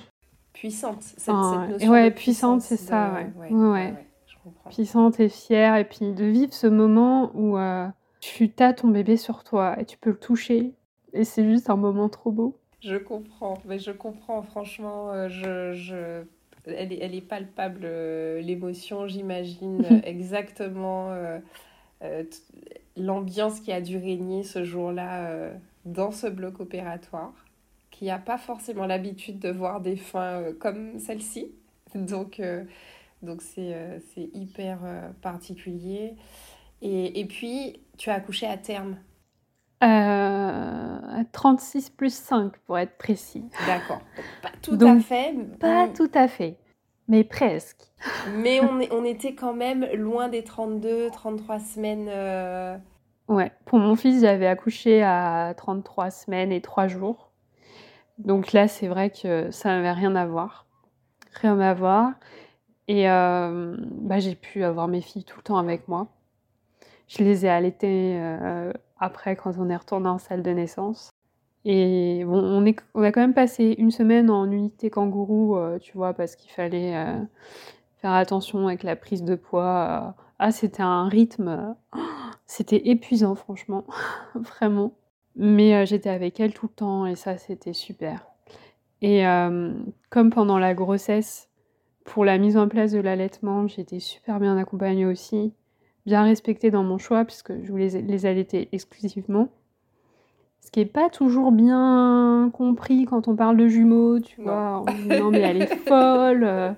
puissante. 0.52 1.02
Cette, 1.02 1.34
cette 1.80 1.90
ouais, 1.90 2.12
puissante, 2.12 2.62
c'est 2.62 2.76
ça. 2.76 3.14
ouais. 3.40 3.54
ouais 3.54 4.11
puissante 4.70 5.20
et 5.20 5.30
fière, 5.30 5.76
et 5.76 5.86
puis 5.86 6.12
de 6.12 6.26
vivre 6.26 6.54
ce 6.54 6.68
moment 6.68 7.32
où 7.34 7.58
euh, 7.58 7.88
tu 8.20 8.52
as 8.60 8.74
ton 8.74 8.90
bébé 8.90 9.18
sur 9.18 9.44
toi 9.44 9.80
et 9.80 9.86
tu 9.86 9.98
peux 9.98 10.12
le 10.12 10.20
toucher, 10.20 10.74
et 11.14 11.24
c'est 11.24 11.44
juste 11.44 11.70
un 11.70 11.76
moment 11.76 12.10
trop 12.10 12.32
beau. 12.32 12.58
Je 12.82 12.96
comprends, 12.96 13.58
mais 13.66 13.80
je 13.80 13.92
comprends, 13.92 14.42
franchement, 14.42 15.12
euh, 15.12 15.30
je, 15.30 15.74
je... 15.74 16.24
Elle, 16.66 16.94
est, 16.94 17.00
elle 17.02 17.16
est 17.16 17.22
palpable, 17.22 17.82
euh, 17.84 18.42
l'émotion, 18.42 19.08
j'imagine 19.08 20.02
exactement 20.04 21.12
l'ambiance 22.98 23.60
qui 23.60 23.72
a 23.72 23.80
dû 23.80 23.98
régner 23.98 24.44
ce 24.44 24.64
jour-là 24.64 25.52
dans 25.86 26.12
ce 26.12 26.28
bloc 26.28 26.60
opératoire, 26.60 27.34
qui 27.92 28.06
n'a 28.06 28.18
pas 28.18 28.40
forcément 28.40 28.88
l'habitude 28.88 29.40
de 29.40 29.50
voir 29.50 29.82
des 29.82 29.96
fins 29.96 30.44
comme 30.60 30.98
celle-ci. 30.98 31.52
Donc, 31.94 32.42
donc 33.22 33.42
euh, 33.58 34.00
c'est 34.14 34.30
hyper 34.34 34.80
euh, 34.84 35.10
particulier. 35.22 36.16
Et, 36.82 37.20
et, 37.20 37.26
puis, 37.26 37.84
tu 37.98 38.10
as 38.10 38.16
accouché 38.16 38.48
à 38.48 38.58
terme 38.58 38.98
euh, 39.84 39.88
à 39.88 41.24
36 41.32 41.90
plus 41.92 42.14
5 42.14 42.58
pour 42.66 42.78
être 42.78 42.98
précis. 42.98 43.46
D'accord. 43.66 44.02
Pas 44.42 44.50
tout 44.62 44.78
à 44.82 45.00
fait. 45.00 45.36
Pas 45.60 45.88
tout 45.88 46.10
à 46.14 46.28
fait, 46.28 46.58
mais 47.08 47.24
presque. 47.24 47.92
mais 48.38 48.60
on, 48.62 48.80
est, 48.80 48.92
on 48.92 49.04
était 49.04 49.34
quand 49.34 49.54
même 49.54 49.88
loin 49.94 50.30
des 50.30 50.44
32, 50.44 51.10
33 51.12 51.60
semaines. 51.60 52.82
Ouais, 53.28 53.52
pour 53.66 53.80
mon 53.80 53.96
fils, 53.96 54.22
j'avais 54.22 54.48
accouché 54.48 55.04
à 55.04 55.54
33 55.56 56.12
semaines 56.12 56.52
et 56.52 56.62
3 56.62 56.88
jours. 56.88 57.32
Donc 58.18 58.54
là, 58.54 58.68
c'est 58.68 58.88
vrai 58.88 59.10
que 59.10 59.50
ça 59.52 59.70
n'avait 59.70 59.92
rien 59.92 60.16
à 60.16 60.26
voir. 60.26 60.68
Rien 61.42 61.60
à 61.60 61.74
voir. 61.74 62.14
Et 62.88 63.10
euh, 63.10 63.76
bah, 63.80 64.20
j'ai 64.20 64.36
pu 64.36 64.64
avoir 64.64 64.88
mes 64.88 65.02
filles 65.02 65.24
tout 65.24 65.38
le 65.38 65.44
temps 65.44 65.58
avec 65.58 65.88
moi. 65.88 66.08
Je 67.08 67.24
les 67.24 67.46
ai 67.46 67.50
allaitées 67.50 68.18
euh, 68.20 68.72
après 69.00 69.36
quand 69.36 69.58
on 69.58 69.70
est 69.70 69.76
retourné 69.76 70.10
en 70.10 70.18
salle 70.18 70.44
de 70.44 70.52
naissance. 70.52 71.10
Et 71.64 72.24
bon, 72.26 72.42
on, 72.42 72.66
est, 72.66 72.80
on 72.96 73.04
a 73.04 73.12
quand 73.12 73.22
même 73.22 73.34
passé 73.34 73.76
une 73.78 73.92
semaine 73.92 74.30
en 74.30 74.50
unité 74.50 74.90
kangourou, 74.90 75.58
euh, 75.58 75.78
tu 75.78 75.96
vois, 75.96 76.14
parce 76.14 76.36
qu'il 76.36 76.52
fallait 76.52 76.94
faire 77.98 78.14
attention 78.14 78.68
avec 78.68 78.82
la 78.84 78.96
prise 78.96 79.24
de 79.24 79.36
poids. 79.36 80.16
Ah, 80.40 80.52
c'était 80.52 80.82
un 80.82 81.08
rythme, 81.08 81.76
c'était 82.48 82.90
épuisant, 82.90 83.36
franchement, 83.36 83.86
vraiment. 84.36 84.94
Mais 85.36 85.86
j'étais 85.86 86.10
avec 86.10 86.40
elle 86.40 86.54
tout 86.54 86.66
le 86.66 86.74
temps 86.74 87.06
et 87.06 87.16
ça, 87.16 87.38
c'était 87.38 87.74
super. 87.74 88.26
Et 89.04 89.24
comme 90.10 90.30
pendant 90.30 90.58
la 90.58 90.74
grossesse, 90.74 91.51
pour 92.04 92.26
la 92.26 92.38
mise 92.38 92.58
en 92.58 92.68
place 92.68 92.92
de 92.92 93.00
l'allaitement, 93.00 93.68
j'ai 93.68 93.82
été 93.82 94.00
super 94.00 94.40
bien 94.40 94.58
accompagnée 94.58 95.06
aussi, 95.06 95.54
bien 96.06 96.24
respectée 96.24 96.72
dans 96.72 96.84
mon 96.84 96.98
choix 96.98 97.26
puisque 97.26 97.54
je 97.64 97.72
voulais 97.72 97.90
les 97.90 98.26
allaiter 98.26 98.70
exclusivement. 98.72 99.50
Ce 100.62 100.70
qui 100.70 100.80
n'est 100.80 100.86
pas 100.86 101.10
toujours 101.10 101.52
bien 101.52 102.52
compris 102.54 103.06
quand 103.06 103.28
on 103.28 103.36
parle 103.36 103.58
de 103.58 103.68
jumeaux, 103.68 104.20
tu 104.20 104.42
vois. 104.42 104.84
non 105.08 105.32
mais 105.32 105.40
elle 105.40 105.64
est 105.64 105.76
folle, 105.88 106.44
euh, 106.44 106.72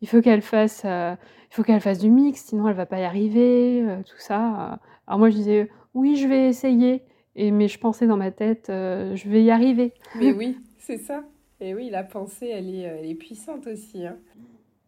il 0.00 0.08
faut 0.08 0.20
qu'elle 0.20 0.42
fasse, 0.42 0.82
euh, 0.84 1.14
il 1.50 1.54
faut 1.54 1.62
qu'elle 1.62 1.80
fasse 1.80 1.98
du 1.98 2.10
mix, 2.10 2.44
sinon 2.44 2.68
elle 2.68 2.74
va 2.74 2.86
pas 2.86 2.98
y 2.98 3.04
arriver, 3.04 3.82
euh, 3.82 4.02
tout 4.02 4.18
ça. 4.18 4.80
Alors 5.06 5.18
moi 5.18 5.30
je 5.30 5.36
disais 5.36 5.70
oui 5.94 6.16
je 6.16 6.26
vais 6.26 6.48
essayer, 6.48 7.02
et 7.36 7.52
mais 7.52 7.68
je 7.68 7.78
pensais 7.78 8.06
dans 8.06 8.16
ma 8.16 8.32
tête 8.32 8.66
je 8.68 9.28
vais 9.28 9.42
y 9.42 9.50
arriver. 9.50 9.92
Mais 10.16 10.32
oui, 10.36 10.58
c'est 10.78 10.98
ça. 10.98 11.22
Et 11.60 11.74
oui, 11.74 11.90
la 11.90 12.02
pensée, 12.02 12.48
elle 12.48 12.74
est, 12.74 12.80
elle 12.80 13.06
est 13.06 13.14
puissante 13.14 13.68
aussi. 13.68 14.04
Hein. 14.04 14.16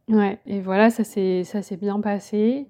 Ouais, 0.08 0.38
et 0.46 0.60
voilà, 0.60 0.90
ça 0.90 1.04
s'est 1.04 1.44
ça 1.44 1.62
s'est 1.62 1.76
bien 1.76 2.00
passé. 2.00 2.66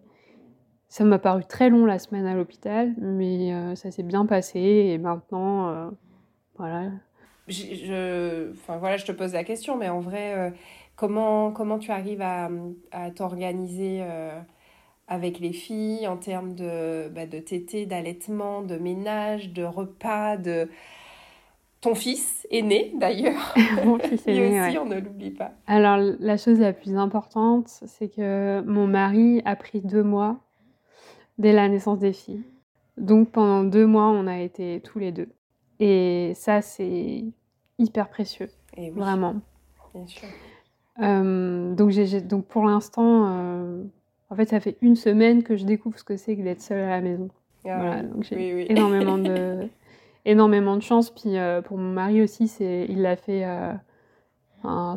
Ça 0.89 1.05
m'a 1.05 1.19
paru 1.19 1.45
très 1.45 1.71
long 1.71 1.87
la 1.87 1.99
semaine 1.99 2.27
à 2.27 2.35
l'hôpital, 2.35 2.95
mais 2.99 3.53
euh, 3.53 3.75
ça 3.75 3.91
s'est 3.91 4.05
bien 4.05 4.27
passé 4.27 4.61
et 4.61 4.99
maintenant, 4.99 5.69
euh, 5.69 5.91
voilà. 6.57 6.91
Je, 7.49 8.53
enfin 8.53 8.79
voilà, 8.79 8.97
je 8.97 9.05
te 9.05 9.13
pose 9.13 9.33
la 9.33 9.45
question, 9.45 9.77
mais 9.77 9.89
en 9.89 10.01
vrai, 10.01 10.35
euh, 10.35 10.51
comment, 10.97 11.51
comment 11.51 11.79
tu 11.79 11.91
arrives 11.91 12.23
à, 12.23 12.49
à 12.93 13.11
t'organiser 13.11 14.03
avec 15.09 15.39
les 15.41 15.53
filles 15.53 16.07
en 16.07 16.17
termes 16.17 16.55
de, 16.55 17.09
bah, 17.09 17.27
de 17.27 17.39
tété, 17.39 17.87
d'allaitement, 17.87 18.63
de 18.63 18.77
ménage, 18.77 19.53
de 19.53 19.65
repas, 19.65 20.37
de 20.37 20.71
ton 21.85 21.95
fils 21.95 22.47
est 22.51 22.63
né 22.63 22.93
d'ailleurs. 22.99 23.55
mon 23.85 23.99
fils 23.99 24.27
est 24.27 24.33
né, 24.33 24.69
aussi, 24.69 24.79
on 24.79 24.87
ne 24.87 24.99
l'oublie 24.99 25.31
pas. 25.31 25.53
Alors 25.67 25.99
la 26.19 26.37
chose 26.39 26.59
la 26.59 26.73
plus 26.73 26.97
importante, 26.97 27.69
c'est 27.69 28.09
que 28.09 28.63
mon 28.63 28.87
mari 28.87 29.43
a 29.45 29.55
pris 29.55 29.83
deux 29.83 30.03
mois 30.03 30.39
dès 31.37 31.53
la 31.53 31.69
naissance 31.69 31.99
des 31.99 32.15
filles. 32.15 32.43
Donc 32.97 33.31
pendant 33.31 33.65
deux 33.65 33.87
mois, 33.87 34.09
on 34.09 34.27
a 34.27 34.39
été 34.41 34.81
tous 34.83 34.99
les 34.99 35.13
deux. 35.13 35.29
Et 35.79 36.33
ça, 36.35 36.63
c'est 36.63 37.25
hyper 37.79 38.09
précieux. 38.09 38.49
Et 38.77 38.91
oui, 38.91 38.99
Vraiment. 38.99 39.35
bien 39.95 40.07
sûr. 40.07 40.29
Euh, 41.03 41.75
donc, 41.75 41.91
j'ai, 41.91 42.21
donc 42.23 42.47
pour 42.47 42.65
l'instant, 42.65 43.27
euh, 43.27 43.83
en 44.31 44.37
fait, 44.37 44.49
ça 44.49 44.61
fait 44.61 44.79
une 44.81 44.97
semaine 44.97 45.43
que 45.43 45.57
je 45.57 45.65
découvre 45.65 45.99
ce 45.99 46.05
que 46.05 46.17
c'est 46.17 46.37
que 46.37 46.43
d'être 46.43 46.63
seule 46.63 46.81
à 46.81 46.89
la 46.89 47.01
maison. 47.01 47.29
Ah 47.67 47.79
Voilà, 47.79 48.03
donc 48.05 48.23
j'ai 48.23 48.37
oui, 48.37 48.53
oui. 48.55 48.67
énormément 48.69 49.19
de, 49.19 49.69
énormément 50.25 50.77
de 50.77 50.83
chance. 50.83 51.11
Puis 51.11 51.37
euh, 51.39 51.63
pour 51.63 51.79
mon 51.79 51.93
mari 51.93 52.23
aussi, 52.23 52.49
c'est, 52.49 52.87
il 52.89 53.03
l'a 53.03 53.17
fait. 53.17 53.45
euh, 53.45 53.73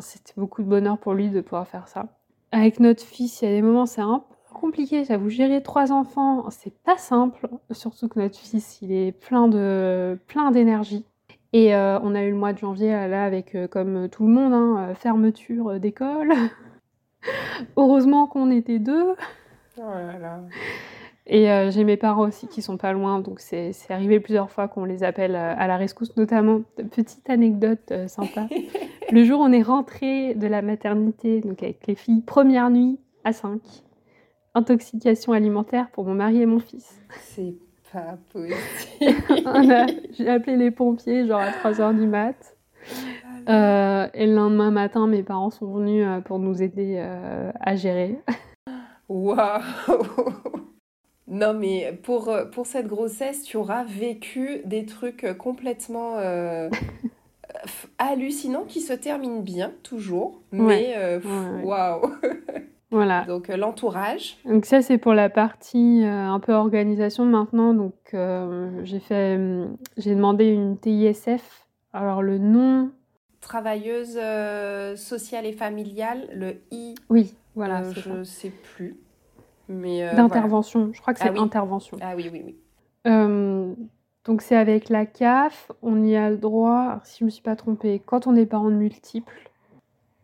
c'était 0.00 0.32
beaucoup 0.36 0.62
de 0.62 0.68
bonheur 0.68 0.98
pour 0.98 1.14
lui 1.14 1.30
de 1.30 1.40
pouvoir 1.40 1.66
faire 1.66 1.88
ça. 1.88 2.06
Avec 2.52 2.80
notre 2.80 3.02
fils, 3.04 3.42
il 3.42 3.48
y 3.48 3.48
a 3.48 3.54
des 3.54 3.62
moments, 3.62 3.86
c'est 3.86 4.00
un 4.00 4.20
peu 4.20 4.54
compliqué. 4.54 5.04
J'avoue, 5.04 5.28
gérer 5.28 5.62
trois 5.62 5.92
enfants, 5.92 6.48
c'est 6.50 6.74
pas 6.82 6.96
simple. 6.96 7.48
Surtout 7.70 8.08
que 8.08 8.18
notre 8.18 8.38
fils, 8.38 8.80
il 8.80 8.92
est 8.92 9.12
plein 9.12 9.48
de, 9.48 10.18
plein 10.26 10.50
d'énergie. 10.50 11.04
Et 11.52 11.74
euh, 11.74 11.98
on 12.02 12.14
a 12.14 12.22
eu 12.22 12.30
le 12.30 12.36
mois 12.36 12.52
de 12.52 12.58
janvier 12.58 12.90
là 12.90 13.24
avec, 13.24 13.56
comme 13.70 14.08
tout 14.08 14.26
le 14.26 14.32
monde, 14.32 14.52
hein, 14.52 14.94
fermeture 14.94 15.78
d'école. 15.80 16.32
Heureusement 17.76 18.26
qu'on 18.26 18.50
était 18.50 18.78
deux. 18.78 19.14
Oh 19.78 19.82
là 19.82 20.18
là. 20.18 20.40
Et 21.30 21.50
euh, 21.50 21.70
j'ai 21.70 21.84
mes 21.84 21.98
parents 21.98 22.26
aussi 22.26 22.48
qui 22.48 22.62
sont 22.62 22.78
pas 22.78 22.94
loin, 22.94 23.20
donc 23.20 23.40
c'est 23.40 23.74
arrivé 23.90 24.18
plusieurs 24.18 24.50
fois 24.50 24.66
qu'on 24.66 24.86
les 24.86 25.04
appelle 25.04 25.36
euh, 25.36 25.54
à 25.58 25.66
la 25.66 25.76
rescousse, 25.76 26.16
notamment, 26.16 26.62
petite 26.90 27.28
anecdote 27.28 27.90
euh, 27.90 28.08
sympa. 28.08 28.48
Le 29.12 29.24
jour 29.24 29.40
où 29.40 29.42
on 29.42 29.52
est 29.52 29.62
rentré 29.62 30.34
de 30.34 30.46
la 30.46 30.62
maternité, 30.62 31.42
donc 31.42 31.62
avec 31.62 31.86
les 31.86 31.94
filles, 31.94 32.22
première 32.22 32.70
nuit 32.70 32.98
à 33.24 33.32
5, 33.32 33.60
intoxication 34.54 35.32
alimentaire 35.32 35.90
pour 35.90 36.04
mon 36.04 36.14
mari 36.14 36.40
et 36.40 36.46
mon 36.46 36.60
fils. 36.60 36.98
C'est 37.20 37.56
pas 37.92 38.16
possible. 38.32 38.56
J'ai 40.12 40.28
appelé 40.30 40.56
les 40.56 40.70
pompiers 40.70 41.26
genre 41.26 41.40
à 41.40 41.50
3h 41.50 41.94
du 41.94 42.06
mat. 42.06 42.56
Euh, 43.50 44.08
et 44.14 44.26
le 44.26 44.34
lendemain 44.34 44.70
matin, 44.70 45.06
mes 45.06 45.22
parents 45.22 45.50
sont 45.50 45.70
venus 45.72 46.06
pour 46.24 46.38
nous 46.38 46.62
aider 46.62 46.98
à 47.60 47.76
gérer. 47.76 48.18
Waouh! 49.08 49.62
Non, 51.28 51.52
mais 51.52 51.92
pour, 52.02 52.30
euh, 52.30 52.46
pour 52.46 52.66
cette 52.66 52.86
grossesse, 52.86 53.42
tu 53.42 53.56
auras 53.58 53.84
vécu 53.84 54.62
des 54.64 54.86
trucs 54.86 55.24
euh, 55.24 55.34
complètement 55.34 56.16
euh, 56.16 56.70
hallucinants 57.98 58.64
qui 58.66 58.80
se 58.80 58.94
terminent 58.94 59.40
bien, 59.40 59.72
toujours. 59.82 60.40
Mais 60.52 60.96
Ouais, 60.96 61.20
waouh! 61.62 62.12
Voilà. 62.90 63.24
Donc, 63.26 63.48
l'entourage. 63.48 64.38
Donc 64.46 64.64
ça 64.64 64.80
c'est 64.80 64.96
pour 64.96 65.12
la 65.12 65.28
partie 65.28 66.02
euh, 66.02 66.08
un 66.08 66.40
peu 66.40 66.54
organisation 66.54 67.26
maintenant. 67.26 67.74
Donc 67.74 67.92
euh, 68.14 68.70
j'ai 68.82 68.98
fait, 68.98 69.34
hum, 69.36 69.76
j'ai 69.98 70.14
demandé 70.14 70.46
une 70.46 70.78
TISF. 70.78 71.66
Alors 71.92 72.22
le 72.22 72.38
nom, 72.38 72.90
Travailleuse 73.42 74.18
sociale 74.98 75.44
et 75.44 75.52
familiale, 75.52 76.28
le 76.32 76.62
I, 76.70 76.94
oui, 77.10 77.34
voilà, 77.54 77.82
je 77.92 78.24
sais 78.24 78.50
plus. 78.50 78.96
Mais 79.68 80.02
euh, 80.02 80.14
d'intervention. 80.14 80.90
Je 80.92 81.00
crois 81.00 81.14
que 81.14 81.20
Ah 81.22 81.26
c'est 81.26 81.32
oui. 81.32 81.40
intervention. 81.40 81.98
Ah 82.00 82.14
oui, 82.16 82.28
oui, 82.32 82.42
oui. 82.44 82.56
Euh, 83.06 83.74
donc 84.24 84.42
c'est 84.42 84.56
avec 84.56 84.88
la 84.88 85.06
CAF. 85.06 85.70
On 85.82 86.02
y 86.04 86.16
a 86.16 86.30
le 86.30 86.36
droit, 86.36 87.00
si 87.04 87.20
je 87.20 87.24
me 87.24 87.30
suis 87.30 87.42
pas 87.42 87.56
trompée, 87.56 88.00
quand 88.04 88.26
on 88.26 88.34
est 88.36 88.46
parent 88.46 88.70
de 88.70 88.76
multiples. 88.76 89.48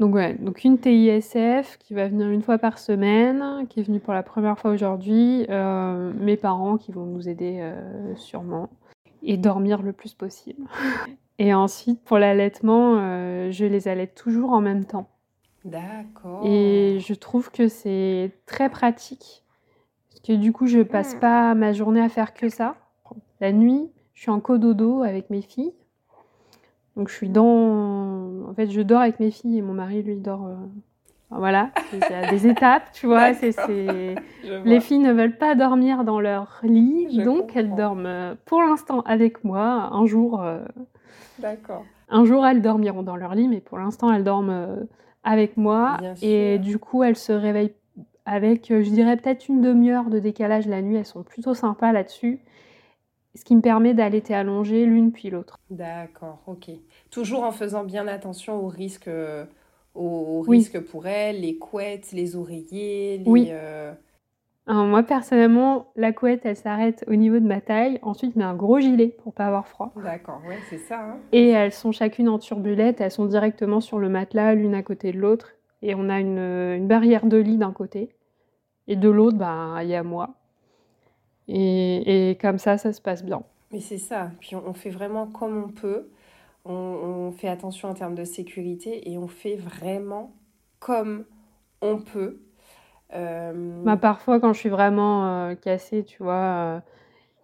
Donc 0.00 0.14
ouais, 0.14 0.34
donc 0.34 0.64
une 0.64 0.78
TISF 0.78 1.78
qui 1.78 1.94
va 1.94 2.08
venir 2.08 2.28
une 2.28 2.42
fois 2.42 2.58
par 2.58 2.78
semaine, 2.78 3.66
qui 3.68 3.80
est 3.80 3.84
venue 3.84 4.00
pour 4.00 4.12
la 4.12 4.24
première 4.24 4.58
fois 4.58 4.72
aujourd'hui. 4.72 5.46
Euh, 5.48 6.12
mes 6.18 6.36
parents 6.36 6.76
qui 6.76 6.90
vont 6.90 7.06
nous 7.06 7.28
aider 7.28 7.58
euh, 7.60 8.14
sûrement 8.16 8.70
et 9.22 9.36
dormir 9.36 9.82
le 9.82 9.92
plus 9.92 10.14
possible. 10.14 10.62
Et 11.40 11.52
ensuite 11.52 12.00
pour 12.04 12.18
l'allaitement, 12.18 12.96
euh, 12.98 13.50
je 13.50 13.64
les 13.64 13.88
allaite 13.88 14.14
toujours 14.14 14.52
en 14.52 14.60
même 14.60 14.84
temps. 14.84 15.08
D'accord. 15.64 16.42
Et 16.44 16.98
je 17.00 17.14
trouve 17.14 17.50
que 17.50 17.68
c'est 17.68 18.32
très 18.46 18.68
pratique. 18.68 19.42
Parce 20.10 20.20
que 20.20 20.32
du 20.34 20.52
coup, 20.52 20.66
je 20.66 20.80
passe 20.80 21.14
Hmm. 21.16 21.20
pas 21.20 21.54
ma 21.54 21.72
journée 21.72 22.00
à 22.02 22.08
faire 22.08 22.34
que 22.34 22.48
ça. 22.48 22.76
La 23.40 23.52
nuit, 23.52 23.90
je 24.14 24.22
suis 24.22 24.30
en 24.30 24.40
cododo 24.40 25.02
avec 25.02 25.30
mes 25.30 25.42
filles. 25.42 25.72
Donc 26.96 27.08
je 27.08 27.14
suis 27.14 27.28
dans... 27.28 28.46
En 28.48 28.54
fait, 28.54 28.70
je 28.70 28.80
dors 28.80 29.00
avec 29.00 29.18
mes 29.20 29.30
filles 29.30 29.58
et 29.58 29.62
mon 29.62 29.72
mari, 29.74 30.02
lui, 30.02 30.16
dort... 30.16 30.46
euh, 30.46 30.54
enfin, 31.30 31.38
voilà, 31.40 31.70
il 31.92 31.98
y 31.98 32.04
a 32.14 32.30
des 32.30 32.46
étapes, 32.50 32.92
tu 32.92 33.06
vois. 33.06 33.34
c'est. 33.34 34.14
Les 34.64 34.80
filles 34.80 35.00
ne 35.00 35.12
veulent 35.12 35.36
pas 35.36 35.54
dormir 35.56 36.04
dans 36.04 36.20
leur 36.20 36.60
lit, 36.62 37.08
Je 37.16 37.22
donc 37.22 37.56
elles 37.56 37.74
dorment 37.74 38.06
euh, 38.06 38.34
pour 38.44 38.60
l'instant 38.62 39.00
avec 39.00 39.42
moi. 39.44 39.88
Un 39.92 40.06
jour, 40.06 40.40
euh, 40.42 40.60
D'accord. 41.40 41.84
un 42.08 42.24
jour, 42.24 42.46
elles 42.46 42.62
dormiront 42.62 43.02
dans 43.02 43.16
leur 43.16 43.34
lit, 43.34 43.48
mais 43.48 43.60
pour 43.60 43.78
l'instant, 43.78 44.12
elles 44.12 44.24
dorment 44.24 44.86
avec 45.24 45.56
moi. 45.56 45.96
Bien 46.00 46.14
Et 46.22 46.54
sûr. 46.56 46.60
du 46.64 46.78
coup, 46.78 47.02
elles 47.02 47.16
se 47.16 47.32
réveillent 47.32 47.74
avec, 48.26 48.70
euh, 48.70 48.82
je 48.82 48.90
dirais, 48.90 49.16
peut-être 49.16 49.48
une 49.48 49.60
demi-heure 49.60 50.08
de 50.10 50.18
décalage 50.18 50.66
la 50.66 50.80
nuit. 50.82 50.96
Elles 50.96 51.04
sont 51.06 51.22
plutôt 51.22 51.54
sympas 51.54 51.92
là-dessus. 51.92 52.40
Ce 53.34 53.44
qui 53.44 53.56
me 53.56 53.60
permet 53.60 53.94
d'allaiter 53.94 54.34
allongée 54.34 54.86
l'une 54.86 55.10
puis 55.10 55.28
l'autre. 55.30 55.58
D'accord, 55.70 56.38
ok. 56.46 56.70
Toujours 57.10 57.42
en 57.42 57.50
faisant 57.50 57.82
bien 57.84 58.06
attention 58.06 58.64
aux 58.64 58.68
risques, 58.68 59.08
euh, 59.08 59.44
aux, 59.94 60.44
Oui. 60.46 60.58
risques 60.58 60.80
pour 60.80 61.06
elle, 61.06 61.40
les 61.40 61.58
couettes, 61.58 62.12
les 62.12 62.36
oreillers, 62.36 63.18
les... 63.18 63.30
Oui. 63.30 63.48
euh, 63.50 63.92
Alors, 64.66 64.86
moi, 64.86 65.02
personnellement, 65.02 65.92
la 65.94 66.12
couette, 66.12 66.40
elle 66.44 66.56
s'arrête 66.56 67.04
au 67.06 67.14
niveau 67.16 67.38
de 67.38 67.46
ma 67.46 67.60
taille. 67.60 67.98
Ensuite, 68.02 68.32
je 68.32 68.38
mets 68.38 68.44
un 68.44 68.54
gros 68.54 68.80
gilet 68.80 69.08
pour 69.22 69.34
pas 69.34 69.46
avoir 69.46 69.68
froid. 69.68 69.92
D'accord, 70.02 70.40
ouais, 70.48 70.58
c'est 70.70 70.78
ça. 70.78 71.00
hein. 71.00 71.18
Et 71.32 71.48
elles 71.50 71.72
sont 71.72 71.92
chacune 71.92 72.30
en 72.30 72.38
turbulette. 72.38 73.00
Elles 73.02 73.10
sont 73.10 73.26
directement 73.26 73.80
sur 73.82 73.98
le 73.98 74.08
matelas, 74.08 74.54
l'une 74.54 74.74
à 74.74 74.82
côté 74.82 75.12
de 75.12 75.18
l'autre. 75.18 75.50
Et 75.82 75.94
on 75.94 76.08
a 76.08 76.18
une, 76.18 76.38
une 76.38 76.88
barrière 76.88 77.26
de 77.26 77.36
lit 77.36 77.58
d'un 77.58 77.72
côté. 77.72 78.16
Et 78.88 78.96
de 78.96 79.10
l'autre, 79.10 79.36
ben, 79.36 79.78
il 79.82 79.88
y 79.88 79.94
a 79.94 80.02
moi. 80.02 80.30
Et, 81.48 82.30
et 82.30 82.36
comme 82.36 82.58
ça, 82.58 82.78
ça 82.78 82.92
se 82.92 83.02
passe 83.02 83.22
bien. 83.22 83.42
Mais 83.70 83.80
c'est 83.80 83.98
ça. 83.98 84.30
Puis 84.40 84.56
on, 84.56 84.62
on 84.66 84.72
fait 84.72 84.90
vraiment 84.90 85.26
comme 85.26 85.62
on 85.64 85.68
peut. 85.68 86.08
On, 86.64 86.72
on 86.72 87.32
fait 87.32 87.48
attention 87.48 87.90
en 87.90 87.94
termes 87.94 88.14
de 88.14 88.24
sécurité 88.24 89.10
et 89.10 89.18
on 89.18 89.28
fait 89.28 89.56
vraiment 89.56 90.32
comme 90.78 91.26
on 91.82 91.98
peut. 91.98 92.40
Euh, 93.14 93.52
Bah, 93.84 93.96
parfois, 93.96 94.40
quand 94.40 94.52
je 94.52 94.58
suis 94.58 94.68
vraiment 94.68 95.26
euh, 95.26 95.54
cassée, 95.54 96.04
tu 96.04 96.22
vois, 96.22 96.34
euh, 96.34 96.80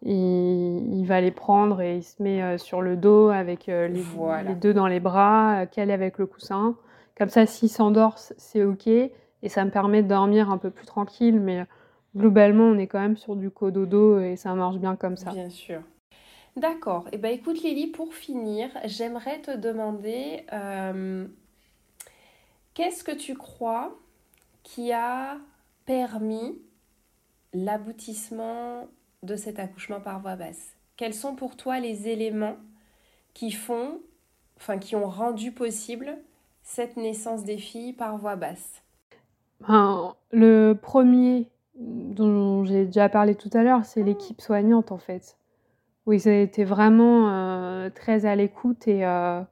il, 0.03 0.99
il 0.99 1.05
va 1.07 1.21
les 1.21 1.31
prendre 1.31 1.81
et 1.81 1.97
il 1.99 2.03
se 2.03 2.23
met 2.23 2.59
sur 2.59 2.83
le 2.83 2.97
dos 2.97 3.29
avec 3.29 3.67
les, 3.67 3.89
Voilà. 3.89 4.51
les 4.51 4.55
deux 4.55 4.75
dans 4.75 4.87
les 4.87 5.01
bras, 5.01 5.67
calé 5.67 5.93
avec 5.93 6.19
le 6.19 6.27
coussin. 6.27 6.77
Comme 7.17 7.29
ça, 7.29 7.47
s'il 7.47 7.69
s'endort, 7.69 8.19
c'est 8.19 8.65
OK. 8.65 8.87
Et 8.87 9.49
ça 9.49 9.65
me 9.65 9.71
permet 9.71 10.03
de 10.03 10.09
dormir 10.09 10.51
un 10.51 10.59
peu 10.59 10.71
plus 10.71 10.87
tranquille. 10.87 11.39
Mais 11.41 11.65
globalement, 12.17 12.65
on 12.65 12.79
est 12.79 12.87
quand 12.87 13.01
même 13.01 13.17
sur 13.17 13.37
du 13.37 13.51
cododo 13.51 14.19
et 14.21 14.37
ça 14.37 14.55
marche 14.55 14.79
bien 14.79 14.97
comme 14.97 15.17
ça. 15.17 15.31
Bien 15.33 15.51
sûr. 15.51 15.81
D'accord. 16.57 17.05
Eh 17.13 17.19
ben, 17.19 17.31
écoute 17.33 17.63
Lily, 17.63 17.89
pour 17.89 18.13
finir, 18.15 18.69
j'aimerais 18.85 19.41
te 19.41 19.57
demander 19.57 20.45
euh, 20.53 21.27
qu'est-ce 22.75 23.05
que 23.05 23.13
tu 23.15 23.35
crois 23.37 23.95
qui 24.63 24.93
a 24.93 25.37
permis 25.91 26.57
l'aboutissement 27.53 28.87
de 29.25 29.35
cet 29.35 29.59
accouchement 29.59 30.01
par 30.01 30.21
voie 30.21 30.37
basse? 30.37 30.77
Quels 30.97 31.15
sont 31.15 31.35
pour 31.35 31.57
toi 31.57 31.81
les 31.81 32.07
éléments 32.07 32.59
qui 33.35 33.51
font, 33.51 33.99
enfin 34.57 34.79
qui 34.79 34.95
ont 34.95 35.09
rendu 35.09 35.51
possible 35.51 36.17
cette 36.63 36.97
naissance 36.97 37.43
des 37.43 37.59
filles 37.59 37.93
par 37.93 38.19
voie 38.19 38.37
basse? 38.37 38.85
Ben, 39.67 40.15
le 40.31 40.75
premier 40.75 41.49
dont 41.75 42.65
j'ai 42.65 42.85
déjà 42.85 43.09
parlé 43.09 43.35
tout 43.35 43.51
à 43.53 43.65
l'heure, 43.65 43.85
c'est 43.85 44.05
l'équipe 44.05 44.41
soignante 44.41 44.93
en 44.93 44.99
fait. 44.99 45.39
Oui, 46.07 46.19
ils 46.19 46.29
étaient 46.29 46.63
vraiment 46.63 47.31
euh, 47.31 47.91
très 47.91 48.27
à 48.27 48.37
l'écoute 48.37 48.87
et 48.87 49.05
euh, 49.05 49.43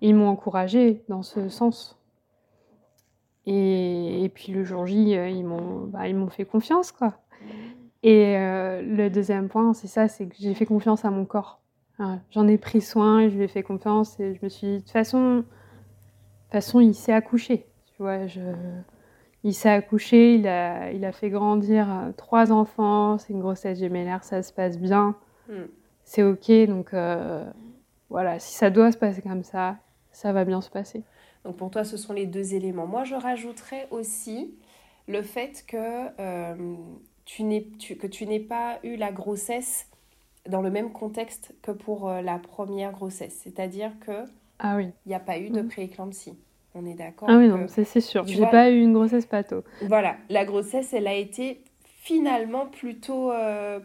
ils 0.00 0.16
m'ont 0.16 0.30
encouragée 0.30 1.04
dans 1.08 1.22
ce 1.22 1.48
sens. 1.48 1.96
Et, 3.46 4.24
et 4.24 4.28
puis 4.28 4.52
le 4.52 4.64
jour 4.64 4.86
J, 4.86 5.16
euh, 5.16 5.28
ils 5.28 5.44
m'ont 5.44 5.86
bah, 5.86 6.04
fait 6.30 6.44
confiance 6.44 6.92
quoi. 6.92 7.14
Et 8.02 8.36
euh, 8.36 8.82
le 8.82 9.08
deuxième 9.08 9.48
point, 9.48 9.72
c'est 9.72 9.86
ça, 9.86 10.08
c'est 10.08 10.26
que 10.26 10.34
j'ai 10.38 10.54
fait 10.54 10.66
confiance 10.66 11.04
à 11.04 11.10
mon 11.10 11.24
corps. 11.24 11.60
Voilà, 11.98 12.18
J'en 12.30 12.46
ai 12.48 12.58
pris 12.58 12.80
soin, 12.80 13.28
je 13.28 13.36
lui 13.36 13.44
ai 13.44 13.48
fait 13.48 13.62
confiance 13.62 14.18
et 14.20 14.34
je 14.34 14.40
me 14.42 14.48
suis 14.48 14.66
dit, 14.66 14.72
de 14.74 14.78
toute 14.80 14.90
façon, 14.90 15.44
toute 16.44 16.52
façon, 16.52 16.80
il 16.80 16.94
s'est 16.94 17.12
accouché. 17.12 17.66
Tu 17.86 18.02
vois, 18.02 18.26
je... 18.26 18.40
Il 19.42 19.52
s'est 19.54 19.70
accouché, 19.70 20.36
il 20.36 20.46
a, 20.48 20.90
il 20.92 21.04
a 21.04 21.12
fait 21.12 21.28
grandir 21.28 21.90
euh, 21.90 22.12
trois 22.16 22.50
enfants, 22.50 23.18
c'est 23.18 23.32
une 23.32 23.40
grossesse 23.40 23.78
gémellaire, 23.78 24.24
ça 24.24 24.42
se 24.42 24.52
passe 24.52 24.78
bien, 24.78 25.16
Hmm. 25.46 25.66
c'est 26.04 26.22
ok, 26.22 26.50
donc 26.66 26.94
euh, 26.94 27.44
voilà, 28.08 28.38
si 28.38 28.54
ça 28.54 28.70
doit 28.70 28.90
se 28.90 28.96
passer 28.96 29.20
comme 29.20 29.42
ça, 29.42 29.76
ça 30.10 30.32
va 30.32 30.46
bien 30.46 30.62
se 30.62 30.70
passer. 30.70 31.04
Donc 31.44 31.56
pour 31.56 31.70
toi, 31.70 31.84
ce 31.84 31.96
sont 31.96 32.12
les 32.12 32.26
deux 32.26 32.54
éléments. 32.54 32.86
Moi, 32.86 33.04
je 33.04 33.14
rajouterais 33.14 33.86
aussi 33.90 34.54
le 35.08 35.22
fait 35.22 35.64
que, 35.66 35.76
euh, 36.20 36.54
tu 37.26 37.42
n'aies, 37.42 37.66
tu- 37.78 37.96
que 37.96 38.06
tu 38.06 38.26
n'aies 38.26 38.40
pas 38.40 38.78
eu 38.82 38.96
la 38.96 39.12
grossesse 39.12 39.88
dans 40.48 40.62
le 40.62 40.70
même 40.70 40.92
contexte 40.92 41.54
que 41.62 41.70
pour 41.70 42.08
euh, 42.08 42.20
la 42.22 42.38
première 42.38 42.92
grossesse. 42.92 43.38
C'est-à-dire 43.42 43.92
que 44.00 44.24
Ah 44.58 44.76
oui. 44.76 44.88
Il 45.04 45.08
n'y 45.08 45.14
a 45.14 45.20
pas 45.20 45.38
eu 45.38 45.50
de 45.50 45.60
Mhm. 45.62 45.68
prééclampsie. 45.68 46.38
On 46.74 46.86
est 46.86 46.94
d'accord 46.94 47.28
Ah 47.30 47.36
oui, 47.38 47.48
non, 47.48 47.66
ça, 47.68 47.84
c'est 47.84 48.00
sûr. 48.00 48.26
J'ai 48.26 48.38
vois- 48.38 48.48
pas 48.50 48.70
eu 48.70 48.80
une 48.80 48.92
grossesse 48.92 49.26
pato. 49.26 49.62
Voilà, 49.82 50.16
la 50.30 50.44
grossesse, 50.44 50.92
elle 50.92 51.06
a 51.06 51.14
été 51.14 51.62
finalement 51.84 52.66
plutôt, 52.66 53.30
euh, 53.32 53.80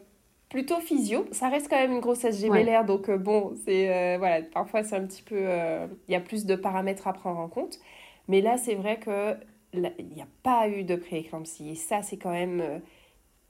plutôt 0.49 0.79
physio. 0.79 1.25
Ça 1.31 1.49
reste 1.49 1.69
quand 1.69 1.77
même 1.77 1.93
une 1.93 1.99
grossesse 1.99 2.39
gémellaire, 2.41 2.85
donc 2.85 3.09
euh, 3.09 3.17
bon, 3.17 3.53
c'est 3.65 3.93
euh, 3.93 4.17
voilà, 4.17 4.41
parfois 4.43 4.83
c'est 4.83 4.95
un 4.95 5.05
petit 5.05 5.21
peu, 5.23 5.35
euh, 5.37 5.87
il 6.07 6.11
y 6.11 6.15
a 6.15 6.19
plus 6.19 6.45
de 6.45 6.55
paramètres 6.55 7.07
à 7.07 7.13
prendre 7.13 7.39
en 7.39 7.47
compte. 7.47 7.79
Mais 8.27 8.41
là, 8.41 8.57
c'est 8.57 8.75
vrai 8.75 8.99
que 8.99 9.37
il 9.73 9.81
n'y 10.15 10.21
a 10.21 10.27
pas 10.41 10.67
eu 10.67 10.83
de 10.83 10.95
prééclampsie 10.95 11.69
et 11.69 11.75
ça, 11.75 12.01
c'est 12.01 12.17
quand 12.17 12.31
même 12.31 12.59
euh, 12.61 12.79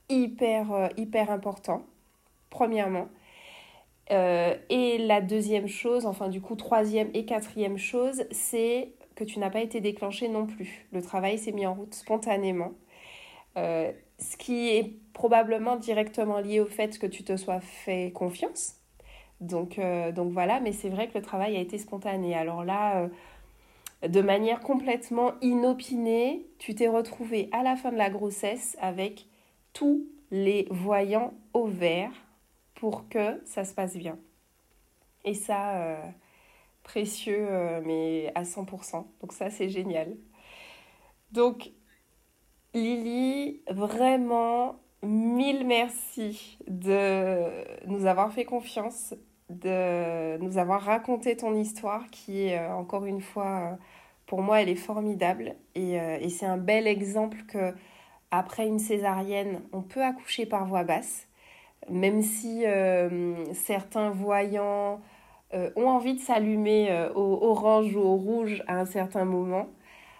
hyper, 0.09 0.89
hyper 0.97 1.31
important. 1.31 1.83
Premièrement. 2.49 3.07
Et 4.11 4.97
la 4.97 5.21
deuxième 5.21 5.67
chose, 5.67 6.07
enfin 6.07 6.29
du 6.29 6.41
coup 6.41 6.55
troisième 6.55 7.11
et 7.13 7.25
quatrième 7.25 7.77
chose, 7.77 8.23
c'est 8.31 8.93
que 9.15 9.23
tu 9.23 9.37
n'as 9.37 9.51
pas 9.51 9.61
été 9.61 9.81
déclenché 9.81 10.27
non 10.29 10.47
plus. 10.47 10.87
Le 10.91 11.03
travail 11.03 11.37
s'est 11.37 11.51
mis 11.51 11.67
en 11.67 11.75
route 11.75 11.93
spontanément. 11.93 12.71
Ce 14.19 14.37
qui 14.37 14.69
est 14.69 14.93
probablement 15.13 15.75
directement 15.77 16.39
lié 16.39 16.59
au 16.59 16.65
fait 16.67 16.99
que 16.99 17.07
tu 17.07 17.23
te 17.23 17.35
sois 17.37 17.59
fait 17.61 18.11
confiance. 18.13 18.75
Donc, 19.41 19.79
euh, 19.79 20.11
donc 20.11 20.31
voilà, 20.31 20.59
mais 20.59 20.73
c'est 20.73 20.89
vrai 20.89 21.07
que 21.07 21.17
le 21.17 21.23
travail 21.23 21.55
a 21.55 21.59
été 21.59 21.77
spontané. 21.77 22.35
Alors 22.35 22.63
là, 22.63 23.09
euh, 24.03 24.07
de 24.07 24.21
manière 24.21 24.59
complètement 24.59 25.33
inopinée, 25.41 26.45
tu 26.57 26.75
t'es 26.75 26.87
retrouvé 26.87 27.49
à 27.51 27.63
la 27.63 27.75
fin 27.75 27.91
de 27.91 27.97
la 27.97 28.09
grossesse 28.09 28.77
avec 28.81 29.27
tous 29.73 30.05
les 30.31 30.67
voyants 30.69 31.33
au 31.53 31.67
vert 31.67 32.11
pour 32.75 33.07
que 33.09 33.41
ça 33.45 33.63
se 33.63 33.73
passe 33.73 33.95
bien. 33.95 34.17
Et 35.25 35.33
ça, 35.33 35.77
euh, 35.77 36.01
précieux, 36.83 37.47
mais 37.85 38.31
à 38.35 38.43
100%. 38.43 39.05
Donc 39.21 39.33
ça, 39.33 39.49
c'est 39.49 39.69
génial. 39.69 40.15
Donc, 41.31 41.71
Lily, 42.75 43.61
vraiment, 43.67 44.75
mille 45.01 45.65
merci 45.65 46.59
de 46.67 47.87
nous 47.87 48.05
avoir 48.05 48.31
fait 48.31 48.45
confiance, 48.45 49.15
de 49.49 50.37
nous 50.37 50.59
avoir 50.59 50.81
raconté 50.83 51.35
ton 51.35 51.55
histoire 51.55 52.07
qui 52.11 52.53
euh, 52.53 52.71
encore 52.73 53.05
une 53.05 53.21
fois, 53.21 53.71
euh, 53.73 53.75
pour 54.27 54.43
moi, 54.43 54.61
elle 54.61 54.69
est 54.69 54.75
formidable. 54.75 55.55
Et, 55.73 55.99
euh, 55.99 56.19
et 56.21 56.29
c'est 56.29 56.45
un 56.45 56.57
bel 56.57 56.87
exemple 56.87 57.39
que, 57.47 57.73
après 58.31 58.67
une 58.67 58.79
césarienne, 58.79 59.61
on 59.73 59.81
peut 59.81 60.03
accoucher 60.03 60.45
par 60.45 60.67
voie 60.67 60.83
basse, 60.83 61.27
même 61.89 62.21
si 62.21 62.63
certains 63.53 64.11
voyants 64.11 65.01
ont 65.53 65.87
envie 65.87 66.13
de 66.13 66.19
s'allumer 66.19 67.09
au 67.15 67.39
orange 67.41 67.95
ou 67.95 67.99
au 68.01 68.15
rouge 68.15 68.63
à 68.67 68.75
un 68.79 68.85
certain 68.85 69.25
moment, 69.25 69.67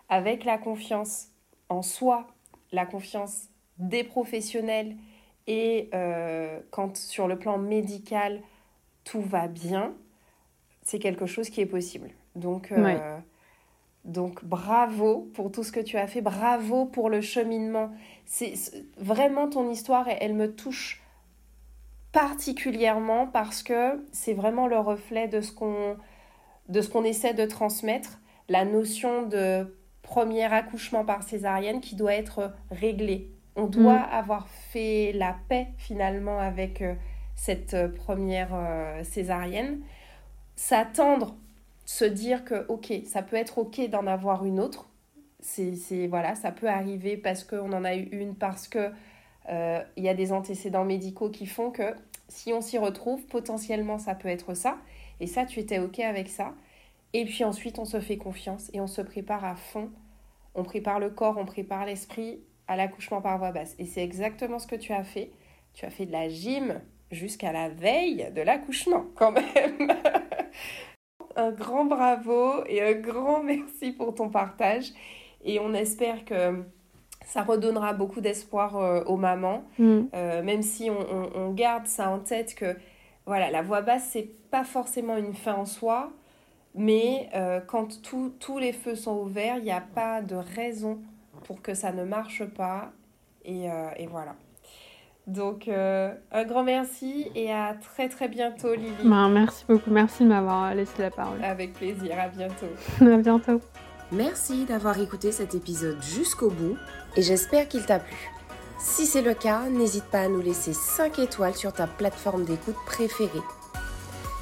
avec 0.10 0.44
la 0.46 0.58
confiance 0.58 1.28
en 1.70 1.84
soi, 1.84 2.28
la 2.72 2.86
confiance 2.86 3.50
des 3.78 4.04
professionnels 4.04 4.96
et 5.48 5.90
euh, 5.94 6.60
quand 6.72 6.96
sur 6.98 7.28
le 7.28 7.38
plan 7.40 7.58
médical 7.58 8.42
tout 9.04 9.22
va 9.22 9.48
bien, 9.48 9.94
c'est 10.84 11.00
quelque 11.00 11.26
chose 11.26 11.50
qui 11.50 11.62
est 11.62 11.66
possible. 11.66 12.12
Donc, 12.36 12.72
euh, 12.72 12.84
Ouais. 12.84 13.00
donc 14.06 14.44
bravo 14.46 15.30
pour 15.34 15.52
tout 15.52 15.64
ce 15.64 15.72
que 15.72 15.80
tu 15.80 15.98
as 15.98 16.08
fait, 16.08 16.22
bravo 16.22 16.86
pour 16.86 17.10
le 17.10 17.22
cheminement. 17.22 17.92
C'est 18.26 18.56
c'est- 18.56 18.86
vraiment 18.98 19.50
ton 19.50 19.70
histoire, 19.70 20.08
elle, 20.08 20.18
elle 20.22 20.34
me 20.36 20.54
touche 20.54 21.02
particulièrement 22.12 23.28
parce 23.28 23.64
que 23.64 24.06
c'est 24.12 24.34
vraiment 24.34 24.68
le 24.68 24.78
reflet 24.80 25.28
de 25.28 25.42
ce 25.42 25.52
qu'on 25.52 25.98
de 26.70 26.82
ce 26.82 26.90
qu'on 26.90 27.04
essaie 27.04 27.34
de 27.34 27.46
transmettre, 27.46 28.20
la 28.48 28.64
notion 28.64 29.24
de 29.24 29.76
premier 30.10 30.46
accouchement 30.52 31.06
par 31.06 31.22
césarienne 31.24 31.82
qui 31.82 31.96
doit 31.96 32.16
être 32.16 32.52
réglé. 32.72 33.30
On 33.56 33.68
doit 33.68 34.00
Mm. 34.00 34.10
avoir 34.12 34.48
fait 34.48 35.12
la 35.14 35.36
paix 35.50 35.68
finalement 35.78 36.40
avec 36.40 36.82
euh, 36.82 36.96
cette 37.36 37.76
euh, 37.76 37.90
première 37.90 38.50
euh, 38.54 39.04
césarienne, 39.04 39.82
s'attendre, 40.56 41.36
se 41.86 42.06
dire 42.06 42.44
que 42.44 42.66
ok, 42.70 42.92
ça 43.06 43.22
peut 43.22 43.36
être 43.36 43.60
ok 43.60 43.88
d'en 43.90 44.08
avoir 44.08 44.46
une 44.46 44.60
autre. 44.60 44.90
C'est 45.42 46.08
voilà, 46.08 46.36
ça 46.36 46.52
peut 46.52 46.68
arriver 46.68 47.16
parce 47.16 47.44
qu'on 47.44 47.72
en 47.72 47.86
a 47.86 47.96
eu 47.96 48.10
une 48.12 48.36
parce 48.36 48.68
que 48.68 48.92
euh, 49.50 49.82
il 49.96 50.04
y 50.04 50.10
a 50.10 50.14
des 50.14 50.32
antécédents 50.34 50.86
médicaux 50.86 51.30
qui 51.30 51.46
font 51.46 51.72
que 51.72 51.96
si 52.28 52.52
on 52.54 52.62
s'y 52.62 52.78
retrouve, 52.78 53.22
potentiellement 53.28 53.98
ça 54.00 54.16
peut 54.16 54.28
être 54.30 54.54
ça. 54.54 54.78
Et 55.22 55.28
ça, 55.28 55.46
tu 55.46 55.60
étais 55.60 55.80
ok 55.80 56.00
avec 56.00 56.30
ça. 56.30 56.54
Et 57.14 57.26
puis 57.26 57.44
ensuite, 57.44 57.80
on 57.80 57.86
se 57.86 58.00
fait 58.00 58.18
confiance 58.18 58.70
et 58.74 58.82
on 58.82 58.88
se 58.88 59.02
prépare 59.02 59.44
à 59.46 59.56
fond. 59.56 59.90
On 60.56 60.64
prépare 60.64 61.00
le 61.00 61.10
corps, 61.10 61.38
on 61.38 61.46
prépare 61.46 61.86
l'esprit 61.86 62.40
à 62.68 62.76
l'accouchement 62.76 63.22
par 63.22 63.38
voie 63.38 63.52
basse. 63.52 63.76
Et 63.80 63.86
c'est 63.86 64.04
exactement 64.04 64.60
ce 64.60 64.68
que 64.68 64.76
tu 64.76 64.94
as 64.94 65.04
fait. 65.04 65.32
Tu 65.74 65.86
as 65.86 65.90
fait 65.90 66.06
de 66.06 66.12
la 66.12 66.30
gym 66.30 66.82
jusqu'à 67.12 67.52
la 67.52 67.70
veille 67.70 68.32
de 68.36 68.42
l'accouchement, 68.42 69.06
quand 69.16 69.32
même. 69.32 69.92
un 71.36 71.52
grand 71.52 71.86
bravo 71.86 72.64
et 72.68 72.82
un 72.82 72.94
grand 72.94 73.42
merci 73.44 73.92
pour 73.92 74.14
ton 74.14 74.30
partage. 74.30 74.92
Et 75.44 75.60
on 75.60 75.74
espère 75.74 76.26
que 76.26 76.64
ça 77.26 77.44
redonnera 77.44 77.94
beaucoup 77.94 78.22
d'espoir 78.22 78.76
euh, 78.78 79.04
aux 79.06 79.18
mamans. 79.18 79.64
Mm. 79.78 80.02
Euh, 80.14 80.44
même 80.44 80.62
si 80.62 80.90
on, 80.90 81.00
on- 81.00 81.30
on 81.36 81.52
garde 81.54 81.88
ça 81.88 82.10
en 82.10 82.20
tête 82.20 82.56
que 82.56 82.76
voilà, 83.26 83.52
la 83.52 83.62
voix 83.62 83.82
basse, 83.82 84.10
c'est 84.12 84.30
pas 84.50 84.64
forcément 84.64 85.16
une 85.18 85.34
fin 85.36 85.54
en 85.54 85.66
soi, 85.66 86.12
mais 86.76 87.30
euh, 87.36 87.60
quand 87.66 88.02
tout- 88.02 88.34
tous 88.40 88.58
les 88.60 88.74
feux 88.74 88.96
sont 88.96 89.18
ouverts, 89.18 89.58
il 89.58 89.64
n'y 89.64 89.72
a 89.72 89.82
pas 89.82 90.22
de 90.22 90.36
raison 90.36 91.00
pour 91.46 91.62
que 91.62 91.74
ça 91.74 91.92
ne 91.92 92.04
marche 92.04 92.44
pas. 92.46 92.92
Et, 93.46 93.70
euh, 93.72 93.90
et 93.98 94.08
voilà. 94.08 94.36
Donc, 95.28 95.68
euh, 95.68 96.12
un 96.32 96.44
grand 96.44 96.64
merci 96.64 97.30
et 97.36 97.52
à 97.52 97.76
très 97.76 98.10
très 98.10 98.28
bientôt, 98.28 98.74
Lily. 98.74 98.92
Ben, 99.04 99.30
merci 99.30 99.64
beaucoup. 99.68 99.92
Merci 99.92 100.24
de 100.24 100.30
m'avoir 100.30 100.74
laissé 100.74 100.94
la 101.02 101.12
parole. 101.12 101.44
Avec 101.44 101.74
plaisir, 101.74 102.20
à 102.20 102.28
bientôt. 102.30 102.66
à 103.02 103.18
bientôt. 103.18 103.62
Merci 104.12 104.66
d'avoir 104.66 105.00
écouté 105.00 105.32
cet 105.32 105.54
épisode 105.54 106.02
jusqu'au 106.02 106.50
bout 106.50 106.76
et 107.16 107.22
j'espère 107.22 107.68
qu'il 107.68 107.86
t'a 107.86 108.00
plu. 108.00 108.16
Si 108.80 109.06
c'est 109.06 109.22
le 109.22 109.36
cas, 109.36 109.70
n'hésite 109.70 110.06
pas 110.06 110.22
à 110.22 110.28
nous 110.30 110.42
laisser 110.42 110.74
5 110.74 111.20
étoiles 111.20 111.54
sur 111.54 111.74
ta 111.74 111.86
plateforme 111.86 112.44
d'écoute 112.46 112.78
préférée. 112.88 113.30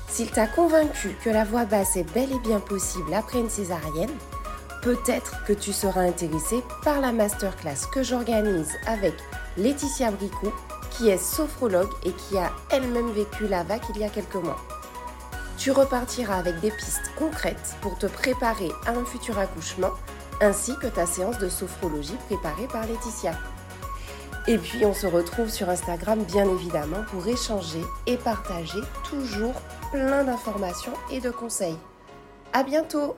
S'il 0.09 0.31
t'a 0.31 0.47
convaincu 0.47 1.15
que 1.23 1.29
la 1.29 1.43
voix 1.43 1.65
basse 1.65 1.97
est 1.97 2.11
bel 2.13 2.31
et 2.31 2.39
bien 2.39 2.59
possible 2.59 3.13
après 3.13 3.39
une 3.39 3.49
césarienne, 3.49 4.13
peut-être 4.81 5.43
que 5.45 5.53
tu 5.53 5.73
seras 5.73 6.01
intéressé 6.01 6.63
par 6.83 7.01
la 7.01 7.11
masterclass 7.11 7.87
que 7.93 8.03
j'organise 8.03 8.71
avec 8.87 9.13
Laetitia 9.57 10.11
Bricot, 10.11 10.53
qui 10.91 11.09
est 11.09 11.17
sophrologue 11.17 11.91
et 12.03 12.11
qui 12.13 12.37
a 12.37 12.51
elle-même 12.71 13.11
vécu 13.11 13.47
la 13.47 13.63
vague 13.63 13.83
il 13.93 14.01
y 14.01 14.05
a 14.05 14.09
quelques 14.09 14.35
mois. 14.35 14.59
Tu 15.57 15.71
repartiras 15.71 16.37
avec 16.37 16.59
des 16.61 16.71
pistes 16.71 17.11
concrètes 17.17 17.75
pour 17.81 17.97
te 17.97 18.05
préparer 18.05 18.71
à 18.85 18.91
un 18.91 19.05
futur 19.05 19.37
accouchement, 19.37 19.91
ainsi 20.39 20.73
que 20.77 20.87
ta 20.87 21.05
séance 21.05 21.39
de 21.39 21.49
sophrologie 21.49 22.17
préparée 22.27 22.67
par 22.67 22.85
Laetitia. 22.87 23.33
Et 24.47 24.57
puis 24.57 24.85
on 24.85 24.93
se 24.93 25.07
retrouve 25.07 25.49
sur 25.49 25.69
Instagram 25.69 26.23
bien 26.23 26.49
évidemment 26.49 27.03
pour 27.11 27.27
échanger 27.27 27.81
et 28.05 28.15
partager 28.15 28.79
toujours 29.09 29.55
plein 29.91 30.23
d'informations 30.23 30.93
et 31.11 31.19
de 31.19 31.29
conseils. 31.29 31.77
À 32.53 32.63
bientôt 32.63 33.15